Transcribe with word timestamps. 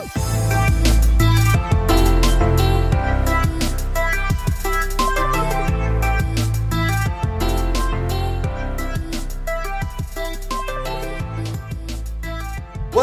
What 0.00 0.08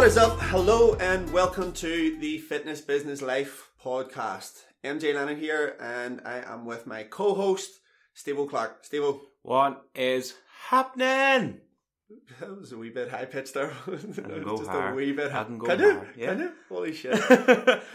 is 0.06 0.18
up? 0.18 0.40
Hello 0.40 0.96
and 0.96 1.32
welcome 1.32 1.72
to 1.74 2.18
the 2.20 2.40
Fitness 2.40 2.82
Business 2.82 3.22
Life 3.22 3.70
podcast. 3.84 4.64
MJ 4.84 5.14
Lennon 5.14 5.40
here, 5.40 5.76
and 5.80 6.20
I 6.26 6.40
am 6.52 6.66
with 6.66 6.88
my 6.88 7.04
co-host 7.04 7.80
Steve 8.16 8.40
Clark. 8.50 8.84
Steve, 8.86 9.04
What 9.44 9.84
is 9.94 10.34
happening? 10.70 11.62
that 12.40 12.58
was 12.60 12.72
a 12.72 12.78
wee 12.78 12.90
bit 12.90 13.10
high 13.10 13.26
pitched 13.26 13.54
there. 13.54 13.74
go 13.88 14.58
Just 14.58 14.70
higher. 14.70 14.92
a 14.92 14.96
wee 14.96 15.12
bit. 15.12 15.32
I 15.32 15.36
high. 15.36 15.44
can 15.44 15.58
go 15.58 15.66
Can 15.68 15.80
you? 15.80 16.02
yeah. 16.16 16.28
Can 16.28 16.40
you? 16.40 16.52
Holy 16.70 16.94
shit! 16.94 17.20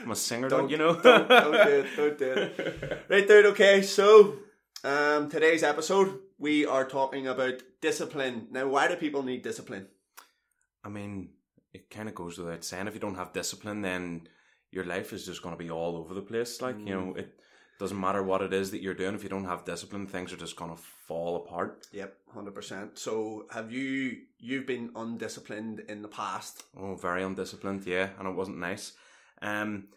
I'm 0.02 0.10
a 0.10 0.16
singer, 0.16 0.48
don't, 0.48 0.70
you 0.70 0.76
know? 0.78 0.94
don't, 1.00 1.28
don't 1.28 1.52
do 1.52 1.58
it. 1.58 1.86
Don't 1.96 2.18
do 2.18 2.32
it. 2.32 3.04
Right, 3.08 3.26
dude. 3.26 3.46
Okay, 3.46 3.82
so 3.82 4.36
um, 4.84 5.28
today's 5.30 5.62
episode 5.62 6.18
we 6.38 6.66
are 6.66 6.86
talking 6.86 7.26
about 7.26 7.62
discipline. 7.80 8.48
Now, 8.50 8.68
why 8.68 8.88
do 8.88 8.96
people 8.96 9.22
need 9.22 9.42
discipline? 9.42 9.86
I 10.84 10.88
mean, 10.88 11.30
it 11.72 11.88
kind 11.90 12.08
of 12.08 12.14
goes 12.14 12.36
without 12.38 12.64
saying. 12.64 12.88
If 12.88 12.94
you 12.94 13.00
don't 13.00 13.14
have 13.14 13.32
discipline, 13.32 13.80
then 13.82 14.26
your 14.70 14.84
life 14.84 15.12
is 15.12 15.24
just 15.24 15.42
going 15.42 15.54
to 15.54 15.62
be 15.64 15.70
all 15.70 15.96
over 15.96 16.12
the 16.14 16.22
place. 16.22 16.60
Like 16.60 16.78
you 16.78 16.84
Mm. 16.84 16.88
know, 17.06 17.14
it 17.14 17.38
doesn't 17.82 17.98
matter 17.98 18.22
what 18.22 18.42
it 18.42 18.52
is 18.52 18.70
that 18.70 18.80
you're 18.80 18.94
doing. 18.94 19.14
If 19.14 19.24
you 19.24 19.28
don't 19.28 19.44
have 19.44 19.64
discipline, 19.64 20.06
things 20.06 20.32
are 20.32 20.36
just 20.36 20.54
going 20.54 20.70
to 20.70 20.80
fall 20.80 21.34
apart. 21.34 21.88
Yep, 21.92 22.16
hundred 22.32 22.54
percent. 22.54 22.96
So, 22.96 23.46
have 23.50 23.72
you 23.72 24.18
you've 24.38 24.66
been 24.66 24.92
undisciplined 24.94 25.80
in 25.88 26.00
the 26.00 26.08
past? 26.08 26.62
Oh, 26.78 26.94
very 26.94 27.24
undisciplined, 27.24 27.84
yeah, 27.84 28.10
and 28.20 28.28
it 28.28 28.36
wasn't 28.36 28.58
nice. 28.58 28.92
Um, 29.42 29.88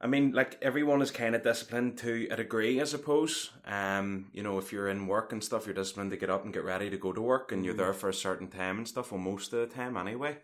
I 0.00 0.06
mean, 0.06 0.32
like 0.32 0.58
everyone 0.62 1.02
is 1.02 1.10
kind 1.10 1.34
of 1.34 1.42
disciplined 1.42 1.98
to 1.98 2.28
a 2.30 2.36
degree, 2.36 2.80
I 2.80 2.84
suppose. 2.84 3.50
Um, 3.66 4.30
you 4.32 4.42
know, 4.42 4.56
if 4.56 4.72
you're 4.72 4.88
in 4.88 5.06
work 5.06 5.32
and 5.32 5.44
stuff, 5.44 5.66
you're 5.66 5.74
disciplined 5.74 6.12
to 6.12 6.16
get 6.16 6.30
up 6.30 6.44
and 6.44 6.54
get 6.54 6.64
ready 6.64 6.88
to 6.88 6.96
go 6.96 7.12
to 7.12 7.20
work, 7.20 7.52
and 7.52 7.62
you're 7.62 7.74
there 7.74 7.92
for 7.92 8.08
a 8.08 8.14
certain 8.14 8.48
time 8.48 8.78
and 8.78 8.88
stuff. 8.88 9.12
Well, 9.12 9.20
most 9.20 9.52
of 9.52 9.60
the 9.60 9.74
time, 9.74 9.98
anyway. 9.98 10.38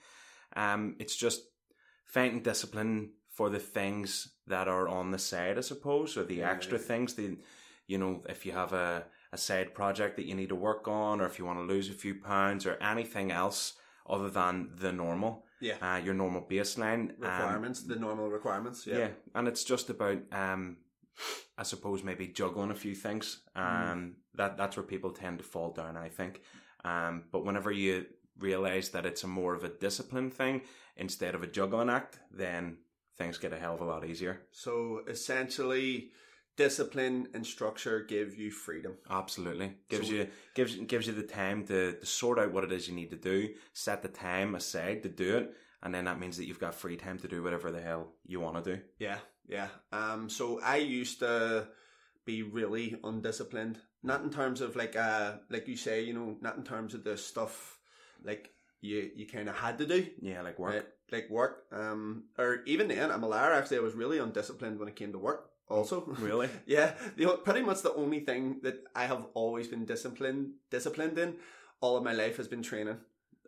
Um, 0.54 0.96
it's 0.98 1.16
just 1.16 1.40
finding 2.04 2.42
discipline 2.42 3.12
for 3.32 3.48
the 3.50 3.58
things 3.58 4.28
that 4.46 4.68
are 4.68 4.86
on 4.88 5.10
the 5.10 5.18
side, 5.18 5.56
I 5.58 5.62
suppose, 5.62 6.16
or 6.16 6.24
the 6.24 6.36
Yeah. 6.36 6.50
extra 6.50 6.78
things. 6.78 7.14
The, 7.14 7.38
you 7.86 7.98
know, 7.98 8.22
if 8.28 8.46
you 8.46 8.52
have 8.52 8.72
a 8.72 9.06
a 9.34 9.38
side 9.38 9.72
project 9.72 10.16
that 10.16 10.26
you 10.26 10.34
need 10.34 10.50
to 10.50 10.54
work 10.54 10.86
on, 10.86 11.18
or 11.18 11.24
if 11.24 11.38
you 11.38 11.46
want 11.46 11.58
to 11.58 11.64
lose 11.64 11.88
a 11.88 11.94
few 11.94 12.14
pounds, 12.14 12.66
or 12.66 12.74
anything 12.82 13.30
else 13.32 13.72
other 14.06 14.28
than 14.28 14.68
the 14.76 14.92
normal 14.92 15.46
Yeah, 15.58 15.76
uh, 15.80 15.96
your 16.04 16.12
normal 16.12 16.42
baseline 16.42 17.12
um, 17.12 17.16
requirements, 17.20 17.82
the 17.82 17.96
normal 17.96 18.28
requirements. 18.28 18.86
yeah. 18.86 18.98
Yeah, 18.98 19.08
and 19.34 19.48
it's 19.48 19.64
just 19.64 19.88
about, 19.88 20.18
um, 20.32 20.76
I 21.56 21.62
suppose, 21.62 22.02
maybe 22.04 22.26
juggling 22.28 22.70
a 22.70 22.74
few 22.74 22.94
things. 22.94 23.40
Mm. 23.56 23.92
Um, 23.92 24.16
that 24.34 24.58
that's 24.58 24.76
where 24.76 24.84
people 24.84 25.12
tend 25.12 25.38
to 25.38 25.44
fall 25.44 25.70
down. 25.72 25.96
I 25.96 26.10
think. 26.10 26.42
Um, 26.84 27.24
but 27.32 27.44
whenever 27.46 27.70
you 27.72 28.04
realize 28.38 28.90
that 28.90 29.06
it's 29.06 29.24
a 29.24 29.28
more 29.28 29.54
of 29.54 29.64
a 29.64 29.68
discipline 29.70 30.30
thing 30.30 30.60
instead 30.96 31.34
of 31.34 31.42
a 31.42 31.46
juggling 31.46 31.88
act, 31.88 32.18
then 32.30 32.76
things 33.22 33.38
get 33.38 33.52
a 33.52 33.58
hell 33.58 33.74
of 33.74 33.80
a 33.80 33.84
lot 33.84 34.04
easier. 34.04 34.42
So 34.50 35.02
essentially, 35.08 36.10
discipline 36.56 37.28
and 37.34 37.46
structure 37.46 38.00
give 38.00 38.36
you 38.36 38.50
freedom. 38.50 38.96
Absolutely, 39.08 39.74
gives 39.88 40.08
So- 40.08 40.14
you 40.14 40.28
gives 40.54 40.76
gives 40.76 41.06
you 41.06 41.12
the 41.14 41.22
time 41.22 41.64
to, 41.66 41.92
to 41.98 42.06
sort 42.06 42.38
out 42.38 42.52
what 42.52 42.64
it 42.64 42.72
is 42.72 42.88
you 42.88 42.94
need 42.94 43.10
to 43.10 43.16
do, 43.16 43.54
set 43.72 44.02
the 44.02 44.08
time 44.08 44.54
aside 44.54 45.02
to 45.04 45.08
do 45.08 45.36
it, 45.38 45.54
and 45.82 45.94
then 45.94 46.04
that 46.04 46.20
means 46.20 46.36
that 46.36 46.46
you've 46.46 46.60
got 46.60 46.74
free 46.74 46.96
time 46.96 47.18
to 47.20 47.28
do 47.28 47.42
whatever 47.42 47.70
the 47.72 47.80
hell 47.80 48.12
you 48.26 48.40
want 48.40 48.62
to 48.62 48.76
do. 48.76 48.82
Yeah, 48.98 49.18
yeah. 49.48 49.68
Um, 49.92 50.28
so 50.28 50.60
I 50.60 50.76
used 50.76 51.20
to 51.20 51.68
be 52.24 52.42
really 52.42 52.96
undisciplined. 53.02 53.78
Not 54.02 54.22
in 54.22 54.30
terms 54.30 54.60
of 54.60 54.74
like 54.76 54.96
uh 54.96 55.36
like 55.48 55.68
you 55.68 55.76
say, 55.76 56.02
you 56.02 56.12
know, 56.12 56.36
not 56.40 56.56
in 56.56 56.64
terms 56.64 56.94
of 56.94 57.04
the 57.04 57.16
stuff 57.16 57.78
like 58.24 58.50
you 58.80 59.10
you 59.14 59.26
kind 59.26 59.48
of 59.48 59.56
had 59.56 59.78
to 59.78 59.86
do. 59.86 60.06
Yeah, 60.20 60.42
like 60.42 60.58
work. 60.58 60.74
Right? 60.74 60.86
Like 61.12 61.28
work. 61.30 61.64
Um, 61.70 62.24
or 62.38 62.62
even 62.66 62.88
then, 62.88 63.10
I'm 63.12 63.22
a 63.22 63.28
liar. 63.28 63.52
Actually, 63.52 63.76
I 63.78 63.80
was 63.80 63.94
really 63.94 64.18
undisciplined 64.18 64.78
when 64.78 64.88
it 64.88 64.96
came 64.96 65.12
to 65.12 65.18
work. 65.18 65.50
Also, 65.68 66.00
Really? 66.18 66.48
yeah. 66.66 66.94
The 67.16 67.26
pretty 67.44 67.62
much 67.62 67.82
the 67.82 67.94
only 67.94 68.20
thing 68.20 68.60
that 68.62 68.82
I 68.96 69.04
have 69.06 69.26
always 69.34 69.68
been 69.68 69.84
disciplined 69.84 70.54
disciplined 70.70 71.18
in 71.18 71.36
all 71.80 71.96
of 71.96 72.04
my 72.04 72.12
life 72.12 72.36
has 72.38 72.46
been 72.48 72.62
training, 72.62 72.98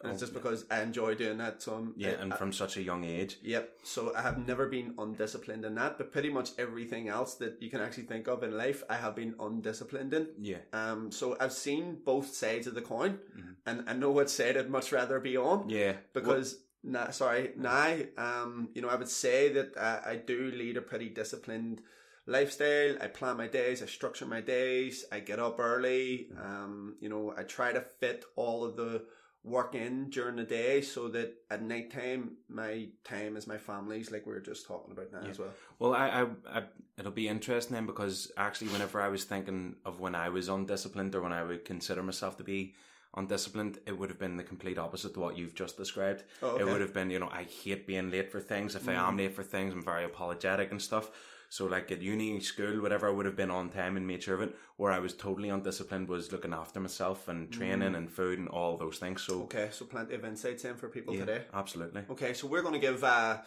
and 0.03 0.13
it's 0.13 0.23
Oh, 0.23 0.27
just 0.27 0.33
yeah. 0.33 0.39
because 0.39 0.65
I 0.71 0.81
enjoy 0.83 1.15
doing 1.15 1.39
that. 1.39 1.63
So 1.63 1.75
I'm, 1.75 1.95
Yeah, 1.97 2.11
I- 2.11 2.23
and 2.23 2.33
I- 2.33 2.37
from 2.37 2.53
such 2.53 2.77
a 2.77 2.83
young 2.83 3.05
age. 3.05 3.39
Yep. 3.43 3.65
So 3.83 4.15
I 4.15 4.23
have 4.23 4.39
never 4.47 4.67
been 4.69 4.95
undisciplined 4.99 5.65
in 5.65 5.75
that, 5.77 5.99
but 5.99 6.13
pretty 6.13 6.31
much 6.31 6.51
everything 6.59 7.09
else 7.09 7.35
that 7.37 7.61
you 7.63 7.71
can 7.71 7.81
actually 7.81 8.05
think 8.05 8.27
of 8.29 8.43
in 8.43 8.57
life, 8.57 8.83
I 8.89 8.97
have 8.97 9.15
been 9.15 9.35
undisciplined 9.39 10.13
in. 10.15 10.29
Yeah. 10.39 10.59
Um, 10.73 11.11
so 11.13 11.37
I've 11.41 11.53
seen 11.53 12.01
both 12.05 12.35
sides 12.35 12.67
of 12.67 12.75
the 12.75 12.83
coin, 12.83 13.19
Mhm. 13.39 13.55
and 13.67 13.85
I 13.89 13.93
know 13.93 14.11
what 14.11 14.31
side 14.31 14.57
I'd 14.57 14.71
much 14.71 14.93
rather 14.93 15.21
be 15.21 15.37
on 15.37 15.69
Yeah. 15.69 15.97
because. 16.13 16.61
Nah, 16.85 17.11
sorry. 17.11 17.53
Now, 17.57 17.97
um, 18.19 18.69
you 18.75 18.83
know, 18.83 18.89
I 18.89 18.95
would 18.97 19.09
say 19.09 19.49
that 19.55 19.77
uh, 19.77 20.01
I 20.05 20.17
do 20.17 20.53
lead 20.55 20.77
a 20.77 20.83
pretty 20.83 21.09
disciplined 21.09 21.81
lifestyle. 22.27 22.97
I 23.01 23.07
plan 23.07 23.39
my 23.39 23.49
days. 23.49 23.83
I 23.83 23.87
structure 23.87 24.27
my 24.27 24.43
days. 24.43 25.05
I 25.11 25.21
get 25.21 25.39
up 25.39 25.59
early. 25.59 26.29
Um, 26.39 26.97
you 27.01 27.09
know, 27.09 27.35
I 27.37 27.43
try 27.45 27.73
to 27.73 27.81
fit 27.81 28.25
all 28.37 28.65
of 28.65 28.77
the 28.77 29.05
work 29.43 29.75
in 29.75 30.09
during 30.09 30.37
the 30.37 30.45
day 30.45 30.81
so 30.81 31.07
that 31.09 31.35
at 31.51 31.63
night 31.63 31.93
time 31.93 32.39
my 32.49 32.89
time 33.05 33.37
is 33.37 33.47
my 33.47 33.59
family's 33.59 34.11
like 34.11 34.25
we 34.25 34.33
were 34.33 34.41
just 34.41 34.67
talking 34.67 34.93
about 34.93 35.13
now 35.13 35.21
Yeah. 35.23 35.31
as 35.31 35.39
well. 35.39 35.51
Well, 35.79 35.93
I, 35.95 36.09
I, 36.09 36.27
I, 36.61 36.63
it'll 36.99 37.13
be 37.13 37.29
interesting 37.29 37.75
then 37.75 37.85
because 37.87 38.33
actually, 38.39 38.69
whenever 38.69 39.03
I 39.03 39.09
was 39.09 39.25
thinking 39.25 39.77
of 39.85 40.01
when 40.01 40.15
I 40.15 40.31
was 40.31 40.49
undisciplined 40.49 41.15
or 41.15 41.21
when 41.23 41.33
I 41.33 41.43
would 41.43 41.65
consider 41.67 42.03
myself 42.03 42.39
to 42.39 42.45
be 42.45 42.75
undisciplined, 43.17 43.79
it 43.87 43.97
would 43.99 44.11
have 44.11 44.19
been 44.19 44.37
the 44.37 44.43
complete 44.45 44.79
opposite 44.79 45.15
to 45.15 45.21
what 45.21 45.37
you've 45.37 45.55
just 45.55 45.77
described. 45.77 46.25
Oh, 46.43 46.49
okay. 46.51 46.63
It 46.63 46.67
would 46.67 46.81
have 46.81 46.93
been, 46.95 47.11
you 47.11 47.19
know, 47.19 47.29
I 47.31 47.45
hate 47.45 47.87
being 47.87 48.11
late 48.11 48.31
for 48.31 48.41
things. 48.41 48.75
If 48.75 48.89
I 48.89 48.95
am 48.95 49.17
late 49.17 49.35
for 49.35 49.43
things, 49.43 49.73
I'm 49.73 49.85
very 49.85 50.05
apologetic 50.05 50.71
and 50.71 50.81
stuff. 50.81 51.11
So, 51.51 51.67
like 51.67 51.93
at 51.93 52.03
uni, 52.03 52.41
school, 52.41 52.81
whatever, 52.83 53.07
I 53.07 53.13
would 53.13 53.27
have 53.27 53.37
been 53.37 53.51
on 53.51 53.69
time 53.71 53.97
and 53.97 54.05
made 54.07 54.25
sure 54.25 54.35
of 54.35 54.43
it. 54.43 54.57
Where 54.77 54.91
I 54.91 54.99
was 54.99 55.15
totally 55.15 55.51
undisciplined 55.51 56.09
was 56.09 56.33
looking 56.33 56.53
after 56.53 56.81
myself 56.81 57.29
and 57.29 57.49
training 57.53 57.95
and 57.95 58.11
food 58.11 58.41
and 58.41 58.49
all 58.49 58.77
those 58.77 58.99
things. 58.99 59.23
So, 59.23 59.43
Okay, 59.43 59.69
so 59.71 59.85
plenty 59.85 60.17
of 60.17 60.25
insights 60.25 60.65
in 60.65 60.75
for 60.75 60.89
people 60.89 61.15
yeah, 61.15 61.21
today. 61.25 61.45
absolutely. 61.55 62.03
Okay, 62.11 62.33
so 62.35 62.49
we're 62.49 62.63
going 62.63 62.75
to 62.75 62.81
give 62.81 63.05
uh, 63.05 63.39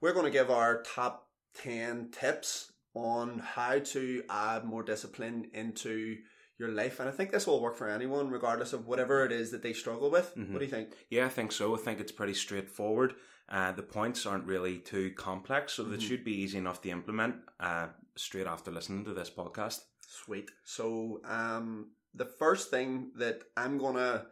we're 0.00 0.14
going 0.14 0.24
to 0.24 0.32
give 0.32 0.50
our 0.50 0.82
top 0.82 1.28
ten 1.54 2.08
tips 2.10 2.72
on 2.94 3.38
how 3.38 3.78
to 3.78 4.24
add 4.28 4.64
more 4.64 4.82
discipline 4.82 5.48
into 5.52 6.16
your 6.58 6.68
life, 6.68 7.00
and 7.00 7.08
I 7.08 7.12
think 7.12 7.30
this 7.32 7.46
will 7.46 7.60
work 7.60 7.76
for 7.76 7.88
anyone, 7.88 8.30
regardless 8.30 8.72
of 8.72 8.86
whatever 8.86 9.24
it 9.24 9.32
is 9.32 9.50
that 9.50 9.62
they 9.62 9.72
struggle 9.72 10.10
with. 10.10 10.34
Mhm. 10.36 10.50
What 10.52 10.58
do 10.60 10.64
you 10.64 10.70
think? 10.70 10.94
Yeah, 11.10 11.26
I 11.26 11.28
think 11.30 11.50
so. 11.52 11.74
I 11.74 11.78
think 11.78 12.00
it's 12.00 12.12
pretty 12.12 12.34
straightforward. 12.34 13.14
Uh, 13.48 13.72
the 13.72 13.82
points 13.82 14.24
aren't 14.24 14.46
really 14.46 14.78
too 14.78 15.12
complex, 15.12 15.74
so 15.74 15.82
that 15.84 16.00
Mhm. 16.00 16.08
should 16.08 16.24
be 16.24 16.32
easy 16.42 16.58
enough 16.58 16.80
to 16.82 16.90
implement 16.90 17.36
uh, 17.60 17.88
straight 18.16 18.46
after 18.46 18.70
listening 18.70 19.04
to 19.04 19.12
this 19.14 19.30
podcast. 19.30 19.80
Sweet. 20.06 20.50
So, 20.64 21.20
um, 21.24 21.90
the 22.14 22.26
first 22.26 22.70
thing 22.70 23.10
that 23.16 23.42
I'm 23.56 23.76
going 23.78 23.96
to 23.96 24.26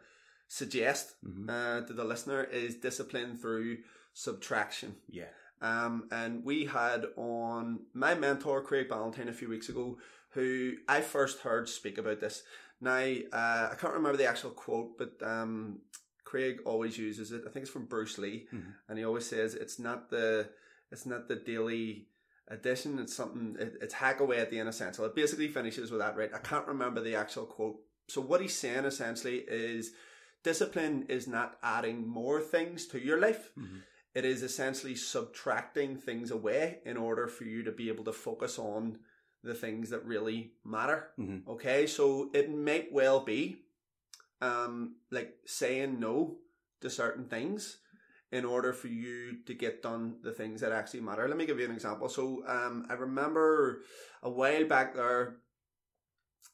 suggest 0.47 1.15
Mhm. 1.25 1.49
uh, 1.49 1.85
to 1.87 1.93
the 1.93 2.05
listener 2.05 2.43
is 2.45 2.75
discipline 2.77 3.37
through 3.37 3.79
subtraction. 4.13 4.95
Yeah. 5.09 5.29
Um, 5.61 6.07
and 6.11 6.43
we 6.43 6.65
had 6.65 7.05
on 7.15 7.85
my 7.93 8.15
mentor 8.15 8.61
Craig 8.63 8.89
Ballantyne 8.89 9.29
a 9.29 9.33
few 9.33 9.49
weeks 9.49 9.69
ago, 9.69 9.97
who 10.33 10.73
I 10.87 11.01
first 11.01 11.39
heard 11.41 11.69
speak 11.69 11.97
about 11.97 12.19
this. 12.19 12.43
Now 12.81 12.95
uh, 13.31 13.69
I 13.71 13.75
can't 13.79 13.93
remember 13.93 14.17
the 14.17 14.27
actual 14.29 14.51
quote, 14.51 14.97
but 14.97 15.13
um, 15.25 15.79
Craig 16.25 16.59
always 16.65 16.97
uses 16.97 17.31
it. 17.31 17.43
I 17.47 17.49
think 17.51 17.63
it's 17.63 17.71
from 17.71 17.85
Bruce 17.85 18.17
Lee, 18.17 18.47
Mhm. 18.53 18.73
and 18.89 18.97
he 18.97 19.05
always 19.05 19.25
says 19.25 19.53
it's 19.55 19.79
not 19.79 20.09
the 20.09 20.49
it's 20.91 21.05
not 21.05 21.27
the 21.27 21.35
daily 21.35 22.07
addition. 22.49 22.99
It's 22.99 23.15
something. 23.15 23.55
It, 23.59 23.77
it's 23.81 23.93
hack 23.93 24.19
away 24.19 24.39
at 24.39 24.49
the 24.51 24.59
inessential. 24.59 25.05
It 25.05 25.15
basically 25.15 25.47
finishes 25.47 25.91
with 25.91 26.01
that. 26.01 26.17
Right? 26.17 26.33
I 26.33 26.39
can't 26.39 26.67
remember 26.67 27.01
the 27.01 27.15
actual 27.15 27.45
quote. 27.45 27.77
So 28.09 28.19
what 28.21 28.41
he's 28.41 28.55
saying 28.55 28.85
essentially 28.85 29.37
is 29.47 29.93
discipline 30.43 31.05
is 31.07 31.25
not 31.27 31.57
adding 31.63 32.05
more 32.05 32.41
things 32.41 32.85
to 32.87 32.99
your 32.99 33.17
life 33.19 33.49
Mhm. 33.57 33.81
it 34.13 34.25
is 34.25 34.43
essentially 34.43 34.93
subtracting 34.93 35.95
things 35.97 36.31
away 36.31 36.81
in 36.85 36.97
order 36.97 37.27
for 37.27 37.45
you 37.45 37.63
to 37.63 37.71
be 37.71 37.87
able 37.87 38.03
to 38.03 38.11
focus 38.11 38.59
on 38.59 38.99
the 39.43 39.53
things 39.53 39.89
that 39.89 40.05
really 40.05 40.53
matter. 40.63 41.09
Mhm. 41.19 41.47
Okay, 41.47 41.85
so 41.87 42.29
it 42.33 42.49
might 42.49 42.91
well 42.91 43.19
be 43.19 43.57
um, 44.41 44.95
like 45.11 45.37
saying 45.45 45.99
no 45.99 46.39
to 46.81 46.89
certain 46.89 47.25
things 47.25 47.77
in 48.31 48.45
order 48.45 48.73
for 48.73 48.87
you 48.87 49.43
to 49.45 49.53
get 49.53 49.81
done 49.83 50.17
the 50.23 50.31
things 50.33 50.61
that 50.61 50.71
actually 50.71 51.01
matter. 51.01 51.27
Let 51.27 51.37
me 51.37 51.45
give 51.45 51.59
you 51.59 51.65
an 51.65 51.71
example. 51.71 52.09
So 52.09 52.43
um, 52.47 52.85
I 52.89 52.93
remember 52.93 53.83
a 54.21 54.29
while 54.29 54.65
back 54.65 54.95
there, 54.95 55.37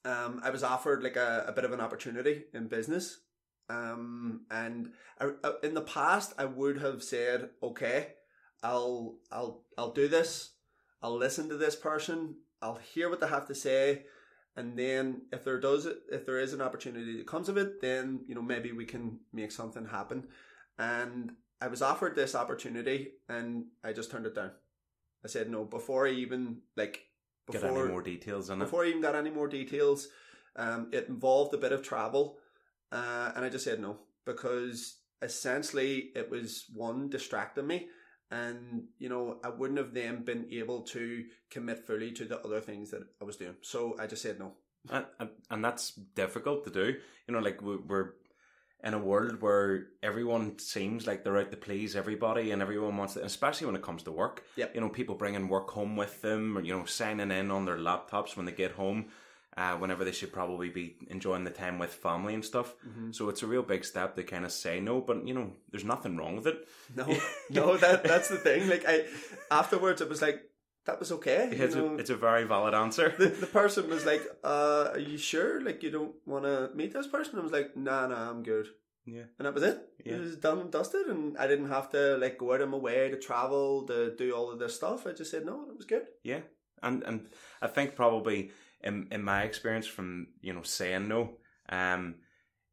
um, 0.06 0.41
I 0.44 0.50
was 0.50 0.63
offered 0.63 1.03
like 1.03 1.15
a, 1.15 1.45
a 1.47 1.51
bit 1.51 1.65
of 1.65 1.71
an 1.71 1.81
opportunity 1.81 2.45
in 2.53 2.68
business. 2.68 3.21
Um, 3.69 4.45
and 4.50 4.94
I, 5.19 5.31
uh, 5.44 5.53
in 5.63 5.74
the 5.74 5.81
past, 5.81 6.33
I 6.38 6.45
would 6.45 6.80
have 6.81 7.03
said, 7.03 7.51
okay, 7.62 8.13
I'll 8.63 9.18
I'll 9.31 9.63
I'll 9.77 9.94
do 9.94 10.07
this. 10.07 10.51
I'll 11.01 11.18
listen 11.18 11.47
to 11.50 11.57
this 11.57 11.75
person. 11.75 12.36
I'll 12.62 12.80
hear 12.94 13.10
what 13.10 13.20
they 13.20 13.28
have 13.28 13.48
to 13.48 13.56
say, 13.56 14.04
and 14.56 14.78
then 14.78 15.22
if 15.32 15.44
there 15.44 15.60
does 15.60 15.86
if 16.12 16.26
there 16.26 16.40
is 16.40 16.54
an 16.54 16.62
opportunity 16.62 17.18
that 17.18 17.28
comes 17.28 17.50
of 17.50 17.58
it, 17.58 17.82
then 17.82 18.22
you 18.28 18.36
know 18.36 18.42
maybe 18.42 18.72
we 18.72 18.86
can 18.86 19.20
make 19.34 19.52
something 19.52 19.86
happen. 19.86 20.28
And 20.78 21.34
I 21.62 21.68
was 21.68 21.82
offered 21.82 22.16
this 22.16 22.36
opportunity, 22.36 23.14
and 23.28 23.66
I 23.84 23.94
just 23.94 24.12
turned 24.12 24.26
it 24.26 24.36
down. 24.36 24.52
I 25.24 25.28
said 25.28 25.50
no 25.50 25.66
before 25.66 26.08
I 26.08 26.12
even 26.12 26.62
like 26.76 27.02
Get 27.52 27.64
any 27.64 27.88
more 27.88 28.02
details 28.04 28.50
it? 28.50 28.60
before 28.60 28.86
I 28.86 28.90
even 28.90 29.02
got 29.02 29.16
any 29.16 29.32
more 29.32 29.48
details. 29.48 30.08
Um, 30.56 30.90
it 30.92 31.08
involved 31.08 31.54
a 31.54 31.58
bit 31.58 31.72
of 31.72 31.82
travel, 31.82 32.38
uh, 32.92 33.32
and 33.36 33.44
I 33.46 33.50
just 33.50 33.64
said 33.64 33.80
no 33.80 33.98
because 34.26 34.98
essentially 35.22 36.12
it 36.16 36.30
was 36.30 36.66
one 36.74 37.10
distracting 37.10 37.68
me, 37.68 37.88
and 38.31 38.84
you 38.98 39.10
know 39.10 39.40
I 39.44 39.50
wouldn't 39.50 39.80
have 39.80 39.94
then 39.94 40.24
been 40.24 40.48
able 40.52 40.81
to 40.84 41.26
commit 41.50 41.86
fully 41.86 42.12
to 42.14 42.26
the 42.26 42.40
other 42.40 42.62
things 42.62 42.92
that 42.92 43.04
I 43.22 43.26
was 43.26 43.38
doing. 43.38 43.56
So 43.62 43.96
I 44.00 44.08
just 44.08 44.22
said 44.22 44.40
no. 44.40 44.54
and, 44.90 45.06
and, 45.20 45.30
and 45.50 45.64
that's 45.66 45.92
difficult 45.94 46.64
to 46.66 46.72
do. 46.72 46.96
You 47.28 47.34
know, 47.34 47.40
like 47.40 47.62
we- 47.62 47.78
we're 47.78 48.14
in 48.81 48.94
a 48.94 49.00
world 49.00 49.42
where 49.42 49.88
everyone 50.02 50.58
seems 50.58 51.06
like 51.06 51.24
they're 51.24 51.38
out 51.38 51.52
to 51.52 51.58
please 51.58 51.96
everybody, 51.98 52.52
and 52.52 52.62
everyone 52.62 52.96
wants 52.96 53.18
it, 53.18 53.26
especially 53.26 53.68
when 53.68 53.76
it 53.76 53.81
comes 53.81 54.04
to 54.04 54.12
work. 54.12 54.46
Yep. 54.56 54.74
You 54.74 54.82
know, 54.82 54.90
people 54.90 55.16
bringing 55.16 55.50
work 55.50 55.70
home 55.72 55.98
with 55.98 56.22
them, 56.22 56.58
or 56.58 56.62
you 56.62 56.78
know, 56.78 56.86
signing 56.86 57.32
in 57.32 57.52
on 57.52 57.66
their 57.66 57.78
laptops 57.78 58.38
when 58.38 58.46
they 58.46 58.54
get 58.54 58.72
home. 58.72 59.08
Uh, 59.60 59.76
whenever 59.76 60.06
they 60.06 60.14
should 60.14 60.32
probably 60.32 60.70
be 60.70 60.96
enjoying 61.10 61.44
the 61.44 61.52
time 61.52 61.80
with 61.80 61.94
family 61.94 62.34
and 62.34 62.46
stuff. 62.46 62.76
So 63.12 63.28
it's 63.28 63.44
a 63.44 63.48
real 63.48 63.62
big 63.62 63.84
step 63.84 64.16
to 64.16 64.24
kind 64.24 64.46
of 64.46 64.54
say 64.54 64.80
no, 64.80 65.02
but 65.02 65.28
you 65.28 65.34
know, 65.34 65.52
there's 65.70 65.84
nothing 65.84 66.16
wrong 66.16 66.38
with 66.38 66.48
it. 66.48 66.66
No, 66.96 67.06
no, 67.50 67.78
that 67.78 68.06
that's 68.06 68.30
the 68.30 68.38
thing. 68.38 68.70
Like 68.70 68.86
I 68.88 69.04
afterwards, 69.52 70.00
it 70.00 70.08
was 70.08 70.22
like 70.22 70.38
that 70.86 70.98
was 70.98 71.12
okay. 71.12 71.50
It's, 71.52 71.76
a, 71.76 71.96
it's 71.96 72.10
a 72.10 72.16
very 72.16 72.46
valid 72.46 72.74
answer. 72.74 73.14
the, 73.20 73.28
the 73.28 73.48
person 73.48 73.90
was 73.90 74.06
like, 74.06 74.24
uh, 74.46 74.92
"Are 74.94 75.00
you 75.12 75.18
sure? 75.18 75.62
Like 75.62 75.84
you 75.84 75.92
don't 75.92 76.16
want 76.26 76.46
to 76.46 76.72
meet 76.74 76.94
this 76.94 77.08
person?" 77.08 77.38
I 77.38 77.42
was 77.42 77.52
like, 77.52 77.76
"Nah, 77.76 78.08
nah, 78.08 78.30
I'm 78.30 78.44
good." 78.44 78.68
yeah. 79.06 79.24
And 79.38 79.46
that 79.46 79.54
was 79.54 79.64
it. 79.64 79.78
Yeah. 80.06 80.14
It 80.14 80.20
was 80.22 80.36
done 80.38 80.60
and 80.60 80.72
dusted, 80.72 81.08
and 81.08 81.38
I 81.38 81.48
didn't 81.48 81.70
have 81.70 81.90
to 81.92 82.18
like 82.18 82.38
go 82.38 82.54
out 82.54 82.62
of 82.62 82.70
my 82.70 82.78
way 82.78 83.10
to 83.10 83.18
travel 83.18 83.86
to 83.88 84.16
do 84.16 84.34
all 84.36 84.52
of 84.52 84.60
this 84.60 84.76
stuff. 84.76 85.06
I 85.06 85.12
just 85.12 85.32
said 85.32 85.46
no, 85.46 85.66
it 85.70 85.76
was 85.76 85.86
good. 85.86 86.06
Yeah, 86.24 86.42
and 86.82 87.04
and 87.04 87.28
I 87.62 87.68
think 87.68 87.96
probably 87.96 88.52
in 88.84 89.08
in 89.12 89.24
my 89.24 89.44
experience 89.44 89.88
from 89.88 90.28
you 90.42 90.54
know 90.54 90.64
saying 90.64 91.08
no, 91.08 91.38
um, 91.70 92.16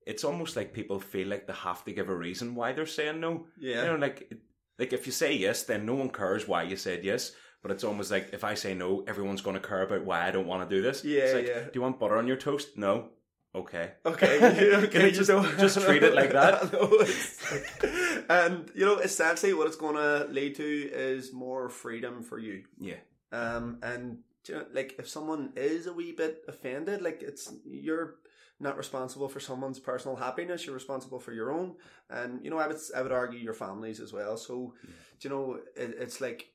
it's 0.06 0.24
almost 0.24 0.56
like 0.56 0.72
people 0.72 1.00
feel 1.00 1.28
like 1.28 1.46
they 1.46 1.52
have 1.52 1.84
to 1.84 1.92
give 1.92 2.08
a 2.08 2.14
reason 2.16 2.54
why 2.54 2.72
they're 2.72 2.86
saying 2.86 3.20
no. 3.20 3.46
Yeah. 3.58 3.82
You 3.82 3.88
know, 3.88 3.96
like 3.96 4.32
like 4.78 4.92
if 4.92 5.06
you 5.06 5.12
say 5.12 5.34
yes, 5.34 5.64
then 5.64 5.86
no 5.86 5.94
one 5.94 6.10
cares 6.10 6.46
why 6.46 6.62
you 6.64 6.76
said 6.76 7.04
yes. 7.04 7.32
But 7.62 7.70
it's 7.72 7.84
almost 7.84 8.12
like 8.12 8.30
if 8.32 8.44
I 8.44 8.54
say 8.54 8.74
no, 8.74 9.02
everyone's 9.08 9.40
going 9.40 9.60
to 9.60 9.66
care 9.68 9.82
about 9.82 10.04
why 10.04 10.26
I 10.26 10.30
don't 10.30 10.46
want 10.46 10.68
to 10.68 10.76
do 10.76 10.82
this. 10.82 11.04
Yeah, 11.04 11.20
It's 11.22 11.34
like, 11.34 11.46
yeah. 11.48 11.60
Do 11.64 11.70
you 11.74 11.80
want 11.82 11.98
butter 11.98 12.16
on 12.16 12.28
your 12.28 12.36
toast? 12.36 12.76
No. 12.76 13.08
Okay. 13.54 13.92
Okay, 14.04 14.36
okay, 14.76 14.86
Can 14.88 15.00
you 15.06 15.10
just 15.10 15.30
just 15.58 15.80
treat 15.80 16.02
it 16.02 16.14
like 16.14 16.32
that? 16.32 16.72
Like- 17.00 18.24
and 18.28 18.70
you 18.74 18.84
know, 18.84 18.98
essentially, 18.98 19.54
what 19.54 19.66
it's 19.66 19.76
going 19.76 19.96
to 19.96 20.26
lead 20.30 20.54
to 20.56 20.64
is 20.64 21.32
more 21.32 21.68
freedom 21.68 22.22
for 22.22 22.38
you. 22.38 22.64
Yeah. 22.78 23.00
Um, 23.32 23.78
and 23.82 24.18
you 24.48 24.54
know, 24.54 24.64
like 24.72 24.94
if 24.98 25.08
someone 25.08 25.52
is 25.56 25.86
a 25.86 25.92
wee 25.92 26.12
bit 26.12 26.44
offended, 26.48 27.02
like 27.02 27.22
it's 27.22 27.52
you're 27.64 28.16
not 28.58 28.76
responsible 28.76 29.28
for 29.28 29.40
someone's 29.40 29.78
personal 29.78 30.16
happiness. 30.16 30.64
You're 30.64 30.74
responsible 30.74 31.20
for 31.20 31.32
your 31.32 31.52
own, 31.52 31.74
and 32.10 32.42
you 32.44 32.50
know 32.50 32.58
I 32.58 32.66
would 32.66 32.78
I 32.94 33.02
would 33.02 33.12
argue 33.12 33.38
your 33.38 33.54
families 33.54 34.00
as 34.00 34.12
well. 34.12 34.36
So, 34.36 34.74
do 35.20 35.28
you 35.28 35.34
know 35.34 35.54
it, 35.76 35.94
it's 35.98 36.20
like 36.20 36.48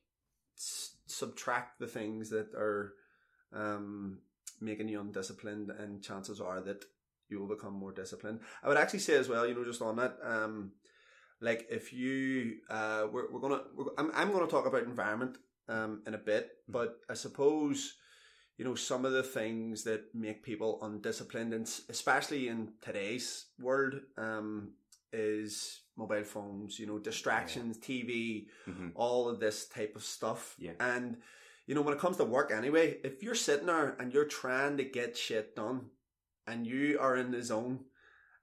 s- 0.56 0.96
subtract 1.06 1.78
the 1.78 1.86
things 1.86 2.30
that 2.30 2.54
are 2.54 2.94
um 3.52 4.18
making 4.60 4.88
you 4.88 5.00
undisciplined, 5.00 5.70
and 5.70 6.02
chances 6.02 6.40
are 6.40 6.60
that 6.62 6.84
you 7.28 7.38
will 7.40 7.48
become 7.48 7.72
more 7.72 7.92
disciplined. 7.92 8.40
I 8.62 8.68
would 8.68 8.76
actually 8.76 9.00
say 9.00 9.14
as 9.14 9.28
well, 9.28 9.46
you 9.46 9.54
know, 9.54 9.64
just 9.64 9.82
on 9.82 9.96
that, 9.96 10.18
um, 10.22 10.72
like 11.40 11.66
if 11.70 11.92
you 11.92 12.58
uh, 12.70 13.06
we're 13.10 13.30
we're 13.30 13.40
gonna 13.40 13.62
we're, 13.74 13.86
I'm 13.98 14.10
I'm 14.14 14.32
gonna 14.32 14.46
talk 14.46 14.66
about 14.66 14.82
environment 14.84 15.38
um 15.68 16.02
in 16.06 16.14
a 16.14 16.18
bit, 16.18 16.50
but 16.68 17.00
I 17.08 17.14
suppose 17.14 17.94
you 18.58 18.64
know 18.64 18.74
some 18.74 19.04
of 19.04 19.12
the 19.12 19.22
things 19.22 19.84
that 19.84 20.14
make 20.14 20.42
people 20.42 20.78
undisciplined, 20.82 21.54
and 21.54 21.68
especially 21.88 22.48
in 22.48 22.72
today's 22.80 23.46
world, 23.58 23.94
um, 24.16 24.72
is 25.12 25.80
mobile 25.96 26.24
phones. 26.24 26.78
You 26.78 26.86
know, 26.86 26.98
distractions, 26.98 27.78
TV, 27.78 28.46
hmm 28.64 28.88
all 28.94 29.28
of 29.28 29.40
this 29.40 29.68
type 29.68 29.94
of 29.96 30.04
stuff. 30.04 30.54
Yeah. 30.58 30.72
And 30.80 31.18
you 31.66 31.74
know, 31.74 31.82
when 31.82 31.94
it 31.94 32.00
comes 32.00 32.16
to 32.16 32.24
work 32.24 32.52
anyway, 32.52 32.98
if 33.04 33.22
you're 33.22 33.34
sitting 33.34 33.66
there 33.66 33.96
and 33.98 34.12
you're 34.12 34.24
trying 34.26 34.76
to 34.78 34.84
get 34.84 35.16
shit 35.16 35.54
done 35.56 35.86
and 36.46 36.66
you 36.66 36.98
are 37.00 37.16
in 37.16 37.30
the 37.30 37.42
zone 37.42 37.84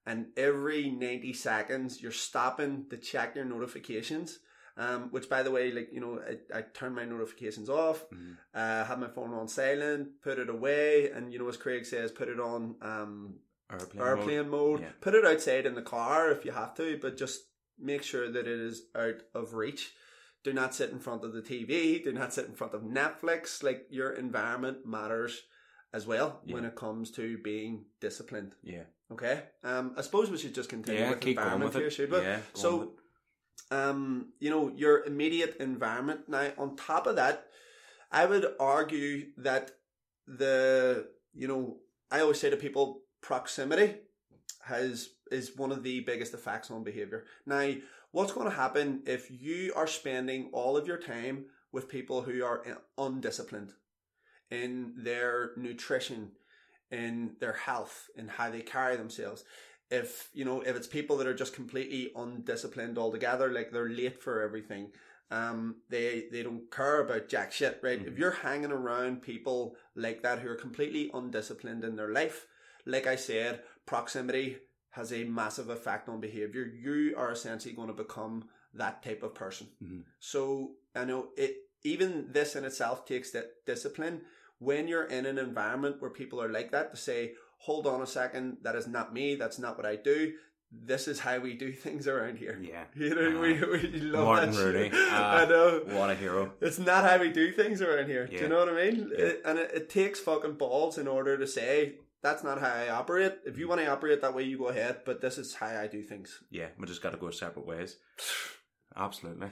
and 0.06 0.28
every 0.38 0.90
90 0.90 1.34
seconds 1.34 2.02
you're 2.02 2.12
stopping 2.12 2.86
to 2.90 2.98
check 2.98 3.36
your 3.36 3.46
notifications, 3.46 4.40
um, 4.80 5.10
which 5.12 5.30
by 5.30 5.44
the 5.44 5.52
way, 5.52 5.72
like, 5.72 5.90
you 5.92 6.00
know, 6.00 6.20
I, 6.32 6.58
I 6.60 6.62
turn 6.74 6.96
my 6.96 7.06
notifications 7.06 7.70
off, 7.70 8.10
Mhm. 8.10 8.38
uh, 8.54 8.84
have 8.86 9.00
my 9.00 9.10
phone 9.10 9.34
on 9.34 9.48
silent, 9.48 10.22
put 10.24 10.40
it 10.40 10.50
away, 10.50 11.12
and 11.12 11.32
you 11.32 11.38
know, 11.40 11.48
as 11.50 11.58
Craig 11.58 11.86
says, 11.86 12.12
put 12.12 12.30
it 12.30 12.40
on 12.40 12.76
um, 12.82 13.36
Airplane, 13.72 13.98
mode. 14.00 14.08
airplane 14.08 14.50
mode. 14.50 14.82
Yeah. 14.82 14.92
Put 15.02 15.16
it 15.16 15.26
outside 15.26 15.66
in 15.66 15.76
the 15.76 15.82
car 15.84 16.32
if 16.32 16.46
you 16.46 16.52
have 16.52 16.74
to, 16.76 16.98
but 17.02 17.18
just 17.18 17.42
make 17.78 18.04
sure 18.04 18.32
that 18.32 18.48
it 18.48 18.60
is 18.60 18.84
out 18.96 19.22
of 19.36 19.54
reach. 19.54 19.94
Do 20.44 20.54
not 20.54 20.74
sit 20.74 20.90
in 20.92 21.00
front 21.00 21.24
of 21.26 21.34
the 21.34 21.42
TV. 21.42 22.02
Do 22.04 22.12
not 22.14 22.34
sit 22.34 22.46
in 22.46 22.54
front 22.56 22.74
of 22.74 22.82
Netflix. 22.84 23.62
Like 23.62 23.86
your 23.90 24.12
environment 24.14 24.86
matters 24.86 25.44
as 25.94 26.08
well 26.08 26.42
when 26.46 26.64
it 26.66 26.76
comes 26.76 27.12
to 27.12 27.38
being 27.40 27.86
disciplined. 28.00 28.56
Yeah. 28.64 28.84
Okay. 29.12 29.44
Um, 29.64 29.94
I 29.98 30.02
suppose 30.02 30.30
we 30.32 30.38
should 30.38 30.56
just 30.56 30.70
continue 30.70 31.02
Yeah. 31.02 31.10
with 31.10 31.20
Keep 31.20 31.38
environment 31.38 31.74
with 31.74 31.82
here, 31.84 31.92
should 31.92 32.12
we? 32.12 32.20
Yeah. 32.20 32.40
So. 32.54 32.96
Um, 33.72 34.30
you 34.40 34.50
know, 34.50 34.72
your 34.76 35.06
immediate 35.06 35.58
environment. 35.60 36.22
Now, 36.28 36.50
on 36.58 36.76
top 36.76 37.08
of 37.08 37.16
that, 37.18 37.46
I 38.12 38.26
would 38.26 38.46
argue 38.60 39.28
that 39.38 39.72
the, 40.28 41.08
you 41.34 41.48
know, 41.48 41.78
I 42.12 42.22
always 42.22 42.40
say 42.40 42.50
to 42.50 42.58
people, 42.58 43.02
proximity 43.22 43.96
has 44.64 45.10
is 45.32 45.56
one 45.56 45.72
of 45.72 45.84
the 45.84 46.00
biggest 46.02 46.34
effects 46.34 46.72
on 46.72 46.84
behavior. 46.84 47.26
Now, 47.46 47.74
what's 48.12 48.32
going 48.32 48.50
to 48.50 48.56
happen 48.56 49.04
if 49.06 49.30
you 49.30 49.74
are 49.76 49.88
spending 49.88 50.50
all 50.54 50.76
of 50.76 50.88
your 50.88 50.98
time 50.98 51.46
with 51.72 51.88
people 51.88 52.22
who 52.24 52.44
are 52.44 52.66
undisciplined 52.98 53.74
in 54.50 54.94
their 54.98 55.52
nutrition, 55.56 56.32
in 56.92 57.36
their 57.40 57.54
health, 57.54 58.10
in 58.16 58.28
how 58.28 58.50
they 58.50 58.62
carry 58.62 58.96
themselves? 58.96 59.44
If 59.92 60.30
you 60.34 60.46
know 60.46 60.62
if 60.62 60.76
it's 60.76 60.88
people 60.88 61.18
that 61.18 61.28
are 61.28 61.34
just 61.34 61.54
completely 61.56 62.12
undisciplined 62.16 62.98
altogether 62.98 63.52
like 63.52 63.72
they're 63.72 63.90
late 63.90 64.22
for 64.22 64.42
everything 64.42 64.92
um 65.32 65.76
they 65.90 66.26
they 66.32 66.44
don't 66.44 66.72
care 66.72 67.02
about 67.02 67.28
jack 67.28 67.52
shit 67.52 67.80
right 67.82 68.02
if 68.06 68.14
Mhm. 68.14 68.20
you're 68.20 68.32
hanging 68.32 68.72
around 68.72 69.22
people 69.22 69.76
like 69.96 70.22
that 70.24 70.40
who 70.40 70.50
are 70.50 70.56
completely 70.56 71.10
undisciplined 71.14 71.84
in 71.84 71.96
their 71.96 72.12
life 72.12 72.48
like 72.86 73.08
i 73.08 73.16
said 73.16 73.64
proximity 73.86 74.58
has 74.92 75.12
a 75.14 75.24
massive 75.24 75.70
effect 75.70 76.10
on 76.10 76.20
behavior 76.20 76.64
you 76.64 77.14
are 77.18 77.32
essentially 77.32 77.74
going 77.74 77.88
to 77.88 77.94
become 77.94 78.48
that 78.74 79.04
type 79.04 79.24
of 79.24 79.34
person 79.34 79.68
Mhm. 79.84 80.04
so 80.20 80.76
i 80.96 81.04
know 81.06 81.30
it 81.38 81.58
even 81.84 82.32
this 82.32 82.56
in 82.56 82.66
itself 82.66 83.06
takes 83.06 83.32
that 83.32 83.66
discipline 83.66 84.22
when 84.60 84.88
you're 84.88 85.06
in 85.06 85.26
an 85.26 85.38
environment 85.38 86.02
where 86.02 86.12
people 86.12 86.42
are 86.42 86.50
like 86.50 86.72
that 86.72 86.92
to 86.92 86.98
say 86.98 87.34
hold 87.60 87.86
on 87.88 88.02
a 88.02 88.08
second, 88.08 88.58
that 88.64 88.76
is 88.76 88.88
not 88.88 89.14
me, 89.14 89.36
that's 89.36 89.60
not 89.60 89.78
what 89.78 89.86
I 89.86 89.96
do. 89.96 90.34
This 90.72 91.08
is 91.08 91.20
how 91.20 91.40
we 91.40 91.54
do 91.56 91.72
things 91.86 92.08
around 92.08 92.38
here. 92.38 92.60
Yeah. 92.62 92.84
You 92.96 93.16
know, 93.16 93.38
Uh, 93.38 93.42
we, 93.42 93.54
we 93.54 94.00
love 94.02 94.26
Martin 94.26 94.52
that 94.52 94.74
shit. 94.74 94.92
Ah. 94.96 95.38
I 95.42 95.46
know. 95.46 95.82
What 95.88 96.10
a 96.12 96.16
hero. 96.16 96.54
It's 96.62 96.78
not 96.80 97.04
how 97.10 97.18
we 97.20 97.32
do 97.32 97.52
things 97.52 97.82
around 97.82 98.08
here. 98.08 98.28
Do 98.28 98.36
you 98.36 98.48
know 98.48 98.60
what 98.60 98.70
I 98.70 98.76
mean? 98.90 99.12
Yeah. 99.12 99.26
It- 99.26 99.42
and 99.46 99.58
it, 99.60 99.72
it 99.74 99.90
takes 99.90 100.20
fucking 100.20 100.54
balls 100.54 100.98
in 100.98 101.08
order 101.08 101.38
to 101.38 101.48
say, 101.48 101.96
that's 102.22 102.44
not 102.44 102.60
how 102.60 102.68
I 102.68 102.90
operate. 102.90 103.34
If 103.46 103.58
you 103.58 103.68
want 103.70 103.80
to 103.82 103.88
operate 103.88 104.22
that 104.22 104.36
way, 104.36 104.44
you 104.44 104.58
go 104.58 104.68
ahead, 104.68 105.02
but 105.06 105.22
this 105.22 105.38
is 105.38 105.54
how 105.56 105.68
I 105.68 105.88
do 105.88 106.04
things. 106.04 106.38
Yeah, 106.52 106.68
we 106.78 106.86
just 106.86 107.02
got 107.02 107.12
to 107.12 107.18
go 107.18 107.30
separate 107.32 107.66
ways. 107.66 107.96
Absolutely. 108.96 109.48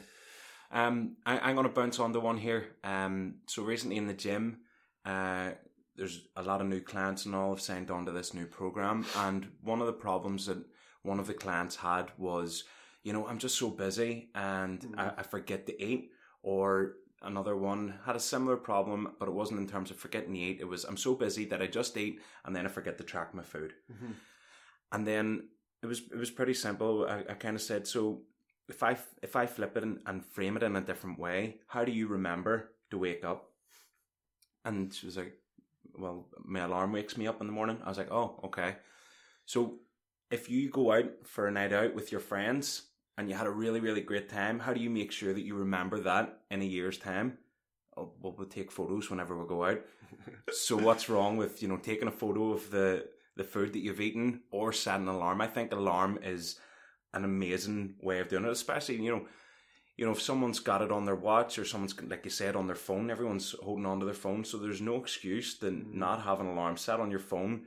Um, 0.71 1.15
I, 1.25 1.39
I'm 1.39 1.55
going 1.55 1.67
to 1.67 1.73
bounce 1.73 1.99
on 1.99 2.11
the 2.11 2.19
one 2.19 2.37
here. 2.37 2.75
Um, 2.83 3.35
so 3.47 3.63
recently 3.63 3.95
in 3.97 4.07
the 4.07 4.13
gym, 4.13 4.59
uh, 5.05 5.51
there's 5.97 6.27
a 6.35 6.43
lot 6.43 6.61
of 6.61 6.67
new 6.67 6.79
clients 6.79 7.25
and 7.25 7.35
all 7.35 7.49
have 7.49 7.61
signed 7.61 7.89
on 7.89 8.05
to 8.05 8.11
this 8.11 8.33
new 8.33 8.45
program. 8.45 9.05
And 9.15 9.47
one 9.61 9.81
of 9.81 9.87
the 9.87 9.93
problems 9.93 10.45
that 10.45 10.63
one 11.01 11.19
of 11.19 11.27
the 11.27 11.33
clients 11.33 11.75
had 11.75 12.11
was, 12.17 12.65
you 13.03 13.13
know, 13.13 13.27
I'm 13.27 13.39
just 13.39 13.57
so 13.57 13.69
busy 13.69 14.29
and 14.35 14.95
I, 14.97 15.03
mm-hmm. 15.05 15.19
I 15.19 15.23
forget 15.23 15.65
to 15.65 15.83
eat. 15.83 16.11
Or 16.43 16.93
another 17.23 17.57
one 17.57 17.95
had 18.05 18.15
a 18.15 18.19
similar 18.19 18.57
problem, 18.57 19.15
but 19.19 19.27
it 19.27 19.33
wasn't 19.33 19.59
in 19.59 19.67
terms 19.67 19.91
of 19.91 19.97
forgetting 19.97 20.33
to 20.33 20.39
eat. 20.39 20.59
It 20.61 20.67
was 20.67 20.83
I'm 20.83 20.97
so 20.97 21.15
busy 21.15 21.45
that 21.45 21.61
I 21.61 21.67
just 21.67 21.97
eat 21.97 22.21
and 22.45 22.55
then 22.55 22.65
I 22.65 22.69
forget 22.69 22.97
to 22.99 23.03
track 23.03 23.33
my 23.33 23.43
food. 23.43 23.73
Mm-hmm. 23.91 24.11
And 24.91 25.07
then 25.07 25.49
it 25.81 25.87
was 25.87 26.01
it 26.11 26.17
was 26.17 26.31
pretty 26.31 26.53
simple. 26.53 27.07
I, 27.09 27.31
I 27.31 27.33
kind 27.33 27.55
of 27.55 27.61
said, 27.61 27.87
so 27.87 28.21
if 28.69 28.83
I 28.83 28.97
if 29.23 29.35
I 29.35 29.47
flip 29.47 29.75
it 29.77 29.83
and, 29.83 29.99
and 30.05 30.25
frame 30.25 30.57
it 30.57 30.63
in 30.63 30.75
a 30.75 30.81
different 30.81 31.19
way, 31.19 31.57
how 31.67 31.83
do 31.83 31.91
you 31.91 32.07
remember 32.07 32.71
to 32.91 32.97
wake 32.97 33.25
up? 33.25 33.49
And 34.63 34.93
she 34.93 35.05
was 35.05 35.17
like, 35.17 35.33
"Well, 35.97 36.27
my 36.43 36.61
alarm 36.61 36.91
wakes 36.91 37.17
me 37.17 37.27
up 37.27 37.41
in 37.41 37.47
the 37.47 37.53
morning." 37.53 37.79
I 37.83 37.89
was 37.89 37.97
like, 37.97 38.11
"Oh, 38.11 38.39
okay." 38.45 38.77
So 39.45 39.79
if 40.29 40.49
you 40.49 40.69
go 40.69 40.91
out 40.91 41.11
for 41.25 41.47
a 41.47 41.51
night 41.51 41.73
out 41.73 41.93
with 41.93 42.11
your 42.11 42.21
friends 42.21 42.83
and 43.17 43.29
you 43.29 43.35
had 43.35 43.47
a 43.47 43.51
really 43.51 43.79
really 43.79 44.01
great 44.01 44.29
time, 44.29 44.59
how 44.59 44.73
do 44.73 44.81
you 44.81 44.89
make 44.89 45.11
sure 45.11 45.33
that 45.33 45.45
you 45.45 45.55
remember 45.55 45.99
that 45.99 46.41
in 46.51 46.61
a 46.61 46.65
year's 46.65 46.97
time? 46.97 47.37
Oh, 47.95 48.13
well, 48.21 48.35
we'll 48.37 48.47
take 48.47 48.71
photos 48.71 49.09
whenever 49.09 49.35
we 49.35 49.47
go 49.47 49.63
out. 49.63 49.81
so 50.51 50.77
what's 50.77 51.09
wrong 51.09 51.37
with 51.37 51.61
you 51.61 51.67
know 51.67 51.77
taking 51.77 52.07
a 52.07 52.11
photo 52.11 52.51
of 52.51 52.69
the 52.69 53.07
the 53.35 53.43
food 53.43 53.73
that 53.73 53.79
you've 53.79 54.01
eaten 54.01 54.41
or 54.51 54.73
set 54.73 54.99
an 54.99 55.07
alarm? 55.07 55.41
I 55.41 55.47
think 55.47 55.71
alarm 55.71 56.19
is 56.23 56.59
an 57.13 57.23
amazing 57.23 57.95
way 58.01 58.19
of 58.19 58.29
doing 58.29 58.45
it, 58.45 58.51
especially 58.51 59.01
you 59.01 59.11
know, 59.11 59.25
you 59.97 60.05
know 60.05 60.11
if 60.11 60.21
someone's 60.21 60.59
got 60.59 60.81
it 60.81 60.91
on 60.91 61.05
their 61.05 61.15
watch 61.15 61.57
or 61.59 61.65
someone's 61.65 61.99
like 62.01 62.23
you 62.23 62.29
said 62.31 62.55
on 62.55 62.67
their 62.67 62.75
phone, 62.75 63.09
everyone's 63.09 63.55
holding 63.63 63.85
on 63.85 63.99
to 63.99 64.05
their 64.05 64.13
phone, 64.13 64.43
so 64.45 64.57
there's 64.57 64.81
no 64.81 64.95
excuse 64.97 65.57
to 65.59 65.65
Mm. 65.71 65.93
not 65.93 66.21
have 66.23 66.39
an 66.39 66.47
alarm 66.47 66.77
set 66.77 66.99
on 66.99 67.11
your 67.11 67.19
phone, 67.19 67.65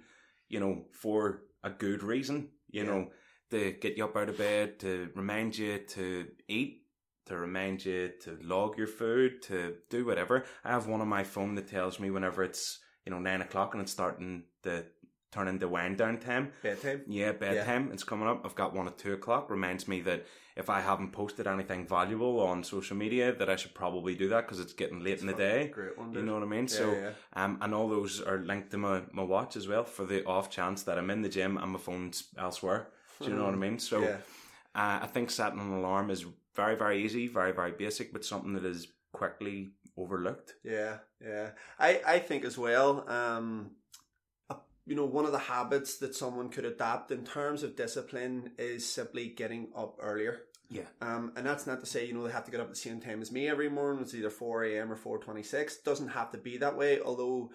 you 0.49 0.61
know, 0.61 0.87
for 0.93 1.43
a 1.63 1.71
good 1.71 2.03
reason, 2.03 2.51
you 2.71 2.85
Yeah. 2.85 2.91
know, 2.91 3.11
to 3.51 3.73
get 3.73 3.97
you 3.97 4.05
up 4.05 4.17
out 4.17 4.29
of 4.29 4.39
bed, 4.39 4.79
to 4.79 5.11
remind 5.15 5.59
you 5.59 5.79
to 5.79 6.29
eat, 6.49 6.87
to 7.27 7.37
remind 7.37 7.85
you 7.85 8.09
to 8.21 8.39
log 8.43 8.79
your 8.79 8.87
food, 8.87 9.43
to 9.43 9.77
do 9.89 10.05
whatever. 10.05 10.45
I 10.65 10.71
have 10.71 10.87
one 10.87 11.01
on 11.01 11.09
my 11.09 11.25
phone 11.25 11.55
that 11.57 11.69
tells 11.69 11.99
me 12.01 12.11
whenever 12.11 12.45
it's 12.45 12.79
you 13.05 13.11
know 13.11 13.19
nine 13.19 13.41
o'clock 13.43 13.75
and 13.75 13.83
it's 13.83 13.93
starting 13.93 14.45
to 14.63 14.85
turn 15.33 15.49
into 15.49 15.69
wind 15.69 15.99
down 15.99 16.19
time. 16.19 16.53
Bedtime. 16.63 17.03
Yeah, 17.07 17.33
bedtime. 17.33 17.91
It's 17.93 18.05
coming 18.05 18.29
up. 18.29 18.43
I've 18.45 18.55
got 18.55 18.75
one 18.75 18.87
at 18.87 18.99
two 18.99 19.13
o'clock. 19.13 19.51
Reminds 19.51 19.87
me 19.87 20.01
that 20.03 20.27
if 20.57 20.69
I 20.69 20.81
haven't 20.81 21.13
posted 21.13 21.47
anything 21.47 21.87
valuable 21.87 22.41
on 22.41 22.65
social 22.65 22.97
media, 22.97 23.33
that 23.33 23.49
I 23.49 23.57
should 23.57 23.75
probably 23.75 24.15
do 24.15 24.29
that 24.29 24.47
because 24.47 24.61
it's 24.61 24.73
getting 24.73 25.01
late 25.01 25.21
in 25.21 25.27
the 25.27 25.33
day. 25.33 25.69
Great 25.69 25.97
one. 25.97 26.13
You 26.13 26.23
know 26.23 26.35
what 26.35 26.43
I 26.43 26.47
mean? 26.47 26.65
Yeah, 26.65 26.77
so, 26.77 26.93
yeah. 26.93 27.11
um, 27.35 27.59
and 27.61 27.75
all 27.75 27.89
those 27.89 28.21
are 28.21 28.39
linked 28.39 28.71
to 28.73 28.79
my, 28.79 29.03
my 29.13 29.23
watch 29.23 29.57
as 29.57 29.69
well 29.69 29.85
for 29.85 30.05
the 30.05 30.25
off 30.25 30.51
chance 30.51 30.83
that 30.83 30.99
I'm 30.99 31.11
in 31.11 31.23
the 31.23 31.29
gym 31.29 31.57
and 31.57 31.73
my 31.73 31.79
phone's 31.79 32.25
elsewhere. 32.37 32.89
Do 33.21 33.29
you 33.29 33.37
know 33.37 33.45
what 33.45 33.55
I 33.55 33.59
mean? 33.59 33.79
So, 33.79 34.01
yeah. 34.01 34.17
uh, 34.75 35.01
I 35.03 35.07
think 35.07 35.31
setting 35.31 35.61
an 35.61 35.73
alarm 35.73 36.11
is 36.11 36.25
very, 36.55 36.75
very 36.75 37.05
easy, 37.05 37.29
very, 37.29 37.53
very 37.53 37.73
basic, 37.73 38.13
but 38.13 38.25
something 38.25 38.55
that 38.55 38.65
is 38.65 38.89
quickly 39.13 39.73
overlooked. 39.97 40.55
Yeah, 40.65 40.99
yeah. 41.23 41.51
I, 41.79 42.01
I 42.07 42.19
think 42.19 42.45
as 42.45 42.57
well, 42.57 43.09
um, 43.09 43.73
you 44.87 44.95
know, 44.97 45.05
one 45.05 45.25
of 45.27 45.33
the 45.33 45.39
habits 45.39 45.99
that 45.99 46.15
someone 46.15 46.49
could 46.49 46.65
adapt 46.65 47.11
in 47.11 47.25
terms 47.25 47.63
of 47.63 47.77
discipline 47.77 48.53
is 48.59 48.91
simply 48.91 49.29
getting 49.29 49.69
up 49.77 49.97
earlier. 50.01 50.43
Yeah. 50.69 50.87
Um, 51.01 51.33
and 51.37 51.45
that's 51.45 51.67
not 51.67 51.81
to 51.81 51.87
say, 51.87 52.07
you 52.07 52.15
know, 52.15 52.25
they 52.27 52.33
have 52.33 52.45
to 52.45 52.51
get 52.51 52.61
up 52.61 52.67
at 52.69 52.73
the 52.73 52.77
same 52.79 53.01
time 53.01 53.21
as 53.21 53.33
me 53.33 53.49
every 53.49 53.69
morning. 53.69 54.03
It's 54.03 54.15
either 54.15 54.31
4 54.31 54.65
a.m. 54.65 54.93
or 54.93 54.97
4.26. 54.97 55.83
Doesn't 55.85 56.09
have 56.09 56.31
to 56.33 56.39
be 56.39 56.59
that 56.59 56.77
way. 56.77 57.01
Although, 57.01 57.51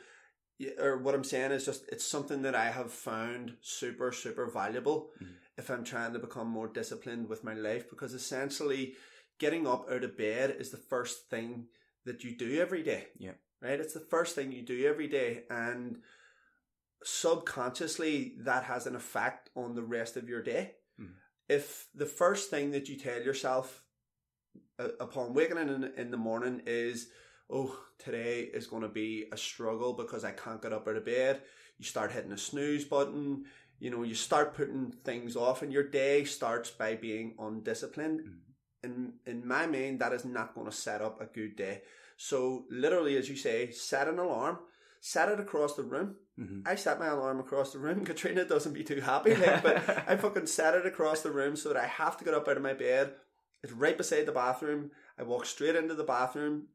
or 0.80 0.98
what 0.98 1.16
I'm 1.16 1.24
saying 1.24 1.52
is 1.52 1.66
just, 1.66 1.86
it's 1.90 2.06
something 2.06 2.42
that 2.44 2.56
I 2.56 2.72
have 2.72 2.92
found 2.92 3.56
super, 3.62 4.12
super 4.12 4.48
valuable 4.48 5.12
Mhm. 5.22 5.36
if 5.58 5.70
I'm 5.70 5.84
trying 5.86 6.14
to 6.14 6.20
become 6.20 6.48
more 6.48 6.68
disciplined 6.68 7.30
with 7.30 7.44
my 7.44 7.54
life. 7.54 7.90
Because 7.90 8.14
essentially, 8.14 8.96
getting 9.40 9.66
up 9.66 9.90
out 9.90 10.04
of 10.04 10.18
bed 10.18 10.56
is 10.60 10.72
the 10.72 10.78
first 10.78 11.30
thing 11.30 11.68
that 12.06 12.24
you 12.24 12.36
do 12.38 12.60
every 12.60 12.84
day. 12.84 13.08
Yeah. 13.18 13.34
Right? 13.62 13.80
It's 13.80 13.94
the 13.94 14.06
first 14.12 14.36
thing 14.36 14.52
you 14.52 14.62
do 14.62 14.86
every 14.86 15.08
day. 15.08 15.46
And 15.50 16.02
subconsciously, 17.06 18.34
that 18.40 18.64
has 18.64 18.88
an 18.88 18.96
effect 18.96 19.50
on 19.56 19.76
the 19.76 19.84
rest 19.84 20.18
of 20.18 20.28
your 20.28 20.42
day. 20.42 20.76
Mhm. 21.00 21.14
If 21.48 21.88
the 21.94 22.06
first 22.06 22.50
thing 22.50 22.72
that 22.72 22.90
you 22.90 22.98
tell 22.98 23.22
yourself 23.22 23.84
uh, 24.78 24.90
upon 25.00 25.34
waking 25.34 25.58
in 25.58 25.84
in 25.96 26.12
the 26.12 26.18
morning 26.18 26.62
is, 26.66 27.10
oh, 27.50 27.80
today 27.98 28.42
is 28.42 28.68
going 28.68 28.82
to 28.82 28.90
be 28.90 29.26
a 29.32 29.38
struggle 29.38 29.94
because 29.94 30.24
I 30.26 30.32
can't 30.32 30.62
get 30.62 30.74
up 30.74 30.88
out 30.88 30.98
of 30.98 31.06
bed, 31.06 31.42
you 31.78 31.86
start 31.86 32.12
hitting 32.12 32.32
a 32.34 32.38
snooze 32.38 32.84
button. 32.86 33.46
You 33.80 33.90
know, 33.92 34.04
you 34.04 34.16
start 34.16 34.54
putting 34.56 34.92
things 34.92 35.36
off, 35.36 35.62
and 35.62 35.72
your 35.72 35.84
day 35.84 36.24
starts 36.26 36.72
by 36.72 36.96
being 36.96 37.36
undisciplined 37.40 38.22
Mhm. 38.22 38.40
in 38.84 39.20
in 39.26 39.48
my 39.48 39.66
mind, 39.68 40.00
that 40.00 40.14
is 40.14 40.26
not 40.26 40.54
going 40.56 40.68
to 40.70 40.76
set 40.76 41.02
up 41.02 41.22
a 41.22 41.26
good 41.26 41.56
day. 41.56 41.84
So 42.18 42.66
literally, 42.70 43.18
as 43.18 43.30
you 43.30 43.36
say, 43.36 43.72
set 43.72 44.08
an 44.08 44.20
alarm, 44.20 44.60
set 45.06 45.30
it 45.30 45.40
across 45.40 45.76
the 45.76 45.84
room. 45.84 46.16
Mm-hmm. 46.40 46.62
I 46.66 46.74
set 46.74 46.98
my 46.98 47.06
alarm 47.06 47.40
across 47.40 47.72
the 47.72 47.78
room. 47.78 48.04
Katrina 48.06 48.44
doesn't 48.44 48.74
be 48.74 48.84
too 48.84 49.02
happy, 49.02 49.36
like, 49.36 49.62
but 49.62 49.78
I 50.08 50.16
fucking 50.18 50.48
set 50.48 50.74
it 50.74 50.88
across 50.88 51.22
the 51.22 51.30
room 51.30 51.56
so 51.56 51.70
that 51.70 51.78
I 51.78 51.86
have 51.86 52.18
to 52.18 52.26
get 52.26 52.34
up 52.34 52.48
out 52.48 52.58
of 52.58 52.64
my 52.64 52.74
bed. 52.74 53.14
It's 53.62 53.72
right 53.72 53.96
beside 53.96 54.26
the 54.26 54.32
bathroom. 54.32 54.90
I 55.20 55.22
walk 55.22 55.46
straight 55.46 55.76
into 55.76 55.94
the 55.94 56.04
bathroom. 56.04 56.70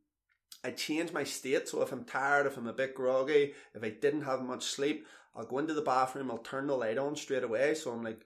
I 0.63 0.71
change 0.71 1.13
my 1.13 1.25
state. 1.25 1.69
So 1.69 1.83
if 1.83 1.91
I'm 1.91 2.05
tired, 2.05 2.47
if 2.47 2.57
I'm 2.57 2.69
a 2.69 2.73
bit 2.73 2.95
groggy, 2.95 3.55
if 3.75 3.83
I 3.83 3.91
didn't 3.91 4.23
have 4.23 4.43
much 4.43 4.63
sleep, 4.63 5.07
I'll 5.35 5.45
go 5.45 5.59
into 5.59 5.75
the 5.75 5.83
bathroom. 5.83 6.31
I'll 6.31 6.39
turn 6.39 6.69
the 6.69 6.77
light 6.77 6.99
on 6.99 7.17
straight 7.17 7.43
away. 7.43 7.75
So 7.75 7.91
I'm 7.91 8.05
like, 8.05 8.21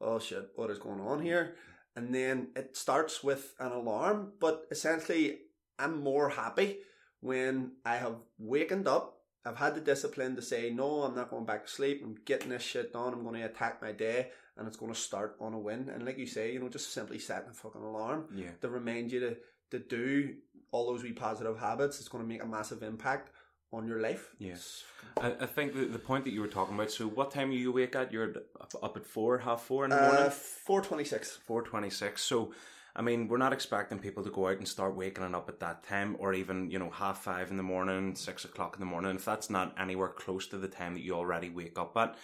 oh 0.00 0.18
shit, 0.18 0.48
what 0.56 0.70
is 0.70 0.78
going 0.78 1.00
on 1.02 1.20
here? 1.20 1.56
And 1.94 2.14
then 2.14 2.48
it 2.56 2.78
starts 2.78 3.22
with 3.22 3.52
an 3.60 3.72
alarm. 3.72 4.32
But 4.40 4.64
essentially, 4.70 5.40
I'm 5.78 6.02
more 6.02 6.30
happy 6.30 6.78
when 7.20 7.72
I 7.84 7.96
have 7.96 8.16
wakened 8.38 8.88
up. 8.88 9.19
I've 9.44 9.56
had 9.56 9.74
the 9.74 9.80
discipline 9.80 10.36
to 10.36 10.42
say, 10.42 10.70
no, 10.70 11.02
I'm 11.02 11.14
not 11.14 11.30
going 11.30 11.46
back 11.46 11.64
to 11.64 11.70
sleep. 11.70 12.02
I'm 12.04 12.16
getting 12.24 12.50
this 12.50 12.62
shit 12.62 12.92
done. 12.92 13.12
I'm 13.12 13.22
going 13.22 13.36
to 13.40 13.46
attack 13.46 13.80
my 13.80 13.92
day 13.92 14.28
and 14.56 14.68
it's 14.68 14.76
going 14.76 14.92
to 14.92 14.98
start 14.98 15.36
on 15.40 15.54
a 15.54 15.58
win. 15.58 15.88
And 15.88 16.04
like 16.04 16.18
you 16.18 16.26
say, 16.26 16.52
you 16.52 16.58
know, 16.60 16.68
just 16.68 16.92
simply 16.92 17.18
setting 17.18 17.50
a 17.50 17.54
fucking 17.54 17.80
alarm 17.80 18.26
Yeah. 18.34 18.50
to 18.60 18.68
remind 18.68 19.12
you 19.12 19.20
to, 19.20 19.36
to 19.70 19.78
do 19.78 20.34
all 20.72 20.86
those 20.86 21.02
wee 21.02 21.12
positive 21.12 21.58
habits. 21.58 21.98
It's 22.00 22.08
going 22.08 22.22
to 22.22 22.28
make 22.28 22.42
a 22.42 22.46
massive 22.46 22.82
impact 22.82 23.30
on 23.72 23.86
your 23.86 24.00
life. 24.00 24.28
It's 24.40 24.84
I, 25.20 25.28
I 25.40 25.46
think 25.46 25.74
the, 25.74 25.84
the 25.86 25.98
point 25.98 26.24
that 26.24 26.32
you 26.32 26.40
were 26.40 26.48
talking 26.48 26.74
about. 26.74 26.90
So, 26.90 27.06
what 27.06 27.30
time 27.30 27.50
are 27.50 27.54
you 27.54 27.70
awake 27.70 27.94
at? 27.96 28.12
You're 28.12 28.34
up, 28.82 28.96
at 28.96 29.06
four, 29.06 29.38
half 29.38 29.62
four 29.62 29.84
in 29.84 29.90
the 29.90 29.96
morning. 30.00 30.24
Uh, 30.24 30.30
426. 30.30 31.38
Four 31.46 31.62
twenty 31.62 31.88
six. 31.90 32.22
So, 32.22 32.52
I 32.94 33.02
mean, 33.02 33.28
we're 33.28 33.38
not 33.38 33.52
expecting 33.52 33.98
people 33.98 34.24
to 34.24 34.30
go 34.30 34.48
out 34.48 34.58
and 34.58 34.66
start 34.66 34.96
waking 34.96 35.34
up 35.34 35.48
at 35.48 35.60
that 35.60 35.84
time, 35.84 36.16
or 36.18 36.34
even 36.34 36.70
you 36.70 36.78
know 36.78 36.90
half 36.90 37.22
five 37.22 37.50
in 37.50 37.56
the 37.56 37.62
morning, 37.62 38.14
six 38.14 38.44
o'clock 38.44 38.74
in 38.76 38.80
the 38.80 38.86
morning. 38.86 39.16
If 39.16 39.24
that's 39.24 39.50
not 39.50 39.74
anywhere 39.78 40.08
close 40.08 40.46
to 40.48 40.58
the 40.58 40.68
time 40.68 40.94
that 40.94 41.02
you 41.02 41.14
already 41.14 41.50
wake 41.50 41.78
up 41.78 41.96
at, 41.96 42.16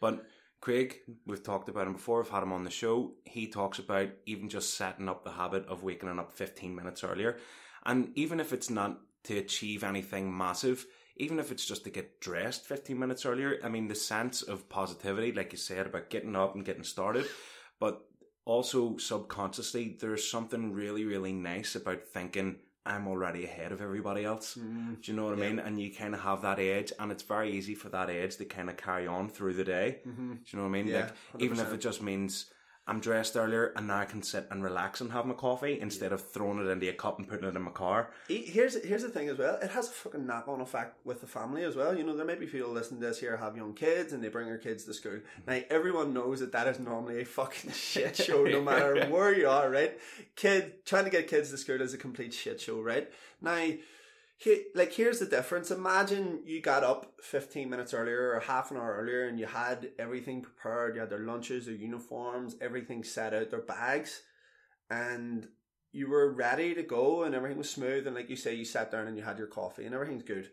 but 0.00 0.26
Craig, 0.60 0.96
we've 1.24 1.42
talked 1.42 1.68
about 1.68 1.86
him 1.86 1.92
before. 1.92 2.20
I've 2.20 2.30
had 2.30 2.42
him 2.42 2.52
on 2.52 2.64
the 2.64 2.70
show. 2.70 3.12
He 3.24 3.46
talks 3.46 3.78
about 3.78 4.08
even 4.26 4.48
just 4.48 4.74
setting 4.74 5.08
up 5.08 5.22
the 5.22 5.30
habit 5.30 5.66
of 5.66 5.84
waking 5.84 6.08
up 6.08 6.32
fifteen 6.32 6.74
minutes 6.74 7.04
earlier, 7.04 7.38
and 7.86 8.10
even 8.16 8.40
if 8.40 8.52
it's 8.52 8.70
not 8.70 8.98
to 9.24 9.38
achieve 9.38 9.84
anything 9.84 10.36
massive. 10.36 10.86
Even 11.20 11.40
if 11.40 11.50
it's 11.50 11.66
just 11.66 11.82
to 11.82 11.90
get 11.90 12.20
dressed 12.20 12.64
15 12.64 12.96
minutes 12.96 13.26
earlier, 13.26 13.58
I 13.64 13.68
mean, 13.68 13.88
the 13.88 13.96
sense 13.96 14.40
of 14.40 14.68
positivity, 14.68 15.32
like 15.32 15.50
you 15.50 15.58
said, 15.58 15.86
about 15.86 16.10
getting 16.10 16.36
up 16.36 16.54
and 16.54 16.64
getting 16.64 16.84
started, 16.84 17.26
but 17.80 18.07
also 18.48 18.96
subconsciously 18.96 19.96
there's 20.00 20.28
something 20.28 20.72
really 20.72 21.04
really 21.04 21.32
nice 21.32 21.76
about 21.76 22.02
thinking 22.02 22.56
i'm 22.86 23.06
already 23.06 23.44
ahead 23.44 23.70
of 23.70 23.82
everybody 23.82 24.24
else. 24.24 24.56
Mm. 24.58 25.02
do 25.02 25.12
you 25.12 25.16
know 25.16 25.26
what 25.26 25.34
i 25.34 25.36
mean? 25.36 25.58
And 25.58 25.78
you 25.78 25.94
kind 25.94 26.14
of 26.14 26.20
have 26.22 26.40
that 26.42 26.58
edge 26.58 26.90
and 26.98 27.12
it's 27.12 27.22
very 27.22 27.52
easy 27.52 27.74
for 27.74 27.90
that 27.90 28.08
edge 28.08 28.36
to 28.38 28.46
kind 28.46 28.70
of 28.70 28.78
carry 28.78 29.06
on 29.06 29.28
through 29.28 29.54
the 29.54 29.64
day. 29.64 29.98
Mm-hmm. 30.08 30.32
do 30.32 30.40
you 30.46 30.56
know 30.56 30.62
what 30.62 30.70
i 30.70 30.72
mean? 30.72 30.86
Yeah, 30.86 31.10
like 31.34 31.42
even 31.44 31.60
if 31.60 31.72
it 31.72 31.80
just 31.80 32.00
means 32.02 32.46
i'm 32.88 33.00
dressed 33.00 33.36
earlier 33.36 33.72
and 33.76 33.86
now 33.86 33.98
i 33.98 34.04
can 34.04 34.22
sit 34.22 34.46
and 34.50 34.64
relax 34.64 35.00
and 35.00 35.12
have 35.12 35.26
my 35.26 35.34
coffee 35.34 35.78
instead 35.80 36.12
of 36.12 36.20
throwing 36.20 36.58
it 36.58 36.68
into 36.68 36.88
a 36.88 36.92
cup 36.92 37.18
and 37.18 37.28
putting 37.28 37.48
it 37.48 37.54
in 37.54 37.62
my 37.62 37.70
car 37.70 38.10
Here's 38.28 38.82
here's 38.84 39.02
the 39.02 39.08
thing 39.08 39.28
as 39.28 39.38
well. 39.38 39.56
It 39.62 39.70
has 39.70 39.88
a 39.88 39.92
fucking 39.92 40.26
knock 40.26 40.48
on 40.48 40.60
effect 40.60 40.96
with 41.04 41.20
the 41.20 41.26
family 41.26 41.64
as 41.64 41.76
well. 41.76 41.96
You 41.96 42.04
know, 42.04 42.16
there 42.16 42.26
may 42.26 42.34
be 42.34 42.46
people 42.46 42.70
listening 42.70 43.00
to 43.00 43.06
this 43.06 43.20
here 43.20 43.36
have 43.36 43.56
young 43.56 43.74
kids 43.74 44.12
and 44.12 44.22
they 44.22 44.28
bring 44.28 44.46
their 44.46 44.58
kids 44.58 44.84
to 44.84 44.94
school. 44.94 45.12
Mm-hmm. 45.12 45.50
Now 45.50 45.60
everyone 45.70 46.12
knows 46.12 46.40
that 46.40 46.52
that 46.52 46.66
is 46.66 46.78
normally 46.78 47.20
a 47.20 47.24
fucking 47.24 47.70
shit 47.72 48.16
show, 48.26 48.44
no 48.44 48.62
matter 48.62 49.06
where 49.06 49.34
you 49.34 49.48
are. 49.48 49.70
Right? 49.70 49.98
Kid 50.36 50.84
trying 50.84 51.04
to 51.04 51.10
get 51.10 51.28
kids 51.28 51.50
to 51.50 51.58
school 51.58 51.80
is 51.80 51.94
a 51.94 51.98
complete 51.98 52.34
shit 52.34 52.60
show. 52.60 52.80
Right? 52.80 53.10
Now. 53.40 53.70
He, 54.40 54.66
like 54.72 54.92
here's 54.92 55.18
the 55.18 55.26
difference. 55.26 55.72
Imagine 55.72 56.42
you 56.46 56.62
got 56.62 56.84
up 56.84 57.14
15 57.22 57.68
minutes 57.68 57.92
earlier 57.92 58.34
or 58.34 58.40
half 58.40 58.70
an 58.70 58.76
hour 58.76 58.96
earlier 58.96 59.26
and 59.26 59.38
you 59.38 59.46
had 59.46 59.90
everything 59.98 60.42
prepared. 60.42 60.94
You 60.94 61.00
had 61.00 61.10
their 61.10 61.18
lunches, 61.18 61.66
their 61.66 61.74
uniforms, 61.74 62.54
everything 62.60 63.02
set 63.02 63.34
out, 63.34 63.50
their 63.50 63.60
bags, 63.62 64.22
and 64.88 65.48
you 65.90 66.08
were 66.08 66.32
ready 66.32 66.72
to 66.74 66.84
go 66.84 67.24
and 67.24 67.34
everything 67.34 67.58
was 67.58 67.68
smooth. 67.68 68.06
And 68.06 68.14
like 68.14 68.30
you 68.30 68.36
say, 68.36 68.54
you 68.54 68.64
sat 68.64 68.92
down 68.92 69.08
and 69.08 69.16
you 69.16 69.24
had 69.24 69.38
your 69.38 69.48
coffee 69.48 69.86
and 69.86 69.94
everything's 69.94 70.22
good. 70.22 70.48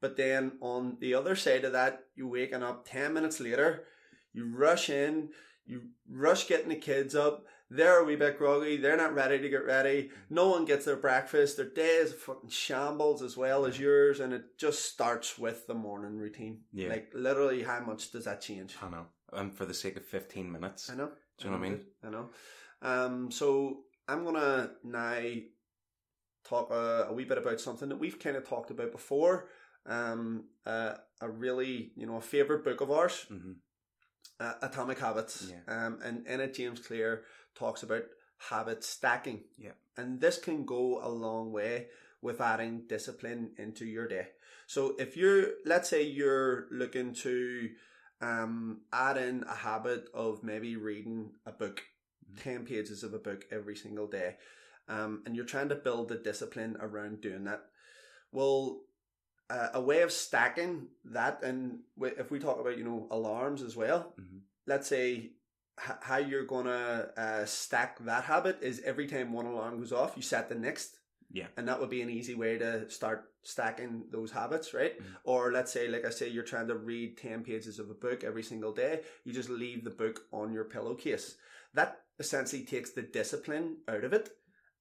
But 0.00 0.16
then 0.16 0.52
on 0.62 0.96
the 1.00 1.12
other 1.12 1.36
side 1.36 1.64
of 1.64 1.72
that, 1.72 2.04
you 2.14 2.26
waking 2.26 2.62
up 2.62 2.88
10 2.88 3.12
minutes 3.12 3.38
later, 3.38 3.84
you 4.32 4.46
rush 4.46 4.88
in, 4.88 5.28
you 5.66 5.88
rush 6.10 6.48
getting 6.48 6.70
the 6.70 6.76
kids 6.76 7.14
up. 7.14 7.44
They're 7.68 8.00
a 8.00 8.04
wee 8.04 8.16
bit 8.16 8.38
groggy. 8.38 8.76
They're 8.76 8.96
not 8.96 9.14
ready 9.14 9.38
to 9.38 9.48
get 9.48 9.64
ready. 9.64 10.10
No 10.30 10.48
one 10.48 10.64
gets 10.64 10.84
their 10.84 10.96
breakfast. 10.96 11.56
Their 11.56 11.68
day 11.68 11.96
is 11.96 12.12
a 12.12 12.14
fucking 12.14 12.50
shambles 12.50 13.22
as 13.22 13.36
well 13.36 13.66
as 13.66 13.78
yours. 13.78 14.20
And 14.20 14.32
it 14.32 14.56
just 14.56 14.84
starts 14.84 15.36
with 15.36 15.66
the 15.66 15.74
morning 15.74 16.16
routine. 16.16 16.60
Yeah. 16.72 16.90
Like 16.90 17.10
literally, 17.12 17.62
how 17.64 17.80
much 17.80 18.12
does 18.12 18.24
that 18.24 18.40
change? 18.40 18.76
i 18.82 18.88
know 18.88 19.06
and 19.32 19.52
for 19.52 19.64
the 19.66 19.74
sake 19.74 19.96
of 19.96 20.04
15 20.04 20.50
minutes 20.50 20.88
I 20.90 20.94
know. 20.94 21.10
Do 21.38 21.44
you 21.44 21.50
know 21.50 21.58
what 21.58 21.66
I 21.66 21.68
mean? 21.68 21.80
I 22.04 22.10
know. 22.10 22.28
Um, 22.82 23.30
so 23.30 23.80
I'm 24.08 24.24
gonna 24.24 24.70
now 24.84 25.20
talk 26.48 26.70
a, 26.70 27.06
a 27.08 27.12
wee 27.12 27.24
bit 27.24 27.38
about 27.38 27.60
something 27.60 27.88
that 27.88 27.98
we've 27.98 28.18
kind 28.18 28.36
of 28.36 28.48
talked 28.48 28.70
about 28.70 28.92
before. 28.92 29.48
Um, 29.84 30.44
uh, 30.64 30.94
a 31.20 31.28
really 31.28 31.92
you 31.96 32.06
know 32.06 32.16
a 32.16 32.20
favorite 32.20 32.64
book 32.64 32.80
of 32.80 32.90
ours, 32.90 33.26
hmm 33.28 33.52
uh, 34.40 34.52
Atomic 34.62 34.98
Habits. 34.98 35.50
Yeah. 35.50 35.86
Um, 35.86 35.98
and 36.04 36.26
in 36.26 36.40
it, 36.40 36.54
James 36.54 36.80
Clear 36.80 37.22
talks 37.56 37.82
about 37.82 38.04
habit 38.38 38.84
stacking. 38.84 39.44
Yeah. 39.58 39.72
And 39.96 40.20
this 40.20 40.38
can 40.38 40.64
go 40.64 41.00
a 41.02 41.08
long 41.08 41.52
way 41.52 41.86
with 42.22 42.40
adding 42.40 42.82
discipline 42.88 43.52
into 43.56 43.84
your 43.84 44.06
day. 44.08 44.28
So 44.66 44.94
if 44.98 45.16
you're, 45.16 45.52
let's 45.64 45.88
say 45.88 46.02
you're 46.02 46.66
looking 46.70 47.14
to 47.14 47.70
um, 48.20 48.80
add 48.92 49.16
in 49.16 49.44
a 49.44 49.54
habit 49.54 50.08
of 50.14 50.42
maybe 50.42 50.76
reading 50.76 51.32
a 51.44 51.52
book, 51.52 51.82
Mhm. 52.32 52.42
10 52.42 52.64
pages 52.66 53.02
of 53.04 53.14
a 53.14 53.18
book 53.18 53.44
every 53.50 53.76
single 53.76 54.06
day, 54.08 54.36
um, 54.88 55.22
and 55.24 55.36
you're 55.36 55.44
trying 55.44 55.68
to 55.68 55.74
build 55.76 56.08
the 56.08 56.16
discipline 56.16 56.76
around 56.80 57.20
doing 57.20 57.44
that, 57.44 57.70
well, 58.32 58.82
uh, 59.48 59.68
a 59.74 59.80
way 59.80 60.02
of 60.02 60.10
stacking 60.10 60.88
that, 61.04 61.42
and 61.44 61.80
if 62.00 62.30
we 62.30 62.38
talk 62.40 62.58
about, 62.58 62.76
you 62.78 62.84
know, 62.84 63.06
alarms 63.10 63.62
as 63.62 63.76
well, 63.76 64.14
Mhm. 64.18 64.40
let's 64.66 64.88
say 64.88 65.35
h- 65.78 65.96
how 66.02 66.16
you're 66.18 66.44
gonna 66.46 67.08
uh, 67.16 67.44
stack 67.44 67.98
that 68.04 68.24
habit 68.24 68.58
is 68.62 68.80
every 68.84 69.06
time 69.06 69.32
one 69.32 69.46
alarm 69.46 69.78
goes 69.78 69.92
off, 69.92 70.16
you 70.16 70.22
set 70.22 70.48
the 70.48 70.54
next. 70.54 70.98
Yeah. 71.30 71.46
And 71.56 71.66
that 71.68 71.80
would 71.80 71.90
be 71.90 72.02
an 72.02 72.10
easy 72.10 72.34
way 72.34 72.56
to 72.58 72.88
start 72.88 73.32
stacking 73.42 74.04
those 74.10 74.30
habits, 74.30 74.72
right? 74.72 74.98
Mhm. 74.98 75.04
Or 75.24 75.52
let's 75.52 75.72
say, 75.72 75.88
like 75.88 76.04
I 76.04 76.10
say, 76.10 76.28
you're 76.28 76.44
trying 76.44 76.68
to 76.68 76.76
read 76.76 77.18
10 77.18 77.42
pages 77.42 77.78
of 77.78 77.90
a 77.90 77.94
book 77.94 78.24
every 78.24 78.42
single 78.42 78.72
day. 78.72 79.02
You 79.24 79.32
just 79.32 79.48
leave 79.50 79.84
the 79.84 79.90
book 79.90 80.22
on 80.32 80.52
your 80.52 80.64
pillowcase. 80.64 81.36
That 81.74 82.00
essentially 82.18 82.64
takes 82.64 82.90
the 82.90 83.02
discipline 83.02 83.78
out 83.88 84.04
of 84.04 84.12
it. 84.12 84.30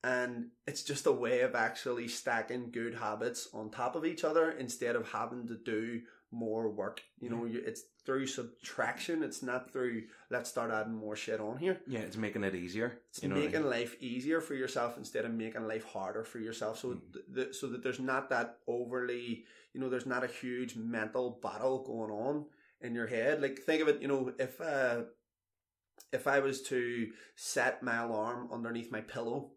And 0.04 0.52
it's 0.68 0.84
just 0.84 1.08
a 1.08 1.12
way 1.12 1.42
of 1.42 1.56
actually 1.56 2.08
stacking 2.08 2.70
good 2.72 2.94
habits 2.94 3.50
on 3.54 3.72
top 3.72 3.96
of 3.96 4.06
each 4.06 4.24
other 4.24 4.52
instead 4.52 4.96
of 4.96 5.10
having 5.12 5.48
to 5.48 5.56
do 5.56 6.02
more 6.32 6.70
work. 6.70 7.02
You 7.20 7.30
know, 7.30 7.46
you, 7.46 7.62
it's 7.66 7.84
through 8.06 8.28
subtraction. 8.28 9.24
It's 9.24 9.42
not 9.42 9.72
through 9.72 10.04
let's 10.30 10.50
start 10.50 10.72
adding 10.72 10.94
more 10.96 11.16
shit 11.16 11.40
on 11.40 11.58
here. 11.58 11.80
Yeah, 11.88 12.00
it's 12.00 12.18
making 12.18 12.44
it 12.44 12.56
easier. 12.56 13.00
It's 13.10 13.24
you 13.24 13.30
know 13.30 13.36
what 13.36 13.42
I 13.42 13.46
making 13.46 13.62
mean? 13.62 13.70
life 13.70 13.96
easier 14.02 14.42
for 14.42 14.54
yourself 14.54 14.98
instead 14.98 15.26
of 15.26 15.32
making 15.32 15.68
life 15.68 15.86
harder 15.86 16.24
for 16.24 16.40
yourself. 16.40 16.80
So, 16.80 16.90
Mm. 16.90 17.14
th- 17.14 17.26
th- 17.36 17.56
so 17.56 17.68
that 17.68 17.84
there's 17.84 18.00
not 18.00 18.30
that 18.30 18.60
overly, 18.68 19.46
you 19.74 19.80
know, 19.80 19.90
there's 19.90 20.06
not 20.06 20.24
a 20.24 20.28
huge 20.28 20.76
mental 20.76 21.40
battle 21.42 21.84
going 21.84 22.12
on 22.12 22.46
in 22.82 22.94
your 22.94 23.08
head. 23.08 23.42
Like 23.42 23.60
think 23.60 23.82
of 23.82 23.88
it, 23.88 24.02
you 24.02 24.08
know, 24.08 24.34
if 24.38 24.60
uh, 24.62 25.04
if 26.12 26.28
I 26.28 26.40
was 26.40 26.62
to 26.64 27.12
set 27.36 27.82
my 27.84 27.98
alarm 27.98 28.50
underneath 28.52 28.92
my 28.92 29.02
pillow 29.02 29.52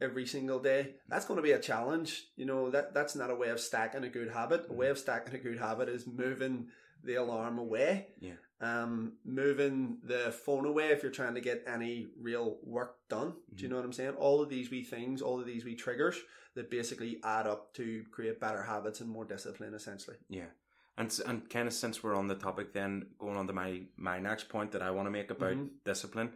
every 0.00 0.26
single 0.26 0.58
day, 0.60 0.94
that's 1.08 1.24
going 1.24 1.38
to 1.38 1.42
be 1.42 1.52
a 1.52 1.58
challenge. 1.60 2.26
You 2.36 2.46
know, 2.46 2.70
that 2.70 2.94
that's 2.94 3.14
not 3.16 3.30
a 3.30 3.34
way 3.34 3.48
of 3.48 3.60
stacking 3.60 4.04
a 4.04 4.08
good 4.08 4.30
habit. 4.30 4.66
A 4.68 4.72
way 4.72 4.88
of 4.88 4.98
stacking 4.98 5.34
a 5.34 5.38
good 5.38 5.58
habit 5.58 5.88
is 5.88 6.06
moving 6.06 6.68
the 7.04 7.14
alarm 7.16 7.58
away. 7.58 8.08
Yeah. 8.20 8.34
Um, 8.60 9.12
moving 9.24 9.98
the 10.02 10.32
phone 10.32 10.66
away 10.66 10.88
if 10.88 11.02
you're 11.02 11.12
trying 11.12 11.34
to 11.34 11.40
get 11.40 11.62
any 11.66 12.08
real 12.20 12.58
work 12.64 12.96
done. 13.08 13.34
Do 13.54 13.62
you 13.62 13.68
Mhm. 13.68 13.70
know 13.70 13.76
what 13.76 13.84
I'm 13.84 13.92
saying? 13.92 14.14
All 14.16 14.42
of 14.42 14.48
these 14.48 14.68
wee 14.70 14.82
things, 14.82 15.22
all 15.22 15.38
of 15.38 15.46
these 15.46 15.64
wee 15.64 15.76
triggers 15.76 16.20
that 16.54 16.68
basically 16.70 17.20
add 17.22 17.46
up 17.46 17.72
to 17.74 18.04
create 18.10 18.40
better 18.40 18.62
habits 18.62 19.00
and 19.00 19.08
more 19.08 19.24
discipline, 19.24 19.74
essentially. 19.74 20.16
Yeah. 20.28 20.50
And 20.96 21.16
and 21.26 21.48
kind 21.48 21.68
of 21.68 21.74
since 21.74 22.02
we're 22.02 22.16
on 22.16 22.26
the 22.26 22.34
topic, 22.34 22.72
then 22.72 23.14
going 23.18 23.36
on 23.36 23.46
to 23.46 23.52
my 23.52 23.86
my 23.96 24.18
next 24.18 24.48
point 24.48 24.72
that 24.72 24.82
I 24.82 24.90
want 24.90 25.06
to 25.06 25.12
make 25.12 25.30
about 25.30 25.54
Mhm. 25.56 25.70
discipline, 25.84 26.32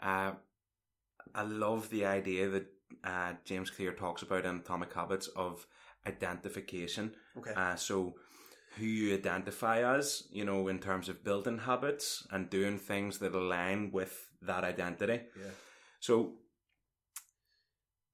uh, 0.00 0.36
I 1.34 1.42
love 1.42 1.90
the 1.90 2.06
idea 2.06 2.48
that 2.48 2.72
uh, 3.04 3.32
James 3.44 3.70
Clear 3.70 3.92
talks 3.92 4.22
about 4.22 4.44
in 4.44 4.56
Atomic 4.56 4.92
Habits 4.92 5.28
of 5.28 5.66
identification. 6.06 7.14
Okay. 7.38 7.52
Uh, 7.54 7.76
so 7.76 8.14
who 8.76 8.84
you 8.84 9.14
identify 9.14 9.96
as, 9.96 10.24
you 10.30 10.44
know, 10.44 10.68
in 10.68 10.78
terms 10.78 11.08
of 11.08 11.24
building 11.24 11.58
habits 11.58 12.26
and 12.30 12.50
doing 12.50 12.78
things 12.78 13.18
that 13.18 13.34
align 13.34 13.90
with 13.92 14.28
that 14.42 14.64
identity. 14.64 15.20
yeah. 15.36 15.50
So 16.00 16.34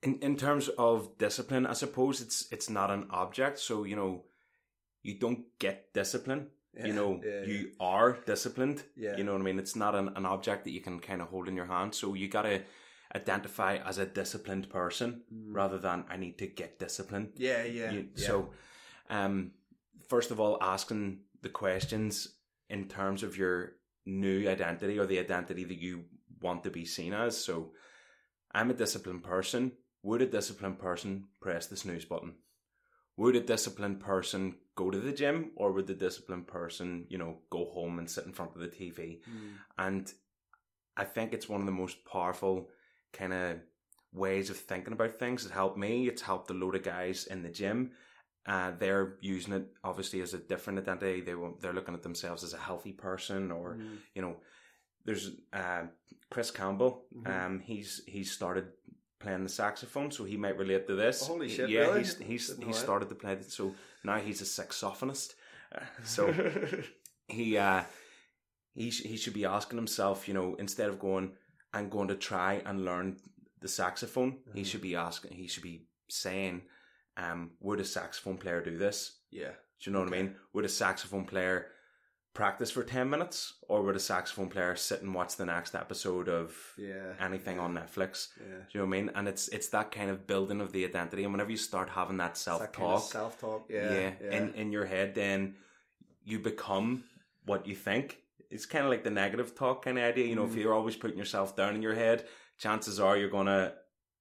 in 0.03 0.19
in 0.21 0.37
terms 0.37 0.69
of 0.79 1.17
discipline, 1.19 1.67
I 1.67 1.75
suppose 1.75 2.21
it's 2.21 2.47
it's 2.53 2.71
not 2.71 2.91
an 2.91 3.07
object. 3.11 3.59
So, 3.59 3.85
you 3.85 3.97
know, 3.97 4.25
you 5.03 5.19
don't 5.19 5.45
get 5.59 5.93
discipline. 5.95 6.49
Yeah. 6.75 6.87
You 6.87 6.93
know, 6.95 7.21
yeah, 7.23 7.43
you 7.45 7.73
are 7.81 8.13
disciplined. 8.27 8.83
yeah. 8.97 9.15
You 9.19 9.25
know 9.25 9.33
what 9.33 9.43
I 9.43 9.45
mean? 9.45 9.59
It's 9.59 9.77
not 9.77 9.95
an, 9.95 10.09
an 10.17 10.25
object 10.25 10.65
that 10.65 10.71
you 10.71 10.81
can 10.81 11.01
kind 11.01 11.21
of 11.21 11.29
hold 11.29 11.47
in 11.47 11.55
your 11.55 11.67
hand. 11.67 11.95
So 11.95 12.15
you 12.15 12.29
gotta 12.29 12.63
identify 13.15 13.77
as 13.77 13.99
a 13.99 14.07
disciplined 14.07 14.69
person 14.71 15.23
Mm. 15.33 15.55
rather 15.55 15.79
than 15.79 16.05
I 16.09 16.17
need 16.17 16.39
to 16.39 16.47
get 16.47 16.79
disciplined. 16.79 17.33
yeah, 17.37 17.63
yeah, 17.65 17.93
You- 17.93 18.09
yeah. 18.15 18.27
So, 18.27 18.53
um, 19.11 19.53
first 20.09 20.31
of 20.31 20.41
all, 20.41 20.59
asking 20.63 21.25
the 21.43 21.51
questions 21.51 22.37
in 22.69 22.89
terms 22.89 23.23
of 23.23 23.37
your 23.37 23.77
new 24.07 24.49
identity 24.49 24.99
or 24.99 25.07
the 25.07 25.19
identity 25.19 25.65
that 25.65 25.79
you 25.79 26.05
want 26.41 26.65
to 26.65 26.71
be 26.71 26.85
seen 26.85 27.13
as. 27.13 27.37
So, 27.45 27.75
I'm 28.53 28.71
a 28.71 28.75
disciplined 28.75 29.23
person. 29.25 29.73
Would 30.03 30.23
a 30.23 30.27
disciplined 30.27 30.79
person 30.79 31.29
press 31.41 31.67
the 31.67 31.77
snooze 31.77 32.05
button? 32.05 32.35
Would 33.17 33.37
a 33.37 33.41
disciplined 33.41 34.01
person 34.01 34.59
go 34.75 34.91
to 34.91 34.99
the 34.99 35.13
gym 35.13 35.53
or 35.55 35.71
would 35.73 35.87
the 35.87 35.95
disciplined 35.95 36.47
person, 36.49 37.07
you 37.11 37.19
know, 37.19 37.43
go 37.51 37.67
home 37.67 37.99
and 37.99 38.11
sit 38.11 38.25
in 38.25 38.33
front 38.33 38.55
of 38.57 38.61
the 38.63 38.69
TV? 38.69 39.21
Mm. 39.29 39.59
And 39.79 40.13
I 40.97 41.05
think 41.05 41.33
it's 41.33 41.49
one 41.49 41.61
of 41.61 41.67
the 41.67 41.73
most 41.73 42.05
powerful 42.05 42.71
kind 43.13 43.33
of 43.33 43.57
ways 44.13 44.51
of 44.51 44.57
thinking 44.57 44.93
about 44.93 45.19
things. 45.19 45.45
It 45.47 45.53
helped 45.53 45.77
me. 45.79 46.07
It's 46.09 46.23
helped 46.23 46.51
a 46.51 46.55
load 46.55 46.75
of 46.75 46.83
guys 46.83 47.27
in 47.27 47.43
the 47.43 47.49
gym. 47.49 47.93
Uh, 48.45 48.73
they're 48.79 49.15
using 49.21 49.53
it 49.55 49.67
obviously 49.85 50.21
as 50.21 50.35
a 50.35 50.39
different 50.39 50.79
identity. 50.79 51.21
They 51.21 51.35
won't, 51.35 51.61
they're 51.61 51.73
looking 51.73 51.95
at 51.95 52.03
themselves 52.03 52.43
as 52.43 52.53
a 52.55 52.59
healthy 52.59 52.93
person, 52.93 53.53
or 53.53 53.77
Mm. 53.77 53.99
you 54.15 54.23
know, 54.23 54.37
there's 55.05 55.31
uh, 55.53 55.85
Chris 56.31 56.51
Campbell. 56.51 57.05
Mhm. 57.17 57.27
Um, 57.47 57.61
he's 57.61 58.03
he's 58.07 58.31
started 58.33 58.67
playing 59.21 59.45
the 59.45 59.49
saxophone, 59.49 60.11
so 60.11 60.25
he 60.25 60.37
might 60.37 60.59
relate 60.59 60.87
to 60.89 60.97
this. 60.97 61.27
Holy 61.27 61.49
shit, 61.49 61.71
Yeah, 61.71 61.81
really? 61.83 61.99
he's 62.01 62.19
he's 62.19 62.57
he 62.59 62.73
started 62.73 63.09
to 63.11 63.15
play 63.15 63.33
it. 63.35 63.51
So 63.53 63.75
now 64.05 64.19
he's 64.19 64.41
a 64.43 64.45
saxophonist. 64.45 65.35
Uh, 65.75 65.85
so 66.05 66.33
he 67.29 67.57
uh 67.57 67.83
he 68.75 68.91
sh- 68.91 69.03
he 69.05 69.17
should 69.17 69.35
be 69.35 69.45
asking 69.45 69.79
himself, 69.79 70.27
you 70.27 70.35
know, 70.35 70.57
instead 70.57 70.89
of 70.89 70.99
going, 70.99 71.33
I'm 71.73 71.89
going 71.89 72.09
to 72.09 72.15
try 72.17 72.63
and 72.67 72.85
learn 72.85 73.17
the 73.61 73.69
saxophone, 73.69 74.39
he 74.55 74.63
Mhm. 74.63 74.67
should 74.67 74.81
be 74.83 74.97
asking, 74.97 75.33
he 75.33 75.47
should 75.47 75.63
be 75.63 75.87
saying, 76.09 76.63
um, 77.17 77.53
would 77.61 77.81
a 77.81 77.85
saxophone 77.85 78.37
player 78.39 78.61
do 78.63 78.77
this? 78.77 79.21
yeah, 79.31 79.53
Do 79.81 79.91
you 79.91 79.93
know 79.93 80.01
what 80.01 80.09
I 80.15 80.23
mean? 80.23 80.37
Would 80.53 80.65
a 80.65 80.69
saxophone 80.69 81.25
player 81.27 81.71
practice 82.35 82.71
for 82.71 82.83
ten 82.85 83.09
minutes, 83.11 83.55
or 83.69 83.83
would 83.83 83.97
a 83.97 84.01
saxophone 84.01 84.49
player 84.49 84.75
sit 84.77 85.03
and 85.03 85.15
watch 85.15 85.37
the 85.37 85.45
next 85.47 85.75
episode 85.75 86.29
of 86.29 86.55
yeah, 86.79 87.15
anything 87.21 87.59
on 87.59 87.75
Netflix? 87.75 88.29
yeah. 88.39 88.45
Do 88.47 88.67
you 88.73 88.81
know 88.81 88.87
what 88.87 88.97
I 88.97 89.01
mean? 89.03 89.11
And 89.15 89.29
it's 89.29 89.49
it's 89.49 89.69
that 89.69 89.91
kind 89.91 90.11
of 90.11 90.27
building 90.27 90.61
of 90.61 90.73
the 90.73 90.85
identity, 90.85 91.25
and 91.25 91.33
whenever 91.33 91.51
you 91.51 91.57
start 91.57 91.89
having 91.91 92.17
that 92.19 92.37
self 92.37 92.71
talk, 92.73 93.03
self 93.03 93.39
talk. 93.41 93.67
Yeah, 93.69 94.15
yeah. 94.21 94.31
in 94.37 94.55
in 94.55 94.73
your 94.73 94.87
head, 94.87 95.15
then 95.15 95.57
you 96.25 96.39
become 96.39 97.05
what 97.45 97.67
you 97.67 97.75
think. 97.75 98.19
It's 98.53 98.67
kind 98.67 98.85
of 98.85 98.91
like 98.91 99.05
the 99.05 99.11
negative 99.11 99.55
talk 99.55 99.85
kind 99.85 99.99
of 99.99 100.05
idea. 100.05 100.27
You 100.27 100.37
know, 100.37 100.45
if 100.45 100.53
Mm. 100.53 100.57
you're 100.63 100.75
always 100.75 100.97
putting 100.97 101.19
yourself 101.19 101.57
down 101.57 101.75
in 101.75 101.83
your 101.83 101.95
head, 101.95 102.19
chances 102.59 103.01
are 103.01 103.17
you're 103.17 103.31
gonna 103.39 103.75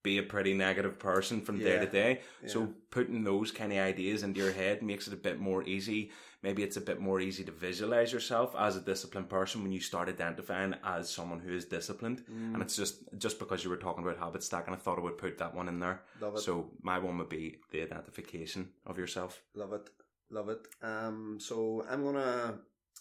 be 0.03 0.17
a 0.17 0.23
pretty 0.23 0.53
negative 0.55 0.97
person 0.97 1.41
from 1.41 1.59
day 1.59 1.77
to 1.77 1.85
day. 1.85 2.21
yeah. 2.41 2.47
So 2.53 2.73
putting 2.89 3.23
those 3.23 3.51
kind 3.51 3.71
of 3.71 3.77
ideas 3.77 4.23
into 4.23 4.39
your 4.39 4.51
head 4.51 4.81
makes 4.81 5.07
it 5.07 5.13
a 5.13 5.17
bit 5.29 5.39
more 5.39 5.61
easy. 5.75 6.11
Maybe 6.41 6.63
it's 6.63 6.77
a 6.77 6.81
bit 6.81 6.99
more 6.99 7.19
easy 7.21 7.43
to 7.43 7.51
visualize 7.51 8.11
yourself 8.11 8.55
as 8.57 8.75
a 8.75 8.81
disciplined 8.81 9.29
person 9.29 9.61
when 9.61 9.71
you 9.71 9.79
start 9.79 10.09
identifying 10.09 10.73
as 10.83 11.07
someone 11.07 11.39
who 11.39 11.53
is 11.53 11.65
disciplined. 11.65 12.19
Mm, 12.25 12.53
And 12.55 12.63
it's 12.63 12.75
just 12.75 12.95
just 13.25 13.37
because 13.37 13.63
you 13.63 13.69
were 13.69 13.77
talking 13.85 14.03
about 14.03 14.17
habit 14.17 14.41
stacking, 14.43 14.73
I 14.73 14.77
thought 14.77 14.97
I 14.97 15.01
would 15.01 15.19
put 15.19 15.37
that 15.37 15.53
one 15.53 15.67
in 15.67 15.79
there. 15.79 15.97
love 16.19 16.35
it. 16.35 16.39
So 16.39 16.71
my 16.81 16.97
one 16.97 17.19
would 17.19 17.29
be 17.29 17.59
the 17.71 17.83
identification 17.83 18.61
of 18.87 18.97
yourself. 18.97 19.43
Love 19.53 19.73
it, 19.73 19.87
love 20.31 20.49
it. 20.49 20.61
Um, 20.81 21.37
so 21.39 21.85
I'm 21.87 22.03
gonna 22.03 22.57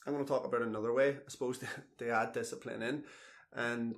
I'm 0.07 0.13
gonna 0.13 0.25
talk 0.25 0.45
about 0.47 0.63
another 0.63 0.93
way, 0.93 1.11
I 1.11 1.29
suppose, 1.29 1.59
to, 1.61 1.67
to 1.99 2.11
add 2.11 2.33
discipline 2.33 2.83
in, 2.83 3.05
and 3.55 3.97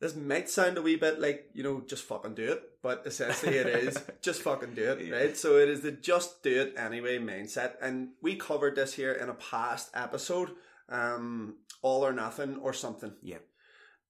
this 0.00 0.14
might 0.14 0.48
sound 0.48 0.78
a 0.78 0.82
wee 0.82 0.94
bit 0.96 1.18
like 1.20 1.50
you 1.54 1.62
know 1.64 1.82
just 1.86 2.04
fucking 2.04 2.34
do 2.34 2.52
it, 2.52 2.62
but 2.82 3.02
essentially 3.04 3.56
it 3.56 3.66
is 3.66 3.96
just 4.22 4.42
fucking 4.42 4.74
do 4.74 4.92
it, 4.92 5.00
Yeah. 5.06 5.16
right? 5.16 5.36
So 5.36 5.56
it 5.58 5.68
is 5.68 5.80
the 5.80 5.92
just 5.92 6.42
do 6.42 6.60
it 6.62 6.74
anyway 6.78 7.18
mindset, 7.18 7.72
and 7.82 8.10
we 8.22 8.36
covered 8.36 8.76
this 8.76 8.94
here 8.94 9.12
in 9.12 9.28
a 9.28 9.34
past 9.34 9.90
episode, 9.94 10.50
um, 10.88 11.56
all 11.82 12.06
or 12.06 12.12
nothing 12.12 12.56
or 12.58 12.72
something. 12.72 13.12
Yeah. 13.22 13.38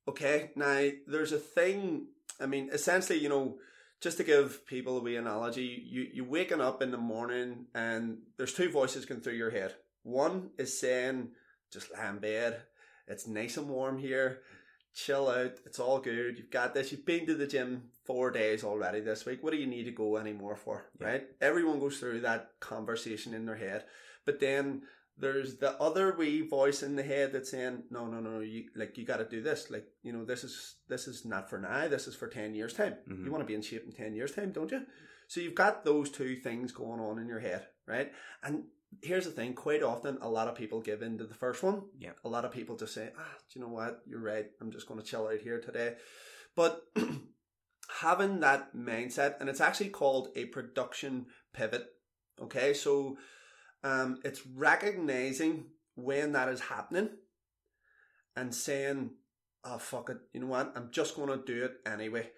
Okay, 0.06 0.50
now 0.56 0.88
there's 1.06 1.32
a 1.32 1.38
thing. 1.38 2.06
I 2.40 2.46
mean, 2.46 2.70
essentially, 2.72 3.18
you 3.18 3.28
know, 3.28 3.58
just 4.00 4.16
to 4.18 4.24
give 4.24 4.64
people 4.66 4.96
a 4.96 5.00
wee 5.00 5.16
analogy, 5.16 5.82
you 5.86 6.06
you 6.12 6.24
waking 6.24 6.60
up 6.60 6.82
in 6.82 6.90
the 6.90 6.98
morning 6.98 7.66
and 7.74 8.18
there's 8.36 8.54
two 8.54 8.70
voices 8.70 9.04
going 9.06 9.20
through 9.22 9.34
your 9.34 9.50
head. 9.50 9.74
One 10.02 10.50
is 10.58 10.78
saying, 10.80 11.32
"Just 11.72 11.92
lie 11.92 12.08
in 12.08 12.18
bed. 12.18 12.62
It's 13.06 13.26
nice 13.26 13.56
and 13.56 13.68
warm 13.68 13.98
here. 13.98 14.42
chill 14.94 15.28
out. 15.28 15.52
It's 15.64 15.78
all 15.78 16.00
good. 16.00 16.38
You've 16.38 16.50
got 16.50 16.74
this. 16.74 16.90
You've 16.90 17.06
been 17.06 17.24
to 17.26 17.34
the 17.34 17.46
gym 17.46 17.90
four 18.04 18.32
days 18.32 18.64
already 18.64 19.00
this 19.00 19.24
week. 19.26 19.42
What 19.44 19.52
do 19.52 19.56
you 19.58 19.66
need 19.66 19.84
to 19.84 19.92
go 19.92 20.16
anymore 20.16 20.56
for? 20.56 20.86
Yeah. 21.00 21.06
Right? 21.06 21.26
Everyone 21.40 21.78
goes 21.78 21.98
through 22.00 22.20
that 22.22 22.50
conversation 22.58 23.32
in 23.32 23.46
their 23.46 23.54
head. 23.56 23.84
But 24.24 24.40
then 24.40 24.82
there's 25.16 25.56
the 25.58 25.80
other 25.80 26.16
wee 26.16 26.40
voice 26.40 26.82
in 26.82 26.96
the 26.96 27.04
head 27.04 27.32
that's 27.32 27.50
saying, 27.50 27.84
No, 27.90 28.06
no, 28.06 28.18
no, 28.18 28.40
you 28.40 28.70
like 28.74 28.98
you 28.98 29.04
gotta 29.04 29.24
do 29.28 29.40
this. 29.40 29.70
Like, 29.70 29.86
you 30.02 30.12
know, 30.12 30.24
this 30.24 30.42
is 30.42 30.76
this 30.88 31.06
is 31.06 31.24
not 31.24 31.48
for 31.48 31.58
now, 31.58 31.86
this 31.86 32.08
is 32.08 32.16
for 32.16 32.26
ten 32.26 32.54
years 32.54 32.72
time. 32.74 32.96
Mhm. 33.08 33.24
You 33.24 33.30
wanna 33.30 33.44
be 33.44 33.54
in 33.54 33.62
shape 33.62 33.84
in 33.84 33.92
ten 33.92 34.14
years 34.14 34.32
time, 34.32 34.50
don't 34.52 34.72
you? 34.72 34.84
So 35.28 35.40
you've 35.40 35.54
got 35.54 35.84
those 35.84 36.10
two 36.10 36.34
things 36.36 36.72
going 36.72 36.98
on 36.98 37.18
in 37.20 37.28
your 37.28 37.40
head, 37.40 37.68
right? 37.86 38.12
And 38.42 38.64
here's 39.02 39.24
the 39.24 39.30
thing, 39.30 39.54
quite 39.54 39.82
often 39.82 40.18
a 40.20 40.28
lot 40.28 40.48
of 40.48 40.54
people 40.54 40.80
give 40.80 41.02
in 41.02 41.18
to 41.18 41.24
the 41.24 41.34
first 41.34 41.62
one. 41.62 41.82
Yeah. 41.98 42.12
A 42.24 42.28
lot 42.28 42.44
of 42.44 42.52
people 42.52 42.76
just 42.76 42.94
say, 42.94 43.10
Ah, 43.18 43.34
do 43.52 43.58
you 43.58 43.64
know 43.64 43.72
what? 43.72 44.00
You're 44.06 44.20
right, 44.20 44.46
I'm 44.60 44.70
just 44.70 44.88
gonna 44.88 45.02
chill 45.02 45.26
out 45.26 45.40
here 45.40 45.60
today. 45.60 45.94
But 46.56 46.82
having 48.00 48.40
that 48.40 48.74
mindset, 48.74 49.40
and 49.40 49.48
it's 49.48 49.60
actually 49.60 49.90
called 49.90 50.28
a 50.36 50.46
production 50.46 51.26
pivot. 51.52 51.86
Okay, 52.40 52.74
so 52.74 53.16
um, 53.82 54.20
it's 54.24 54.46
recognizing 54.46 55.66
when 55.94 56.32
that 56.32 56.48
is 56.48 56.60
happening 56.60 57.10
and 58.36 58.54
saying, 58.54 59.10
"Oh 59.64 59.78
fuck 59.78 60.10
it, 60.10 60.18
you 60.32 60.40
know 60.40 60.46
what? 60.46 60.72
I'm 60.76 60.90
just 60.90 61.16
going 61.16 61.28
to 61.28 61.44
do 61.44 61.64
it 61.64 61.72
anyway." 61.90 62.30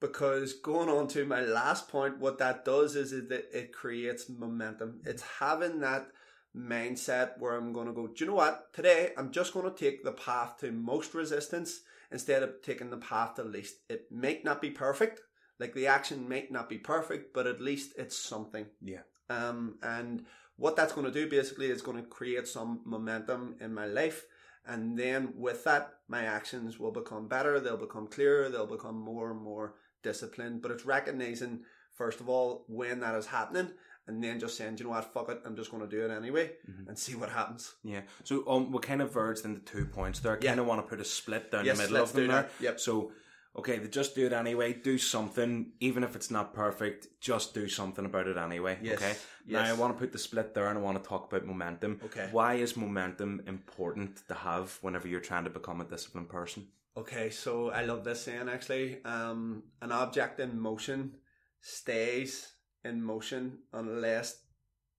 Because 0.00 0.54
going 0.54 0.88
on 0.88 1.08
to 1.08 1.26
my 1.26 1.42
last 1.42 1.88
point, 1.88 2.18
what 2.18 2.38
that 2.38 2.64
does 2.64 2.96
is 2.96 3.12
it, 3.12 3.30
it 3.30 3.72
creates 3.72 4.30
momentum. 4.30 5.00
It's 5.04 5.22
having 5.38 5.80
that 5.80 6.08
mindset 6.56 7.38
where 7.38 7.54
I'm 7.54 7.72
going 7.72 7.86
to 7.86 7.92
go. 7.92 8.06
Do 8.06 8.24
you 8.24 8.30
know 8.30 8.36
what? 8.36 8.72
Today 8.72 9.12
I'm 9.16 9.30
just 9.30 9.52
going 9.52 9.70
to 9.70 9.76
take 9.76 10.02
the 10.02 10.12
path 10.12 10.58
to 10.60 10.72
most 10.72 11.14
resistance 11.14 11.82
instead 12.10 12.42
of 12.42 12.62
taking 12.62 12.90
the 12.90 12.96
path 12.96 13.34
to 13.34 13.44
least. 13.44 13.76
It 13.88 14.10
might 14.10 14.44
not 14.44 14.60
be 14.60 14.70
perfect, 14.70 15.20
like 15.58 15.74
the 15.74 15.86
action 15.86 16.28
might 16.28 16.50
not 16.50 16.68
be 16.68 16.78
perfect, 16.78 17.32
but 17.34 17.46
at 17.46 17.60
least 17.60 17.92
it's 17.96 18.16
something. 18.16 18.66
Yeah. 18.82 19.02
Um, 19.28 19.78
and 19.82 20.24
what 20.56 20.76
that's 20.76 20.92
going 20.92 21.06
to 21.06 21.12
do 21.12 21.28
basically 21.28 21.70
is 21.70 21.82
going 21.82 21.98
to 21.98 22.02
create 22.02 22.48
some 22.48 22.80
momentum 22.84 23.56
in 23.60 23.72
my 23.72 23.86
life. 23.86 24.24
And 24.66 24.98
then 24.98 25.32
with 25.36 25.64
that, 25.64 25.94
my 26.08 26.24
actions 26.24 26.78
will 26.78 26.90
become 26.90 27.28
better, 27.28 27.60
they'll 27.60 27.76
become 27.76 28.08
clearer, 28.08 28.48
they'll 28.48 28.66
become 28.66 28.98
more 28.98 29.30
and 29.30 29.40
more 29.40 29.74
disciplined. 30.02 30.62
But 30.62 30.70
it's 30.70 30.84
recognizing, 30.84 31.60
first 31.94 32.20
of 32.20 32.28
all, 32.28 32.64
when 32.68 33.00
that 33.00 33.14
is 33.14 33.26
happening, 33.26 33.70
and 34.06 34.22
then 34.24 34.40
just 34.40 34.56
saying, 34.56 34.76
you 34.78 34.84
know 34.84 34.90
what, 34.90 35.12
fuck 35.12 35.28
it, 35.28 35.40
I'm 35.44 35.54
just 35.56 35.70
going 35.70 35.82
to 35.82 35.88
do 35.88 36.04
it 36.04 36.10
anyway 36.10 36.52
Mhm. 36.68 36.88
and 36.88 36.98
see 36.98 37.14
what 37.14 37.28
happens. 37.30 37.74
Yeah. 37.84 38.02
So 38.24 38.48
um, 38.48 38.72
we 38.72 38.80
kind 38.80 39.02
of 39.02 39.12
verged 39.12 39.44
into 39.44 39.60
two 39.60 39.86
points 39.86 40.18
there. 40.20 40.32
I 40.32 40.38
Yeah. 40.40 40.50
kind 40.50 40.60
of 40.60 40.66
want 40.66 40.82
to 40.84 40.88
put 40.88 41.00
a 41.00 41.04
split 41.04 41.50
down 41.52 41.64
Yes, 41.64 41.76
the 41.76 41.82
middle 41.84 41.98
of 42.02 42.12
them 42.12 42.22
do 42.22 42.28
there. 42.28 42.42
that. 42.42 42.50
Yep. 42.60 42.80
So, 42.80 43.12
okay, 43.54 43.86
just 43.86 44.14
do 44.16 44.26
it 44.26 44.32
anyway. 44.32 44.72
Do 44.72 44.98
something, 44.98 45.72
even 45.78 46.02
if 46.02 46.16
it's 46.16 46.30
not 46.30 46.54
perfect. 46.54 47.06
Just 47.20 47.54
do 47.54 47.68
something 47.68 48.04
about 48.04 48.26
it 48.26 48.36
anyway. 48.36 48.78
Yes, 48.82 48.96
Okay. 48.98 49.14
yes. 49.46 49.62
Now 49.62 49.64
I 49.64 49.74
want 49.74 49.94
to 49.94 49.98
put 50.00 50.10
the 50.12 50.18
split 50.18 50.54
there, 50.54 50.66
and 50.68 50.78
I 50.78 50.82
want 50.82 51.00
to 51.00 51.08
talk 51.08 51.30
about 51.32 51.46
momentum. 51.46 52.00
Okay. 52.06 52.28
Why 52.32 52.54
is 52.54 52.76
momentum 52.76 53.42
important 53.46 54.26
to 54.28 54.34
have 54.34 54.78
whenever 54.80 55.06
you're 55.06 55.20
trying 55.20 55.44
to 55.44 55.50
become 55.50 55.80
a 55.80 55.84
disciplined 55.84 56.30
person? 56.30 56.66
Okay, 56.96 57.30
so 57.30 57.70
I 57.70 57.84
love 57.84 58.04
this 58.04 58.22
saying 58.22 58.48
actually. 58.48 59.02
Um, 59.04 59.62
an 59.80 59.92
object 59.92 60.40
in 60.40 60.58
motion 60.58 61.12
stays 61.60 62.52
in 62.84 63.02
motion 63.02 63.58
unless 63.72 64.42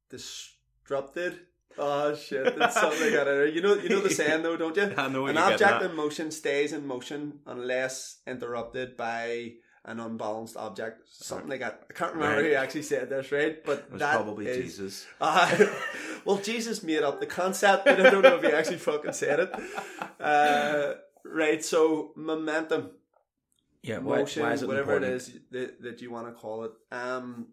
disrupted. 0.10 1.40
Oh 1.78 2.14
shit! 2.16 2.58
That's 2.58 2.76
something 2.80 3.08
I 3.08 3.12
gotta. 3.12 3.50
You 3.54 3.62
know, 3.62 3.76
you 3.76 3.90
know 3.90 4.02
the 4.02 4.10
saying 4.10 4.44
though, 4.44 4.58
don't 4.58 4.76
you? 4.76 4.94
I 4.98 5.08
know 5.08 5.28
An 5.28 5.38
object 5.38 5.82
in 5.84 5.96
motion 5.96 6.32
stays 6.32 6.74
in 6.74 6.86
motion 6.86 7.40
unless 7.46 8.20
interrupted 8.28 8.98
by 8.98 9.54
an 9.86 10.00
unbalanced 10.00 10.58
object. 10.58 11.02
Something 11.10 11.50
like 11.50 11.62
that. 11.62 11.84
I 11.90 11.94
can't 11.94 12.14
remember 12.14 12.42
Right. 12.42 12.52
who 12.52 12.56
actually 12.56 12.84
said 12.84 13.10
this, 13.10 13.32
right? 13.32 13.64
But 13.66 13.80
It 13.80 13.92
was 13.94 14.00
that 14.00 14.16
probably 14.16 14.48
is- 14.48 14.58
Jesus. 14.78 15.06
uh, 15.22 15.66
well, 16.26 16.38
Jesus 16.38 16.84
made 16.84 17.04
up 17.04 17.20
the 17.20 17.26
concept, 17.26 17.86
but 17.86 18.00
I 18.00 18.10
don't 18.10 18.22
know 18.22 18.36
if 18.36 18.44
he 18.44 18.52
actually 18.52 18.78
fucking 18.78 19.14
said 19.14 19.40
it. 19.40 19.52
Uh, 20.20 20.94
right, 21.26 21.64
so 21.64 22.14
momentum, 22.16 22.92
Yeah. 23.82 24.00
motion, 24.00 24.44
why 24.44 24.54
is 24.54 24.62
it 24.64 24.68
whatever 24.68 24.96
important? 24.96 25.12
it 25.12 25.16
is 25.16 25.40
that, 25.52 25.82
that 25.82 26.02
you 26.02 26.12
want 26.12 26.28
to 26.28 26.34
call 26.34 26.64
it. 26.66 26.72
Um, 26.92 27.48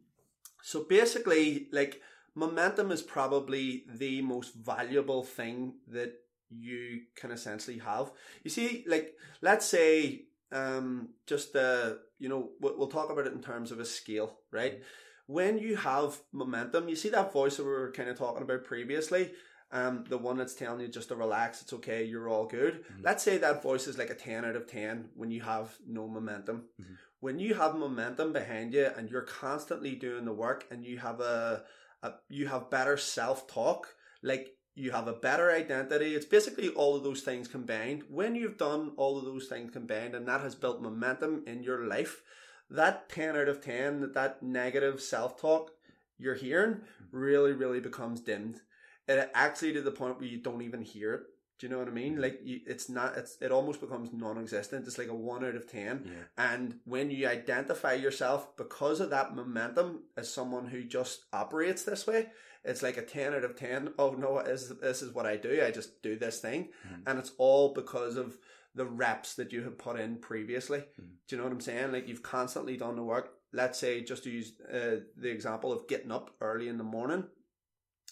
so 0.62 0.84
basically, 0.84 1.68
like 1.72 2.00
momentum 2.34 2.90
is 2.90 3.02
probably 3.02 3.84
the 3.88 4.22
most 4.22 4.54
valuable 4.54 5.22
thing 5.22 5.74
that 5.88 6.12
you 6.50 7.02
can 7.14 7.30
essentially 7.30 7.78
have. 7.78 8.10
You 8.44 8.50
see, 8.50 8.84
like 8.86 9.14
let's 9.40 9.66
say, 9.66 10.26
um, 10.52 11.10
just 11.26 11.54
uh, 11.56 11.94
you 12.18 12.28
know, 12.28 12.50
we'll, 12.60 12.76
we'll 12.78 12.88
talk 12.88 13.10
about 13.10 13.26
it 13.26 13.32
in 13.32 13.42
terms 13.42 13.70
of 13.70 13.80
a 13.80 13.84
scale, 13.84 14.38
right? 14.50 14.82
When 15.26 15.58
you 15.58 15.76
have 15.76 16.18
momentum, 16.32 16.88
you 16.88 16.96
see 16.96 17.10
that 17.10 17.32
voice 17.34 17.56
that 17.58 17.64
we 17.64 17.70
were 17.70 17.92
kind 17.92 18.08
of 18.08 18.16
talking 18.16 18.42
about 18.42 18.64
previously. 18.64 19.32
Um, 19.70 20.04
the 20.08 20.16
one 20.16 20.38
that's 20.38 20.54
telling 20.54 20.80
you 20.80 20.88
just 20.88 21.08
to 21.08 21.16
relax, 21.16 21.60
it's 21.60 21.74
okay, 21.74 22.02
you're 22.02 22.28
all 22.28 22.46
good. 22.46 22.84
Mhm. 22.86 23.04
Let's 23.04 23.22
say 23.22 23.36
that 23.38 23.62
voice 23.62 23.86
is 23.86 23.98
like 23.98 24.08
a 24.08 24.14
10 24.14 24.44
out 24.44 24.56
of 24.56 24.66
10 24.66 25.10
when 25.14 25.30
you 25.30 25.42
have 25.42 25.76
no 25.86 26.08
momentum. 26.08 26.68
Mhm. 26.80 26.96
When 27.20 27.38
you 27.38 27.54
have 27.54 27.74
momentum 27.76 28.32
behind 28.32 28.72
you 28.72 28.86
and 28.96 29.10
you're 29.10 29.22
constantly 29.22 29.94
doing 29.94 30.24
the 30.24 30.32
work 30.32 30.66
and 30.70 30.84
you 30.86 30.98
have 30.98 31.20
a, 31.20 31.64
a 32.02 32.14
you 32.28 32.46
have 32.48 32.70
better 32.70 32.96
self-talk, 32.96 33.94
like 34.22 34.56
you 34.74 34.92
have 34.92 35.08
a 35.08 35.12
better 35.12 35.50
identity. 35.50 36.14
It's 36.14 36.24
basically 36.24 36.68
all 36.70 36.96
of 36.96 37.02
those 37.02 37.22
things 37.22 37.48
combined. 37.48 38.04
When 38.08 38.36
you've 38.36 38.56
done 38.56 38.92
all 38.96 39.18
of 39.18 39.24
those 39.24 39.48
things 39.48 39.72
combined 39.72 40.14
and 40.14 40.26
that 40.28 40.40
has 40.40 40.54
built 40.54 40.80
momentum 40.80 41.42
in 41.46 41.62
your 41.62 41.84
life, 41.84 42.22
that 42.70 43.08
10 43.08 43.36
out 43.36 43.48
of 43.48 43.60
10, 43.60 44.00
that, 44.00 44.14
that 44.14 44.42
negative 44.42 45.00
self-talk 45.02 45.72
you're 46.20 46.34
hearing 46.34 46.80
really, 47.12 47.52
really 47.52 47.80
becomes 47.80 48.20
dimmed. 48.20 48.60
It 49.08 49.30
actually 49.34 49.72
to 49.72 49.82
the 49.82 49.90
point 49.90 50.18
where 50.18 50.28
you 50.28 50.38
don't 50.38 50.62
even 50.62 50.82
hear 50.82 51.14
it. 51.14 51.22
Do 51.58 51.66
you 51.66 51.72
know 51.72 51.78
what 51.80 51.88
I 51.88 51.92
mean? 51.92 52.20
Like 52.20 52.38
you, 52.44 52.60
it's 52.66 52.88
not. 52.88 53.16
It's 53.16 53.36
it 53.40 53.50
almost 53.50 53.80
becomes 53.80 54.10
non-existent. 54.12 54.86
It's 54.86 54.98
like 54.98 55.08
a 55.08 55.14
one 55.14 55.44
out 55.44 55.56
of 55.56 55.68
ten. 55.68 56.04
Yeah. 56.04 56.22
And 56.52 56.78
when 56.84 57.10
you 57.10 57.26
identify 57.26 57.94
yourself 57.94 58.56
because 58.56 59.00
of 59.00 59.10
that 59.10 59.34
momentum 59.34 60.04
as 60.16 60.32
someone 60.32 60.68
who 60.68 60.84
just 60.84 61.24
operates 61.32 61.82
this 61.82 62.06
way, 62.06 62.28
it's 62.64 62.82
like 62.82 62.96
a 62.96 63.02
10 63.02 63.34
out 63.34 63.44
of 63.44 63.56
10. 63.56 63.94
Oh 63.98 64.10
no, 64.12 64.40
this, 64.42 64.72
this 64.80 65.02
is 65.02 65.12
what 65.14 65.26
I 65.26 65.36
do. 65.36 65.60
I 65.64 65.70
just 65.72 66.00
do 66.02 66.16
this 66.16 66.38
thing. 66.40 66.68
Mhm. 66.86 67.02
And 67.06 67.18
it's 67.18 67.32
all 67.38 67.72
because 67.74 68.16
of 68.16 68.36
the 68.74 68.86
reps 68.86 69.34
that 69.36 69.52
you 69.52 69.64
have 69.64 69.78
put 69.78 69.98
in 69.98 70.16
previously. 70.18 70.78
Mhm. 70.80 71.08
Do 71.26 71.34
you 71.34 71.38
know 71.38 71.44
what 71.44 71.52
I'm 71.52 71.60
saying? 71.60 71.90
Like 71.90 72.06
you've 72.06 72.22
constantly 72.22 72.76
done 72.76 72.94
the 72.94 73.02
work. 73.02 73.34
Let's 73.52 73.78
say, 73.80 74.02
just 74.02 74.22
to 74.24 74.30
use 74.30 74.52
uh, 74.60 75.00
the 75.16 75.30
example 75.30 75.72
of 75.72 75.88
getting 75.88 76.12
up 76.12 76.36
early 76.40 76.68
in 76.68 76.78
the 76.78 76.84
morning. 76.84 77.24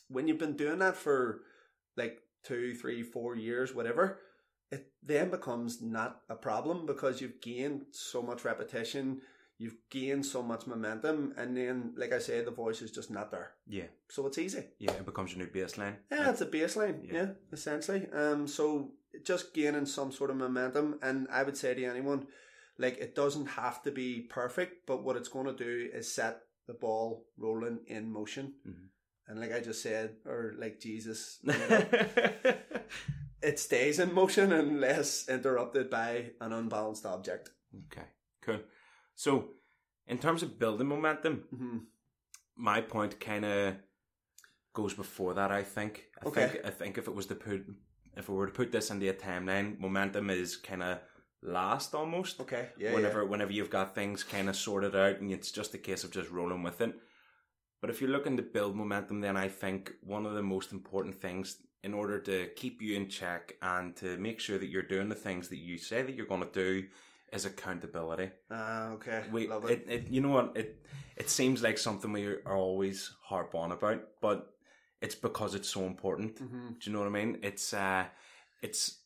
When 0.09 0.29
you've 0.29 0.39
been 0.39 0.57
doing 0.57 0.79
that 0.79 0.97
for 0.97 1.43
like 1.97 2.21
two, 2.45 2.75
three, 2.75 3.03
four 3.03 3.35
years, 3.37 3.75
whatever, 3.75 4.21
it 4.71 4.93
then 5.03 5.31
becomes 5.31 5.81
not 5.83 6.21
a 6.29 6.35
problem 6.35 6.87
because 6.87 7.21
you've 7.21 7.41
gained 7.41 7.87
so 7.93 8.23
much 8.23 8.45
repetition, 8.45 9.21
you've 9.59 9.77
gained 9.91 10.27
so 10.27 10.43
much 10.43 10.67
momentum, 10.67 11.33
and 11.37 11.57
then, 11.57 11.95
like 11.97 12.13
I 12.13 12.19
say, 12.19 12.43
the 12.43 12.51
voice 12.51 12.83
is 12.83 12.91
just 12.91 13.11
not 13.11 13.31
there. 13.31 13.53
Yeah. 13.67 13.87
So 14.11 14.27
it's 14.27 14.39
easy. 14.39 14.65
Yeah. 14.79 14.93
It 14.93 15.07
becomes 15.07 15.35
your 15.35 15.47
new 15.47 15.53
baseline. 15.53 15.97
Yeah, 16.11 16.31
it's 16.31 16.41
a 16.41 16.47
baseline. 16.47 17.01
Yeah. 17.05 17.15
Yeah. 17.15 17.27
essentially. 17.53 18.07
Um, 18.13 18.47
so 18.47 18.93
just 19.25 19.55
gaining 19.55 19.87
some 19.87 20.13
sort 20.13 20.31
of 20.31 20.37
momentum, 20.37 20.99
and 21.03 21.27
I 21.31 21.43
would 21.43 21.57
say 21.57 21.75
to 21.75 21.85
anyone, 21.85 22.27
like 22.79 22.99
it 22.99 23.15
doesn't 23.15 23.47
have 23.47 23.83
to 23.85 23.91
be 23.91 24.27
perfect, 24.29 24.87
but 24.87 25.03
what 25.03 25.17
it's 25.17 25.29
going 25.29 25.47
to 25.47 25.65
do 25.65 25.89
is 25.93 26.13
set 26.13 26.41
the 26.67 26.75
ball 26.75 27.25
rolling 27.39 27.79
in 27.87 28.13
motion. 28.13 28.55
Mhm. 28.69 28.89
And 29.29 29.41
like 29.41 29.53
I 29.53 29.61
just 29.61 29.83
said, 29.83 30.17
or 30.25 30.55
like 30.59 30.79
Jesus, 30.81 31.39
you 31.43 31.53
know, 31.53 31.85
it 33.43 33.59
stays 33.59 33.99
in 33.99 34.13
motion 34.15 34.53
unless 34.53 35.29
interrupted 35.29 35.91
by 35.91 36.31
an 36.41 36.53
unbalanced 36.53 37.07
object. 37.07 37.51
okay. 37.93 38.07
Cool. 38.43 38.61
So, 39.15 39.49
in 40.07 40.19
terms 40.19 40.43
of 40.43 40.59
building 40.59 40.87
momentum, 40.89 41.45
hmm 41.55 41.79
my 42.59 42.81
point 42.81 43.21
kind 43.21 43.45
of 43.45 43.75
goes 44.73 44.95
before 44.95 45.35
that. 45.35 45.51
I 45.51 45.63
think. 45.63 46.05
I 46.23 46.29
Okay. 46.29 46.49
think. 46.49 46.65
I 46.65 46.71
think 46.71 46.99
if 46.99 47.09
it 47.09 47.15
was 47.15 47.27
to 47.27 47.35
put, 47.35 47.67
if 48.17 48.29
we 48.29 48.35
were 48.37 48.47
to 48.47 48.53
put 48.53 48.73
this 48.73 48.91
into 48.91 49.09
a 49.11 49.13
timeline, 49.13 49.79
momentum 49.79 50.31
is 50.31 50.57
kind 50.57 50.83
of 50.83 50.99
last 51.43 51.95
almost. 51.95 52.41
Okay. 52.41 52.69
Yeah. 52.79 52.95
whenever 52.95 53.25
whenever 53.27 53.53
you've 53.53 53.71
got 53.71 53.95
things 53.95 54.23
kind 54.23 54.49
of 54.49 54.57
sorted 54.57 54.95
out 54.97 55.21
and 55.21 55.31
it's 55.33 55.51
just 55.51 55.75
a 55.75 55.79
case 55.79 56.05
of 56.05 56.13
just 56.13 56.31
rolling 56.31 56.63
with 56.63 56.81
it. 56.81 56.95
But 57.81 57.91
if 57.91 58.01
you're 58.01 58.11
looking 58.11 58.37
to 58.37 58.43
build 58.43 58.75
momentum, 58.75 59.21
then 59.21 59.37
I 59.37 59.49
think 59.49 59.93
one 60.03 60.27
of 60.27 60.35
the 60.35 60.43
most 60.43 60.73
important 60.73 61.15
things 61.21 61.59
in 61.83 61.95
order 61.95 62.19
to 62.21 62.49
keep 62.57 62.83
you 62.83 62.97
in 62.97 63.09
check 63.09 63.55
and 63.63 63.95
to 63.97 64.17
make 64.17 64.41
sure 64.41 64.59
that 64.59 64.69
you're 64.69 64.83
doing 64.83 65.09
the 65.09 65.15
things 65.15 65.49
that 65.49 65.59
you 65.59 65.79
say 65.79 66.03
that 66.03 66.15
you're 66.15 66.27
going 66.27 66.41
to 66.43 66.51
do 66.53 66.87
is 67.33 67.45
accountability. 67.45 68.31
Ah, 68.51 68.89
okay. 68.93 69.25
We, 69.31 69.47
Love 69.49 69.69
it, 69.71 69.85
it, 69.89 70.09
you 70.09 70.21
know 70.21 70.31
what, 70.31 70.57
it, 70.57 70.85
it 71.17 71.31
seems 71.31 71.63
like 71.63 71.79
something 71.79 72.13
we 72.13 72.27
are 72.27 72.57
always 72.57 73.13
harp 73.23 73.55
on 73.55 73.73
about, 73.73 74.03
but 74.21 74.55
it's 75.03 75.15
because 75.15 75.55
it's 75.55 75.69
so 75.69 75.85
important. 75.85 76.39
hmm 76.39 76.69
Do 76.71 76.91
you 76.91 76.93
know 76.93 77.01
what 77.01 77.09
I 77.09 77.11
mean? 77.25 77.39
It's 77.43 77.73
uh, 77.75 78.07
it's 78.63 79.01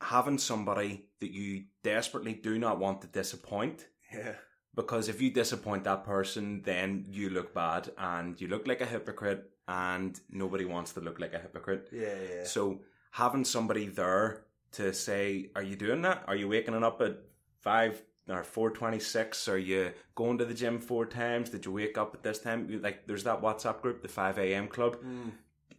having 0.00 0.38
somebody 0.38 1.06
that 1.20 1.30
you 1.32 1.64
desperately 1.82 2.34
do 2.34 2.58
not 2.58 2.78
want 2.78 3.00
to 3.02 3.06
disappoint 3.08 3.86
Yeah. 4.12 4.34
Because 4.74 5.08
if 5.08 5.20
you 5.20 5.30
disappoint 5.30 5.84
that 5.84 6.04
person 6.04 6.62
then 6.62 7.06
you 7.08 7.30
look 7.30 7.54
bad 7.54 7.90
and 7.98 8.40
you 8.40 8.48
look 8.48 8.66
like 8.66 8.80
a 8.80 8.86
hypocrite 8.86 9.50
and 9.68 10.20
nobody 10.30 10.64
wants 10.64 10.92
to 10.92 11.00
look 11.00 11.18
like 11.18 11.32
a 11.34 11.38
hypocrite. 11.38 11.88
Yeah, 11.92 12.08
yeah. 12.36 12.44
so 12.44 12.80
having 13.10 13.44
somebody 13.44 13.86
there 13.86 14.44
to 14.72 14.92
say 14.92 15.50
are 15.54 15.62
you 15.62 15.76
doing 15.76 16.02
that? 16.02 16.24
Are 16.26 16.36
you 16.36 16.48
waking 16.48 16.74
up 16.82 17.00
at 17.00 17.18
5 17.60 18.02
or 18.28 18.42
426 18.42 19.48
are 19.48 19.58
you 19.58 19.92
going 20.14 20.38
to 20.38 20.44
the 20.44 20.54
gym 20.54 20.80
four 20.80 21.06
times? 21.06 21.50
Did 21.50 21.66
you 21.66 21.72
wake 21.72 21.98
up 21.98 22.14
at 22.14 22.22
this 22.22 22.38
time? 22.38 22.80
Like 22.82 23.06
there's 23.06 23.24
that 23.24 23.42
whatsapp 23.42 23.80
group 23.82 24.02
the 24.02 24.08
5am 24.08 24.68
club. 24.70 24.96
Mm. 24.96 25.32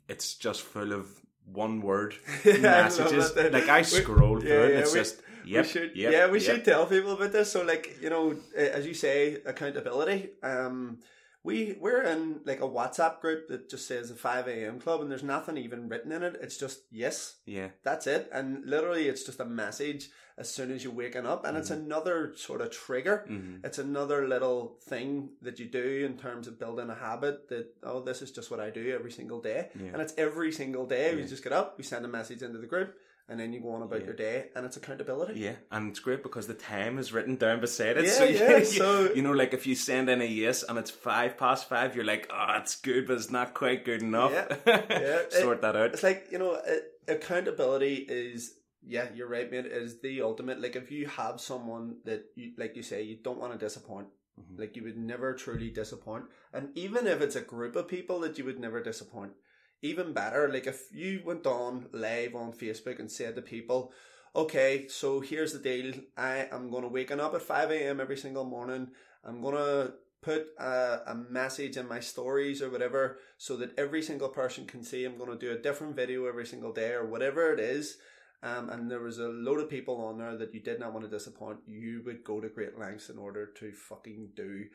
it's 0.08 0.36
just 0.36 0.62
full 0.62 0.94
of 0.94 1.08
one 1.52 1.82
word 1.82 2.16
Yeah, 2.44 2.54
I 2.56 2.84
messages 2.84 3.36
like 3.36 3.70
i 3.70 3.80
We- 3.80 3.84
scroll 3.84 4.40
through 4.40 4.50
yeah, 4.50 4.64
it 4.66 4.74
yeah, 4.74 4.80
it's 4.80 4.94
we- 4.94 5.00
just 5.00 5.22
yep, 5.46 5.66
we 5.66 5.70
should, 5.72 5.96
yep, 5.96 6.12
yeah, 6.12 6.28
we 6.30 6.40
yep. 6.40 6.46
should 6.48 6.66
tell 6.66 6.86
people 6.88 7.12
about 7.14 7.32
this. 7.32 7.52
So, 7.52 7.64
like, 7.64 7.98
you 8.02 8.10
know, 8.10 8.36
as 8.56 8.86
you 8.88 8.94
say, 8.96 9.38
accountability. 9.46 10.32
Um, 10.42 11.00
we 11.44 11.78
we're 11.80 12.02
in 12.02 12.40
like 12.46 12.62
a 12.62 12.68
WhatsApp 12.68 13.20
group 13.22 13.48
that 13.50 13.70
just 13.70 13.88
says 13.88 14.10
a 14.10 14.16
five 14.16 14.48
a.m. 14.48 14.80
club, 14.80 15.02
and 15.02 15.12
there's 15.12 15.22
nothing 15.22 15.58
even 15.58 15.88
written 15.88 16.12
in 16.12 16.24
it. 16.24 16.38
It's 16.42 16.58
just 16.58 16.80
yes, 16.92 17.36
yeah 17.46 17.68
that's 17.84 18.08
it, 18.08 18.28
and 18.34 18.66
literally, 18.66 19.08
it's 19.08 19.24
just 19.24 19.40
a 19.40 19.46
message 19.46 20.10
as 20.38 20.50
soon 20.54 20.70
as 20.72 20.84
you're 20.84 20.92
waking 20.94 21.26
up, 21.26 21.46
and 21.46 21.56
it's 21.58 21.70
Mm-hmm. 21.70 21.86
another 21.86 22.34
sort 22.36 22.60
of 22.62 22.70
trigger. 22.72 23.24
hmm 23.28 23.58
It's 23.64 23.78
another 23.80 24.28
little 24.28 24.78
thing 24.84 25.30
that 25.42 25.60
you 25.60 25.66
do 25.66 26.06
in 26.06 26.18
terms 26.18 26.48
of 26.48 26.60
building 26.60 26.90
a 26.90 26.96
habit 26.96 27.48
that, 27.50 27.68
oh, 27.84 28.02
this 28.02 28.22
is 28.22 28.32
just 28.32 28.52
what 28.52 28.60
I 28.60 28.70
do 28.70 28.94
every 28.94 29.12
single 29.12 29.40
day. 29.42 29.70
Yeah. 29.80 29.92
And 29.94 30.02
it's 30.02 30.14
every 30.18 30.52
single 30.52 30.86
day. 30.86 31.16
We 31.16 31.24
just 31.24 31.44
get 31.44 31.54
up, 31.54 31.78
we 31.78 31.84
send 31.86 32.04
a 32.04 32.10
message 32.10 32.42
into 32.42 32.58
the 32.60 32.68
group, 32.68 32.96
and 33.30 33.40
then 33.40 33.54
you 33.54 33.62
go 33.62 33.72
on 33.72 33.82
about 33.82 34.02
Yeah. 34.02 34.06
your 34.08 34.14
day, 34.16 34.50
and 34.56 34.66
it's 34.66 34.76
accountability. 34.78 35.40
Yeah, 35.40 35.56
and 35.72 35.90
it's 35.90 36.00
great 36.00 36.22
because 36.22 36.48
the 36.48 36.54
time 36.54 37.00
is 37.00 37.14
written 37.14 37.38
down 37.38 37.62
beside 37.62 37.96
it. 37.98 38.04
Yeah, 38.06 38.12
so 38.12 38.24
you, 38.32 38.38
yeah, 38.38 38.58
you- 38.58 38.66
so- 38.66 39.14
you 39.14 39.22
know, 39.22 39.32
like 39.32 39.54
if 39.54 39.66
you 39.66 39.74
send 39.76 40.10
in 40.10 40.22
a 40.22 40.26
yes 40.26 40.64
and 40.64 40.78
it's 40.78 40.92
five 40.92 41.38
past 41.38 41.70
five, 41.70 41.96
you're 41.96 42.04
like, 42.06 42.28
oh, 42.30 42.58
it's 42.60 42.76
good, 42.76 43.08
but 43.08 43.16
it's 43.16 43.32
not 43.32 43.54
quite 43.54 43.86
good 43.86 44.02
enough. 44.02 44.34
Yeah, 44.34 44.82
yeah. 44.90 45.20
Sort 45.30 45.62
that 45.62 45.78
out. 45.78 45.94
It's 45.94 46.04
like, 46.04 46.28
you 46.30 46.40
know, 46.40 46.60
it, 46.66 46.92
accountability 47.08 47.96
is, 47.96 48.54
yeah, 48.86 49.08
you're 49.14 49.28
right, 49.28 49.50
mate, 49.50 49.66
is 49.66 50.02
the 50.02 50.22
ultimate. 50.22 50.62
Like, 50.62 50.76
if 50.76 50.92
you 50.92 51.08
have 51.08 51.42
someone 51.42 51.98
that, 52.06 52.26
you, 52.36 52.54
like 52.58 52.76
you 52.76 52.84
say, 52.84 53.02
you 53.04 53.18
don't 53.24 53.40
want 53.40 53.54
to 53.54 53.66
disappoint, 53.66 54.08
Mhm. 54.40 54.60
like, 54.60 54.76
you 54.76 54.84
would 54.84 54.98
never 54.98 55.34
truly 55.34 55.70
disappoint. 55.70 56.26
And 56.54 56.78
even 56.78 57.08
if 57.08 57.22
it's 57.22 57.36
a 57.36 57.42
group 57.42 57.76
of 57.76 57.88
people 57.88 58.20
that 58.22 58.38
you 58.38 58.46
would 58.46 58.60
never 58.60 58.82
disappoint, 58.82 59.34
even 59.82 60.14
better, 60.14 60.50
like, 60.52 60.68
if 60.68 60.88
you 60.92 61.22
went 61.26 61.46
on 61.48 61.90
live 61.92 62.36
on 62.36 62.54
Facebook 62.54 63.00
and 63.00 63.12
said 63.12 63.36
to 63.36 63.42
people, 63.42 63.94
okay, 64.36 64.88
so 64.88 65.20
here's 65.22 65.54
the 65.54 65.60
deal. 65.60 65.94
I 66.18 66.48
am 66.52 66.70
going 66.70 66.84
to 66.84 66.90
waken 66.90 67.20
up 67.20 67.34
at 67.34 67.42
5 67.42 67.72
a.m. 67.72 68.00
every 68.00 68.18
single 68.18 68.44
morning. 68.44 68.92
I'm 69.24 69.42
going 69.42 69.56
to 69.56 69.94
put 70.22 70.48
a, 70.60 71.02
a 71.08 71.16
message 71.30 71.78
in 71.78 71.88
my 71.88 72.00
stories 72.00 72.62
or 72.62 72.70
whatever 72.70 73.20
so 73.38 73.56
that 73.58 73.78
every 73.78 74.02
single 74.02 74.30
person 74.30 74.66
can 74.66 74.84
see 74.84 75.06
I'm 75.06 75.18
going 75.18 75.30
to 75.30 75.38
do 75.38 75.52
a 75.52 75.62
different 75.62 75.96
video 75.96 76.26
every 76.26 76.46
single 76.48 76.74
day 76.74 76.92
or 76.94 77.06
whatever 77.06 77.54
it 77.54 77.60
is. 77.60 77.98
Um, 78.46 78.70
and 78.70 78.92
there 78.92 79.00
was 79.00 79.18
a 79.18 79.28
load 79.28 79.60
of 79.60 79.70
people 79.70 79.96
on 80.06 80.20
there 80.20 80.38
that 80.38 80.54
you 80.54 80.60
did 80.60 80.80
not 80.80 80.94
want 80.94 81.04
to 81.04 81.10
disappoint. 81.10 81.58
You 81.66 82.04
would 82.06 82.24
go 82.24 82.40
to 82.40 82.48
great 82.48 82.78
lengths 82.78 83.10
in 83.10 83.18
order 83.18 83.48
to 83.48 83.72
fucking 83.72 84.30
do 84.36 84.66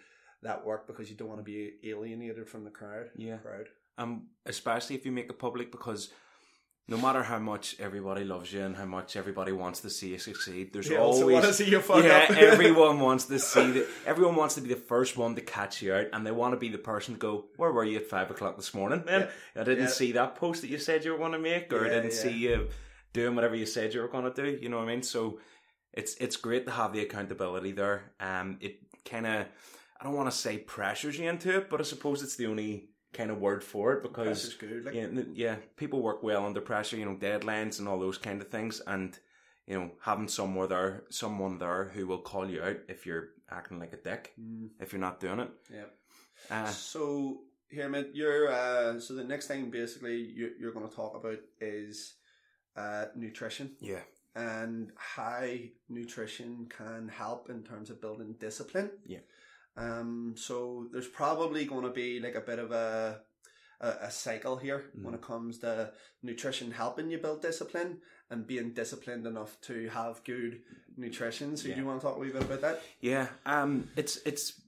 that 0.43 0.65
work 0.67 0.89
because 0.89 1.09
you 1.09 1.17
don't 1.17 1.29
want 1.29 1.39
to 1.39 1.45
be 1.45 1.75
alienated 1.85 2.49
from 2.49 2.65
the 2.65 2.71
crowd. 2.71 3.11
Yeah. 3.17 3.37
Crowd. 3.37 3.69
Um, 3.97 4.29
especially 4.45 4.97
if 4.97 5.07
you 5.07 5.13
make 5.13 5.31
it 5.31 5.39
public, 5.39 5.71
because 5.71 6.11
no 6.89 6.97
matter 6.97 7.23
how 7.23 7.39
much 7.39 7.77
everybody 7.79 8.25
loves 8.25 8.53
you 8.53 8.63
and 8.63 8.75
how 8.75 8.87
much 8.87 9.15
everybody 9.15 9.53
wants 9.53 9.81
to 9.83 9.91
see 9.91 10.09
you 10.09 10.19
succeed, 10.19 10.73
there's 10.73 10.89
They 10.89 10.97
always 10.97 11.23
want 11.23 11.45
to 11.45 11.53
see 11.53 11.71
you 11.71 11.81
fuck 11.81 12.03
yeah, 12.03 12.27
everyone 12.37 12.99
wants 12.99 13.27
to 13.27 13.39
see 13.39 13.71
that. 13.71 13.87
Everyone 14.05 14.35
wants 14.35 14.57
to 14.57 14.63
be 14.63 14.71
the 14.71 14.81
first 14.81 15.17
one 15.17 15.37
to 15.37 15.43
catch 15.43 15.81
you 15.81 15.95
out, 15.95 16.07
and 16.13 16.27
they 16.27 16.33
want 16.33 16.55
to 16.55 16.59
be 16.59 16.71
the 16.71 16.79
person 16.79 17.15
to 17.15 17.21
go, 17.21 17.45
"Where 17.57 17.71
were 17.71 17.85
you 17.85 17.99
at 17.99 18.09
five 18.09 18.33
o'clock 18.33 18.57
this 18.57 18.75
morning?" 18.75 19.05
Man, 19.07 19.29
I 19.55 19.63
didn't 19.63 19.85
Yeah. 19.85 19.91
see 19.91 20.13
that 20.13 20.35
post 20.35 20.63
that 20.63 20.71
you 20.71 20.79
said 20.79 21.05
you 21.05 21.13
were 21.13 21.19
going 21.19 21.33
to 21.33 21.39
make, 21.39 21.73
or 21.73 21.85
I 21.87 21.91
didn't 21.91 22.11
yeah. 22.13 22.17
see 22.17 22.33
you 22.33 22.69
doing 23.13 23.35
whatever 23.35 23.55
you 23.55 23.67
said 23.67 23.95
you 23.95 24.01
were 24.01 24.09
going 24.09 24.33
to 24.33 24.43
do. 24.43 24.59
You 24.61 24.69
know 24.69 24.79
what 24.79 24.89
I 24.89 24.93
mean? 24.93 25.03
So 25.03 25.41
it's 25.93 26.15
it's 26.17 26.37
great 26.37 26.65
to 26.67 26.73
have 26.73 26.93
the 26.93 27.01
accountability 27.03 27.73
there. 27.73 28.13
Um, 28.21 28.59
it 28.61 28.79
kind 29.05 29.27
of 29.27 29.47
I 30.01 30.05
don't 30.05 30.15
want 30.15 30.31
to 30.31 30.37
say 30.37 30.59
pressures 30.59 31.19
you 31.19 31.29
into 31.29 31.57
it, 31.59 31.69
but 31.71 31.81
I 31.81 31.85
suppose 31.85 32.23
it's 32.23 32.37
the 32.37 32.47
only 32.47 32.89
kind 33.13 33.31
of 33.31 33.39
word 33.39 33.65
for 33.65 33.95
it 33.95 34.03
because 34.03 34.55
good. 34.55 34.85
Like, 34.85 34.95
yeah, 34.95 35.09
yeah, 35.35 35.57
people 35.77 36.01
work 36.01 36.23
well 36.23 36.47
under 36.47 36.61
pressure, 36.61 36.97
you 36.97 37.05
know, 37.05 37.17
deadlines 37.17 37.79
and 37.81 37.89
all 37.89 37.99
those 37.99 38.19
kind 38.19 38.41
of 38.41 38.49
things, 38.49 38.81
and 38.87 39.19
you 39.67 39.79
know, 39.79 39.91
having 40.03 40.29
someone 40.29 40.69
there, 40.69 41.05
someone 41.11 41.59
there 41.59 41.91
who 41.95 42.07
will 42.07 42.19
call 42.23 42.49
you 42.49 42.63
out 42.63 42.79
if 42.89 43.07
you're 43.07 43.31
acting 43.51 43.79
like 43.79 43.93
a 43.93 43.97
dick, 43.97 44.33
Mm, 44.41 44.69
if 44.81 44.93
you're 44.93 45.01
not 45.01 45.21
doing 45.21 45.41
it. 45.41 45.51
yeah. 45.73 45.85
Uh, 46.51 46.67
So 46.67 47.43
here, 47.69 47.89
mate, 47.89 48.11
you're 48.15 48.51
uh, 48.51 48.99
so 49.01 49.15
the 49.15 49.25
next 49.25 49.47
thing 49.49 49.71
basically 49.71 50.17
you, 50.17 50.53
you're 50.59 50.73
going 50.73 50.89
to 50.89 50.95
talk 50.97 51.15
about 51.17 51.39
is 51.61 52.15
uh, 52.77 53.07
nutrition 53.17 53.73
yeah, 53.81 54.01
and 54.35 54.91
how 54.97 55.47
nutrition 55.89 56.67
can 56.69 57.09
help 57.09 57.51
in 57.51 57.63
terms 57.63 57.91
of 57.91 58.01
building 58.01 58.35
discipline. 58.39 58.91
Yeah. 59.07 59.19
Um. 59.77 60.35
So 60.37 60.87
there's 60.93 61.09
probably 61.09 61.65
going 61.65 61.85
to 61.85 61.91
be 61.91 62.21
like 62.21 62.35
a 62.35 62.41
bit 62.41 62.59
of 62.59 62.71
a 62.73 63.21
a, 63.81 63.89
a 64.03 64.11
cycle 64.11 64.57
here 64.57 64.85
when 65.01 65.15
it 65.15 65.23
comes 65.23 65.59
to 65.59 65.91
nutrition 66.23 66.71
helping 66.71 67.11
you 67.11 67.19
build 67.19 67.41
discipline 67.43 67.99
and 68.29 68.47
being 68.47 68.73
disciplined 68.75 69.27
enough 69.27 69.59
to 69.63 69.89
have 69.89 70.23
good 70.25 70.61
nutrition. 70.97 71.57
So 71.57 71.69
Yeah. 71.69 71.75
do 71.75 71.81
you 71.81 71.87
want 71.87 72.01
to 72.01 72.07
talk 72.07 72.17
a 72.17 72.21
wee 72.21 72.31
bit 72.31 72.43
about 72.43 72.61
that? 72.61 72.83
yeah. 73.01 73.29
Um, 73.47 73.89
it's 73.97 74.17
it's 74.27 74.61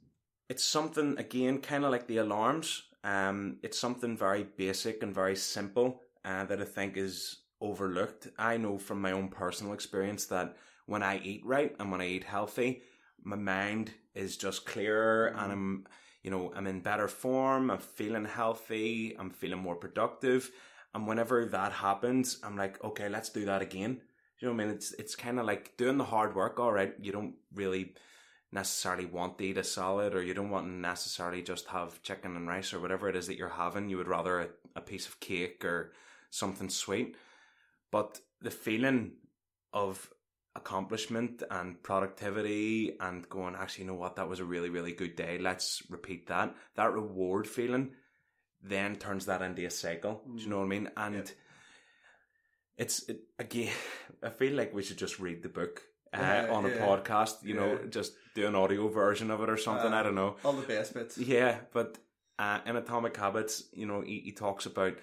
it's 0.48 0.64
something 0.64 1.18
again, 1.18 1.60
kind 1.60 1.84
of 1.84 1.90
like 1.90 2.06
the 2.06 2.18
alarms. 2.18 2.82
Um, 3.04 3.58
it's 3.62 3.78
something 3.78 4.16
very 4.16 4.44
basic 4.44 5.02
and 5.02 5.14
very 5.14 5.36
simple 5.36 6.00
uh, 6.24 6.44
that 6.44 6.60
I 6.60 6.64
think 6.64 6.96
is 6.96 7.41
overlooked. 7.62 8.28
I 8.38 8.56
know 8.58 8.76
from 8.76 9.00
my 9.00 9.12
own 9.12 9.28
personal 9.28 9.72
experience 9.72 10.26
that 10.26 10.56
when 10.86 11.02
I 11.02 11.18
eat 11.18 11.46
right 11.46 11.74
and 11.78 11.90
when 11.90 12.00
I 12.00 12.08
eat 12.08 12.24
healthy, 12.24 12.82
my 13.22 13.36
mind 13.36 13.92
is 14.14 14.36
just 14.36 14.66
clearer 14.66 15.28
and 15.28 15.36
mm-hmm. 15.38 15.50
I'm, 15.52 15.86
you 16.22 16.30
know, 16.30 16.52
I'm 16.54 16.66
in 16.66 16.80
better 16.80 17.08
form. 17.08 17.70
I'm 17.70 17.78
feeling 17.78 18.24
healthy. 18.24 19.16
I'm 19.18 19.30
feeling 19.30 19.60
more 19.60 19.76
productive. 19.76 20.50
And 20.94 21.06
whenever 21.06 21.46
that 21.46 21.72
happens, 21.72 22.38
I'm 22.42 22.56
like, 22.56 22.82
okay, 22.84 23.08
let's 23.08 23.30
do 23.30 23.44
that 23.46 23.62
again. 23.62 24.00
You 24.38 24.48
know 24.48 24.54
what 24.54 24.62
I 24.62 24.66
mean? 24.66 24.74
It's 24.74 24.92
it's 24.94 25.14
kind 25.14 25.38
of 25.38 25.46
like 25.46 25.76
doing 25.76 25.98
the 25.98 26.04
hard 26.04 26.34
work. 26.34 26.58
All 26.58 26.72
right, 26.72 26.92
you 27.00 27.12
don't 27.12 27.34
really 27.54 27.94
necessarily 28.50 29.06
want 29.06 29.38
to 29.38 29.44
eat 29.44 29.56
a 29.56 29.64
salad, 29.64 30.14
or 30.14 30.22
you 30.22 30.34
don't 30.34 30.50
want 30.50 30.66
to 30.66 30.72
necessarily 30.72 31.42
just 31.42 31.68
have 31.68 32.02
chicken 32.02 32.36
and 32.36 32.48
rice 32.48 32.74
or 32.74 32.80
whatever 32.80 33.08
it 33.08 33.16
is 33.16 33.28
that 33.28 33.38
you're 33.38 33.48
having. 33.48 33.88
You 33.88 33.98
would 33.98 34.08
rather 34.08 34.40
a, 34.40 34.48
a 34.76 34.80
piece 34.80 35.06
of 35.06 35.20
cake 35.20 35.64
or 35.64 35.92
something 36.30 36.68
sweet. 36.68 37.16
But 37.92 38.18
the 38.40 38.50
feeling 38.50 39.12
of 39.72 40.12
accomplishment 40.56 41.42
and 41.50 41.80
productivity 41.82 42.96
and 43.00 43.28
going, 43.28 43.54
actually, 43.54 43.84
you 43.84 43.90
know 43.90 43.96
what, 43.96 44.16
that 44.16 44.28
was 44.28 44.40
a 44.40 44.44
really, 44.44 44.68
really 44.70 44.92
good 44.92 45.14
day. 45.16 45.38
Let's 45.38 45.82
repeat 45.88 46.26
that. 46.26 46.54
That 46.74 46.92
reward 46.92 47.46
feeling 47.46 47.92
then 48.62 48.96
turns 48.96 49.26
that 49.26 49.42
into 49.42 49.64
a 49.66 49.70
cycle. 49.70 50.22
Do 50.36 50.42
you 50.42 50.48
know 50.48 50.58
what 50.58 50.64
I 50.66 50.68
mean? 50.68 50.90
And 50.96 51.14
Yeah. 51.14 51.22
it's 52.76 53.08
it, 53.08 53.20
again, 53.38 53.72
I 54.22 54.30
feel 54.30 54.54
like 54.54 54.74
we 54.74 54.82
should 54.82 54.98
just 54.98 55.18
read 55.20 55.42
the 55.42 55.48
book 55.48 55.82
uh, 56.14 56.18
Yeah, 56.20 56.46
on 56.50 56.64
a 56.66 56.68
yeah. 56.68 56.76
podcast, 56.78 57.42
you 57.42 57.54
know, 57.54 57.78
just 57.88 58.12
do 58.34 58.46
an 58.46 58.54
audio 58.54 58.88
version 58.88 59.30
of 59.30 59.40
it 59.42 59.48
or 59.50 59.56
something. 59.56 59.92
I 59.92 60.00
Uh, 60.00 60.02
don't 60.04 60.14
know. 60.14 60.36
All 60.44 60.52
the 60.52 60.66
best 60.66 60.94
bits. 60.94 61.18
Yeah, 61.18 61.58
but 61.72 61.98
uh, 62.38 62.60
in 62.66 62.76
Atomic 62.76 63.16
Habits, 63.16 63.64
you 63.72 63.86
know, 63.86 64.00
he, 64.02 64.20
he 64.20 64.32
talks 64.32 64.66
about 64.66 64.94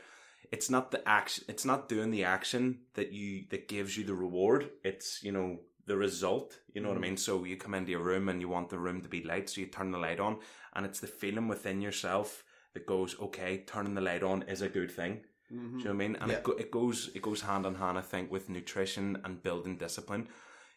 it's 0.51 0.69
not 0.69 0.91
the 0.91 1.07
action, 1.07 1.43
it's 1.47 1.65
not 1.65 1.89
doing 1.89 2.11
the 2.11 2.23
action 2.23 2.79
that 2.95 3.11
you 3.11 3.45
that 3.49 3.67
gives 3.67 3.97
you 3.97 4.03
the 4.03 4.13
reward. 4.15 4.69
It's 4.83 5.23
you 5.23 5.31
know 5.31 5.59
the 5.85 5.97
result. 5.97 6.59
You 6.73 6.81
know 6.81 6.89
what 6.89 6.97
I 6.97 7.01
mean. 7.01 7.17
So 7.17 7.43
you 7.45 7.57
come 7.57 7.73
into 7.73 7.95
a 7.95 7.99
room 7.99 8.29
and 8.29 8.39
you 8.41 8.49
want 8.49 8.69
the 8.69 8.77
room 8.79 9.01
to 9.01 9.09
be 9.09 9.23
light, 9.23 9.49
so 9.49 9.61
you 9.61 9.67
turn 9.67 9.91
the 9.91 9.97
light 9.97 10.19
on, 10.19 10.37
and 10.73 10.85
it's 10.85 10.99
the 10.99 11.07
feeling 11.07 11.47
within 11.47 11.81
yourself 11.81 12.43
that 12.73 12.85
goes, 12.85 13.19
okay, 13.19 13.63
turning 13.65 13.95
the 13.95 14.01
light 14.01 14.21
on 14.23 14.43
is 14.43 14.61
a 14.61 14.69
good 14.69 14.91
thing. 14.91 15.21
Mhm. 15.51 15.71
Do 15.71 15.77
you 15.79 15.83
know 15.85 15.85
what 15.85 15.89
I 15.89 15.93
mean? 16.07 16.15
And 16.21 16.31
Yeah. 16.31 16.37
it, 16.37 16.43
go, 16.43 16.51
it 16.51 16.69
goes 16.71 17.09
it 17.15 17.21
goes 17.23 17.41
hand 17.41 17.65
in 17.65 17.75
hand, 17.75 17.97
I 17.97 18.01
think, 18.01 18.31
with 18.31 18.49
nutrition 18.49 19.19
and 19.23 19.41
building 19.41 19.77
discipline. 19.77 20.27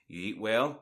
You 0.08 0.20
eat 0.28 0.38
well, 0.40 0.80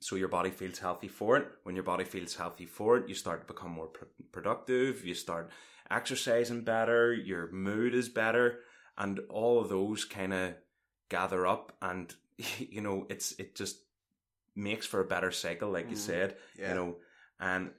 so 0.00 0.16
your 0.16 0.28
body 0.28 0.50
feels 0.50 0.78
healthy 0.78 1.08
for 1.08 1.36
it. 1.36 1.46
When 1.64 1.74
your 1.74 1.84
body 1.84 2.04
feels 2.04 2.34
healthy 2.36 2.66
for 2.66 2.96
it, 2.98 3.08
you 3.08 3.14
start 3.14 3.40
to 3.46 3.52
become 3.52 3.70
more 3.72 3.88
pr- 3.88 4.04
productive. 4.32 5.04
You 5.04 5.14
start 5.14 5.50
exercising 5.90 6.62
better. 6.62 7.12
Your 7.12 7.50
mood 7.50 7.94
is 7.94 8.08
better, 8.08 8.60
and 8.96 9.20
all 9.30 9.60
of 9.60 9.68
those 9.68 10.04
kind 10.04 10.32
of 10.32 10.54
gather 11.08 11.46
up, 11.46 11.76
and 11.82 12.14
you 12.58 12.80
know, 12.80 13.06
it's 13.08 13.32
it 13.38 13.54
just 13.54 13.78
makes 14.56 14.86
for 14.86 15.00
a 15.00 15.04
better 15.06 15.30
cycle, 15.30 15.70
like 15.70 15.90
you 15.90 15.96
Mhm. 15.96 16.00
said. 16.00 16.36
Yeah. 16.58 16.68
You 16.70 16.74
know, 16.74 16.96
and 17.40 17.70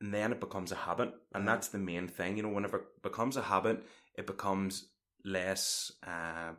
and 0.00 0.12
then 0.12 0.32
it 0.32 0.40
becomes 0.40 0.72
a 0.72 0.76
habit, 0.76 1.14
and 1.32 1.44
Mhm. 1.44 1.46
that's 1.46 1.68
the 1.68 1.78
main 1.78 2.08
thing. 2.08 2.36
You 2.36 2.42
know, 2.42 2.48
whenever 2.48 2.78
it 2.78 3.02
becomes 3.02 3.36
a 3.36 3.42
habit, 3.42 3.84
it 4.14 4.26
becomes 4.26 4.88
less 5.24 5.92
uh, 6.04 6.52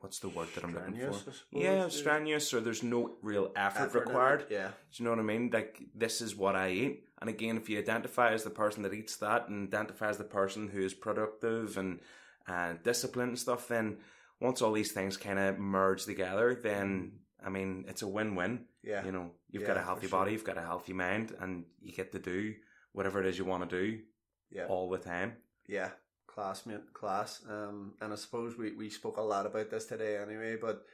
what's 0.00 0.18
the 0.18 0.28
word 0.28 0.48
that 0.54 0.64
I'm 0.64 0.74
looking 0.74 0.96
for? 0.96 1.12
Suppose, 1.12 1.42
Yeah, 1.50 1.88
strenuous, 1.88 2.52
or 2.52 2.60
there's 2.60 2.82
no 2.82 3.16
real 3.22 3.52
effort, 3.56 3.84
Effort 3.84 4.06
required. 4.06 4.46
Yeah. 4.50 4.68
Do 4.68 4.74
you 4.92 5.04
know 5.04 5.10
what 5.10 5.20
I 5.20 5.22
mean? 5.22 5.50
Like 5.52 5.82
this 5.94 6.20
is 6.20 6.36
what 6.36 6.56
I 6.56 6.70
eat, 6.70 7.04
and 7.20 7.30
again, 7.30 7.56
if 7.56 7.68
you 7.68 7.78
identify 7.78 8.32
as 8.32 8.44
the 8.44 8.50
person 8.50 8.82
that 8.82 8.92
eats 8.94 9.16
that, 9.16 9.48
and 9.48 9.66
identify 9.72 10.08
as 10.08 10.18
the 10.18 10.24
person 10.24 10.68
who 10.68 10.80
is 10.80 10.94
productive 10.94 11.76
and 11.78 12.00
and 12.46 12.82
disciplined 12.82 13.30
and 13.30 13.38
stuff, 13.38 13.68
then 13.68 13.96
once 14.40 14.60
all 14.60 14.72
these 14.72 14.92
things 14.92 15.16
kind 15.16 15.38
of 15.38 15.58
merge 15.58 16.04
together, 16.04 16.54
then 16.54 17.12
I 17.42 17.48
mean, 17.50 17.84
it's 17.88 18.02
a 18.02 18.08
win-win. 18.08 18.66
Yeah. 18.82 19.04
You 19.04 19.12
know, 19.12 19.30
you've 19.50 19.62
Yeah, 19.62 19.68
got 19.68 19.76
a 19.78 19.82
healthy 19.82 20.08
sure. 20.08 20.18
body, 20.18 20.32
you've 20.32 20.44
got 20.44 20.58
a 20.58 20.62
healthy 20.62 20.92
mind, 20.92 21.34
and 21.40 21.64
you 21.80 21.92
get 21.92 22.12
to 22.12 22.18
do 22.18 22.54
whatever 22.92 23.20
it 23.20 23.26
is 23.26 23.38
you 23.38 23.44
want 23.46 23.68
to 23.68 23.80
do 23.80 24.02
Yeah. 24.50 24.66
all 24.66 24.90
the 24.90 24.98
time. 24.98 25.36
Yeah, 25.66 25.90
classmate, 26.34 26.92
class. 26.92 27.42
Um, 27.48 27.94
and 28.00 28.12
I 28.12 28.16
suppose 28.16 28.58
we, 28.58 28.72
we 28.72 28.90
spoke 28.90 29.18
a 29.18 29.22
lot 29.22 29.46
about 29.46 29.70
this 29.70 29.86
today 29.86 30.16
anyway, 30.16 30.56
but 30.60 30.84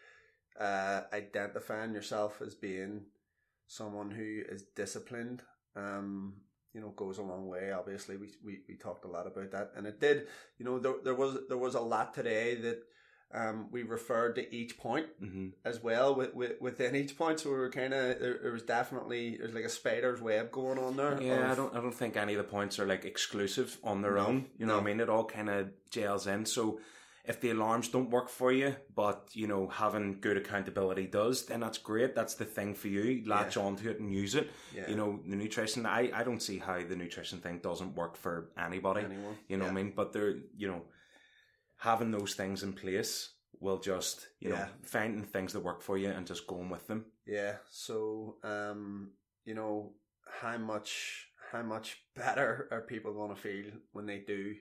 uh, 0.61 1.03
identifying 1.12 1.94
yourself 1.94 2.42
as 2.44 2.55
being 2.55 3.03
someone 3.66 4.11
who 4.11 4.42
is 4.48 4.64
disciplined, 4.76 5.42
um, 5.76 6.35
you 6.74 6.81
know, 6.81 6.90
goes 6.90 7.18
a 7.18 7.22
long 7.22 7.48
way. 7.48 7.72
Obviously, 7.72 8.16
we, 8.16 8.29
we, 8.44 8.59
we 8.68 8.76
talked 8.76 9.05
a 9.05 9.09
lot 9.09 9.26
about 9.26 9.50
that, 9.53 9.72
and 9.76 9.87
it 9.87 9.98
did. 10.00 10.26
You 10.59 10.66
know, 10.66 10.79
there, 10.79 10.94
there 11.03 11.14
was 11.14 11.38
there 11.48 11.59
was 11.59 11.74
a 11.74 11.81
lot 11.81 12.12
today 12.12 12.57
that 12.57 12.83
um, 13.33 13.69
we 13.71 13.83
referred 13.85 14.35
to 14.35 14.55
each 14.55 14.77
point 14.79 15.07
hmm 15.19 15.49
as 15.64 15.83
well 15.83 16.14
with, 16.14 16.35
with, 16.35 16.61
within 16.61 16.97
each 16.97 17.16
point. 17.16 17.40
So 17.40 17.51
we 17.51 17.57
were 17.57 17.71
kind 17.71 17.95
of 17.95 18.19
there, 18.19 18.38
there 18.43 18.53
was 18.53 18.62
definitely 18.62 19.37
there's 19.37 19.55
like 19.55 19.64
a 19.64 19.69
spider's 19.69 20.21
web 20.21 20.51
going 20.51 20.79
on 20.79 20.97
there. 20.97 21.21
Yeah, 21.21 21.51
I 21.53 21.55
don't. 21.55 21.75
I 21.75 21.81
don't 21.81 21.95
think 21.95 22.16
any 22.16 22.35
of 22.35 22.38
the 22.38 22.51
points 22.51 22.79
are 22.79 22.87
like 22.87 23.05
exclusive 23.05 23.79
on 23.85 24.03
their 24.03 24.14
No, 24.14 24.27
own. 24.27 24.47
You 24.59 24.66
know 24.66 24.75
what 24.75 24.83
I 24.83 24.87
mean? 24.87 25.01
It 25.01 25.09
all 25.09 25.25
kind 25.25 25.49
of 25.49 25.69
gels 25.90 26.27
in. 26.27 26.45
So 26.47 26.81
if 27.25 27.40
the 27.40 27.51
alarms 27.51 27.88
don't 27.88 28.11
work 28.11 28.29
for 28.29 28.51
you, 28.51 28.75
but 28.97 29.29
you 29.33 29.47
know 29.47 29.69
having 29.69 30.19
good 30.21 30.37
accountability 30.37 31.07
does, 31.07 31.47
then 31.47 31.61
that's 31.61 31.79
great. 31.79 32.14
That's 32.14 32.35
the 32.35 32.45
thing 32.47 32.75
for 32.75 32.88
you. 32.88 33.23
Latch 33.27 33.57
onto 33.57 33.88
it 33.90 34.01
and 34.01 34.12
use 34.12 34.35
it. 34.35 34.51
Yeah. 34.75 34.88
You 34.88 34.97
know 34.97 35.21
the 35.27 35.37
nutrition. 35.37 35.87
I 35.87 36.11
I 36.12 36.25
don't 36.25 36.43
see 36.43 36.59
how 36.59 36.83
the 36.83 36.97
nutrition 36.97 37.38
thing 37.38 37.59
doesn't 37.59 37.95
work 37.95 38.16
for 38.16 38.49
anybody. 38.59 39.03
Anyone. 39.05 39.37
You 39.49 39.59
know 39.59 39.64
what 39.64 39.71
I 39.71 39.75
mean? 39.75 39.93
But 39.95 40.12
they're 40.12 40.37
you 40.57 40.66
know 40.69 40.83
having 41.81 42.11
those 42.11 42.35
things 42.35 42.62
in 42.62 42.73
place 42.73 43.31
will 43.59 43.79
just 43.79 44.29
you 44.40 44.51
know 44.51 44.66
finding 44.83 45.23
things 45.25 45.53
that 45.53 45.61
work 45.61 45.83
for 45.83 45.99
you 45.99 46.09
and 46.09 46.27
just 46.27 46.47
going 46.47 46.71
with 46.71 46.87
them. 46.87 47.05
Yeah. 47.27 47.57
So, 47.71 48.37
um, 48.43 49.11
you 49.45 49.55
know, 49.55 49.93
how 50.43 50.57
much 50.59 51.29
how 51.53 51.62
much 51.62 52.03
better 52.14 52.69
are 52.71 52.83
people 52.83 53.12
going 53.12 53.35
to 53.35 53.40
feel 53.40 53.66
when 53.93 54.07
they 54.07 54.19
do 54.19 54.55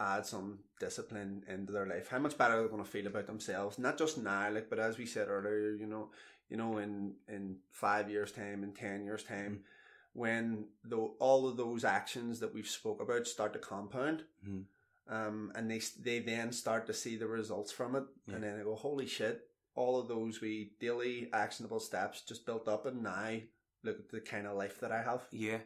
add 0.00 0.24
some 0.26 0.60
discipline 0.80 1.42
into 1.48 1.72
their 1.72 1.86
life? 1.86 2.08
How 2.08 2.18
much 2.18 2.38
better 2.38 2.54
are 2.58 2.62
they 2.62 2.68
going 2.68 2.84
to 2.84 2.90
feel 2.90 3.06
about 3.06 3.26
themselves? 3.26 3.78
Not 3.78 3.98
just 3.98 4.18
now, 4.18 4.50
like, 4.50 4.70
but 4.70 4.78
as 4.78 4.96
we 4.96 5.06
said 5.06 5.28
earlier, 5.28 5.74
you 5.74 5.86
know, 5.86 6.10
you 6.48 6.56
know, 6.56 6.78
in 6.78 7.14
in 7.28 7.56
five 7.70 8.10
years' 8.10 8.32
time, 8.32 8.62
in 8.62 8.72
ten 8.72 9.04
years' 9.04 9.24
time, 9.24 9.64
when 10.12 10.66
though 10.84 11.14
all 11.18 11.48
of 11.48 11.56
those 11.56 11.84
actions 11.84 12.40
that 12.40 12.54
we've 12.54 12.68
spoke 12.68 13.00
about 13.00 13.26
start 13.26 13.52
to 13.54 13.58
compound. 13.58 14.24
Mhm. 14.46 14.64
Um, 15.08 15.52
and 15.54 15.70
they 15.70 15.80
they 16.00 16.18
then 16.20 16.52
start 16.52 16.86
to 16.86 16.94
see 16.94 17.16
the 17.16 17.26
results 17.26 17.72
from 17.72 17.96
it, 17.96 18.04
Yeah. 18.26 18.34
and 18.34 18.44
then 18.44 18.58
they 18.58 18.64
go, 18.64 18.74
"Holy 18.74 19.06
shit! 19.06 19.48
All 19.74 19.98
of 20.00 20.08
those 20.08 20.40
we 20.40 20.72
daily 20.80 21.30
actionable 21.32 21.80
steps 21.80 22.22
just 22.22 22.44
built 22.44 22.68
up, 22.68 22.84
and 22.86 23.02
now 23.02 23.38
look 23.82 23.98
at 23.98 24.08
the 24.10 24.20
kind 24.20 24.46
of 24.46 24.56
life 24.56 24.80
that 24.80 24.92
I 24.92 25.02
have." 25.02 25.26
Yeah. 25.30 25.58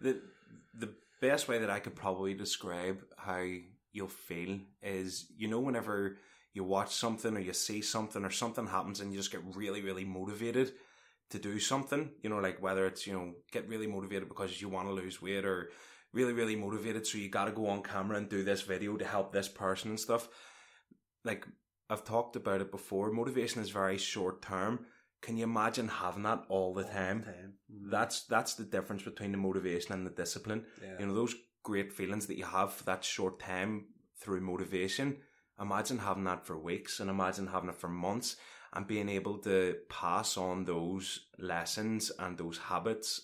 The 0.00 0.20
the 0.78 0.94
best 1.20 1.48
way 1.48 1.58
that 1.58 1.70
I 1.70 1.80
could 1.80 1.94
probably 1.94 2.34
describe 2.34 3.02
how 3.16 3.44
you'll 3.92 4.08
feel 4.08 4.60
is 4.82 5.30
you 5.36 5.48
know 5.48 5.60
whenever 5.60 6.16
you 6.52 6.64
watch 6.64 6.94
something 6.94 7.36
or 7.36 7.40
you 7.40 7.52
see 7.52 7.82
something 7.82 8.24
or 8.24 8.30
something 8.30 8.66
happens 8.66 9.00
and 9.00 9.12
you 9.12 9.18
just 9.18 9.30
get 9.30 9.42
really, 9.54 9.82
really 9.82 10.04
motivated 10.06 10.72
to 11.28 11.38
do 11.38 11.58
something, 11.58 12.10
you 12.22 12.30
know, 12.30 12.38
like 12.38 12.62
whether 12.62 12.86
it's, 12.86 13.06
you 13.06 13.12
know, 13.12 13.34
get 13.52 13.68
really 13.68 13.86
motivated 13.86 14.26
because 14.26 14.58
you 14.62 14.68
want 14.70 14.88
to 14.88 14.92
lose 14.94 15.20
weight 15.20 15.44
or 15.44 15.70
really, 16.16 16.32
really 16.32 16.56
motivated 16.56 17.06
so 17.06 17.18
you 17.18 17.28
gotta 17.28 17.52
go 17.52 17.68
on 17.68 17.82
camera 17.82 18.16
and 18.16 18.28
do 18.28 18.42
this 18.42 18.62
video 18.62 18.96
to 18.96 19.04
help 19.04 19.32
this 19.32 19.48
person 19.48 19.90
and 19.90 20.00
stuff. 20.00 20.28
Like 21.24 21.46
I've 21.90 22.04
talked 22.04 22.36
about 22.36 22.62
it 22.62 22.70
before, 22.70 23.10
motivation 23.10 23.60
is 23.62 23.70
very 23.70 23.98
short 23.98 24.42
term. 24.42 24.86
Can 25.22 25.36
you 25.36 25.44
imagine 25.44 25.88
having 25.88 26.24
that 26.24 26.44
all 26.48 26.72
the 26.74 26.84
All 26.84 26.90
time? 26.90 27.26
Mm. 27.28 27.90
That's 27.90 28.24
that's 28.24 28.54
the 28.54 28.64
difference 28.64 29.02
between 29.02 29.32
the 29.32 29.38
motivation 29.38 29.92
and 29.92 30.06
the 30.06 30.10
discipline. 30.22 30.64
yeah. 30.82 30.96
You 30.98 31.06
know, 31.06 31.14
those 31.14 31.34
great 31.62 31.92
feelings 31.92 32.26
that 32.26 32.38
you 32.38 32.44
have 32.44 32.72
for 32.72 32.84
that 32.84 33.04
short 33.04 33.38
time 33.38 33.86
through 34.20 34.40
motivation. 34.40 35.18
Imagine 35.60 35.98
having 35.98 36.24
that 36.24 36.46
for 36.46 36.58
weeks 36.58 37.00
and 37.00 37.10
imagine 37.10 37.48
having 37.48 37.70
it 37.70 37.76
for 37.76 37.88
months 37.88 38.36
and 38.72 38.86
being 38.86 39.08
able 39.08 39.38
to 39.38 39.76
pass 39.88 40.36
on 40.36 40.64
those 40.64 41.26
lessons 41.38 42.12
and 42.18 42.36
those 42.36 42.58
habits 42.58 43.22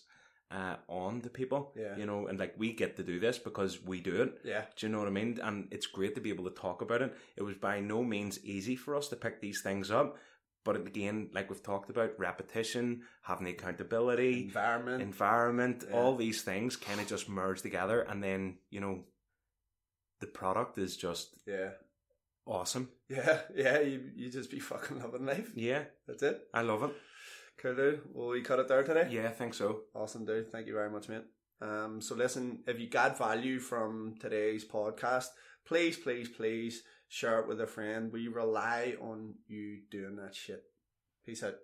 uh, 0.53 0.77
on 0.89 1.21
to 1.23 1.31
people. 1.31 1.73
Yeah. 1.77 1.97
You 1.97 2.07
know, 2.07 2.27
and 2.27 2.39
like 2.39 2.55
we 2.59 2.73
get 2.73 2.97
to 2.97 3.03
do 3.03 3.19
this 3.19 3.39
because 3.39 3.83
we 3.83 4.01
do 4.01 4.23
it. 4.23 4.39
yeah, 4.45 4.65
Do 4.77 4.87
you 4.87 4.93
know 4.93 4.99
what 4.99 5.09
I 5.09 5.13
mean? 5.13 5.39
And 5.43 5.69
it's 5.71 5.87
great 5.87 6.15
to 6.17 6.21
be 6.21 6.31
able 6.31 6.45
to 6.45 6.51
talk 6.51 6.83
about 6.83 7.01
it. 7.03 7.17
It 7.37 7.43
was 7.43 7.57
by 7.57 7.81
no 7.81 8.05
means 8.05 8.45
easy 8.45 8.77
for 8.77 8.95
us 8.95 9.09
to 9.09 9.17
pick 9.17 9.41
these 9.41 9.63
things 9.63 9.91
up. 9.91 10.17
But 10.65 10.77
again, 10.77 11.31
like 11.35 11.51
we've 11.51 11.63
talked 11.63 11.91
about, 11.91 12.19
repetition, 12.19 13.03
having 13.23 13.47
the 13.47 13.53
accountability, 13.53 14.43
environment. 14.45 15.03
environment, 15.03 15.85
Yeah. 15.89 15.97
all 15.97 16.15
these 16.17 16.43
things 16.43 16.77
kind 16.77 17.01
of 17.01 17.09
just 17.09 17.29
merge 17.29 17.63
together, 17.63 18.03
and 18.03 18.23
then 18.23 18.59
you 18.71 18.81
know, 18.81 19.05
the 20.21 20.29
product 20.29 20.79
is 20.79 20.97
just 20.97 21.35
yeah, 21.47 21.71
awesome. 22.47 22.91
yeah, 23.09 23.41
yeah. 23.57 23.81
You 23.81 24.03
you 24.15 24.31
just 24.31 24.51
be 24.53 24.61
fucking 24.61 25.01
loving 25.03 25.27
life. 25.27 25.51
Yeah, 25.57 25.85
That's 26.07 26.23
it. 26.23 26.43
I 26.55 26.63
love 26.63 26.85
it. 26.85 26.95
Cool, 27.59 27.75
dude. 27.75 28.01
Will 28.13 28.29
we 28.29 28.43
cut 28.43 28.59
it 28.59 28.69
there 28.69 28.83
today? 28.83 29.09
Yeah, 29.11 29.29
I 29.29 29.33
think 29.33 29.55
so. 29.55 29.83
Awesome, 29.95 30.25
dude. 30.25 30.51
Thank 30.51 30.67
you 30.67 30.75
very 30.75 30.91
much, 30.91 31.09
mate. 31.09 31.25
Um, 31.61 32.01
so 32.01 32.15
listen, 32.17 32.65
if 32.67 32.81
you 32.81 32.89
got 32.89 33.17
value 33.17 33.61
from 33.61 34.17
today's 34.21 34.65
podcast, 34.65 35.29
please, 35.65 35.97
please, 35.97 36.29
please 36.29 36.83
share 37.09 37.39
it 37.39 37.47
with 37.47 37.61
a 37.61 37.67
friend. 37.67 38.13
We 38.13 38.27
rely 38.27 38.97
on 39.01 39.35
you 39.47 39.83
doing 39.91 40.17
that 40.17 40.35
shit. 40.35 40.65
Peace 41.25 41.45
out. 41.45 41.55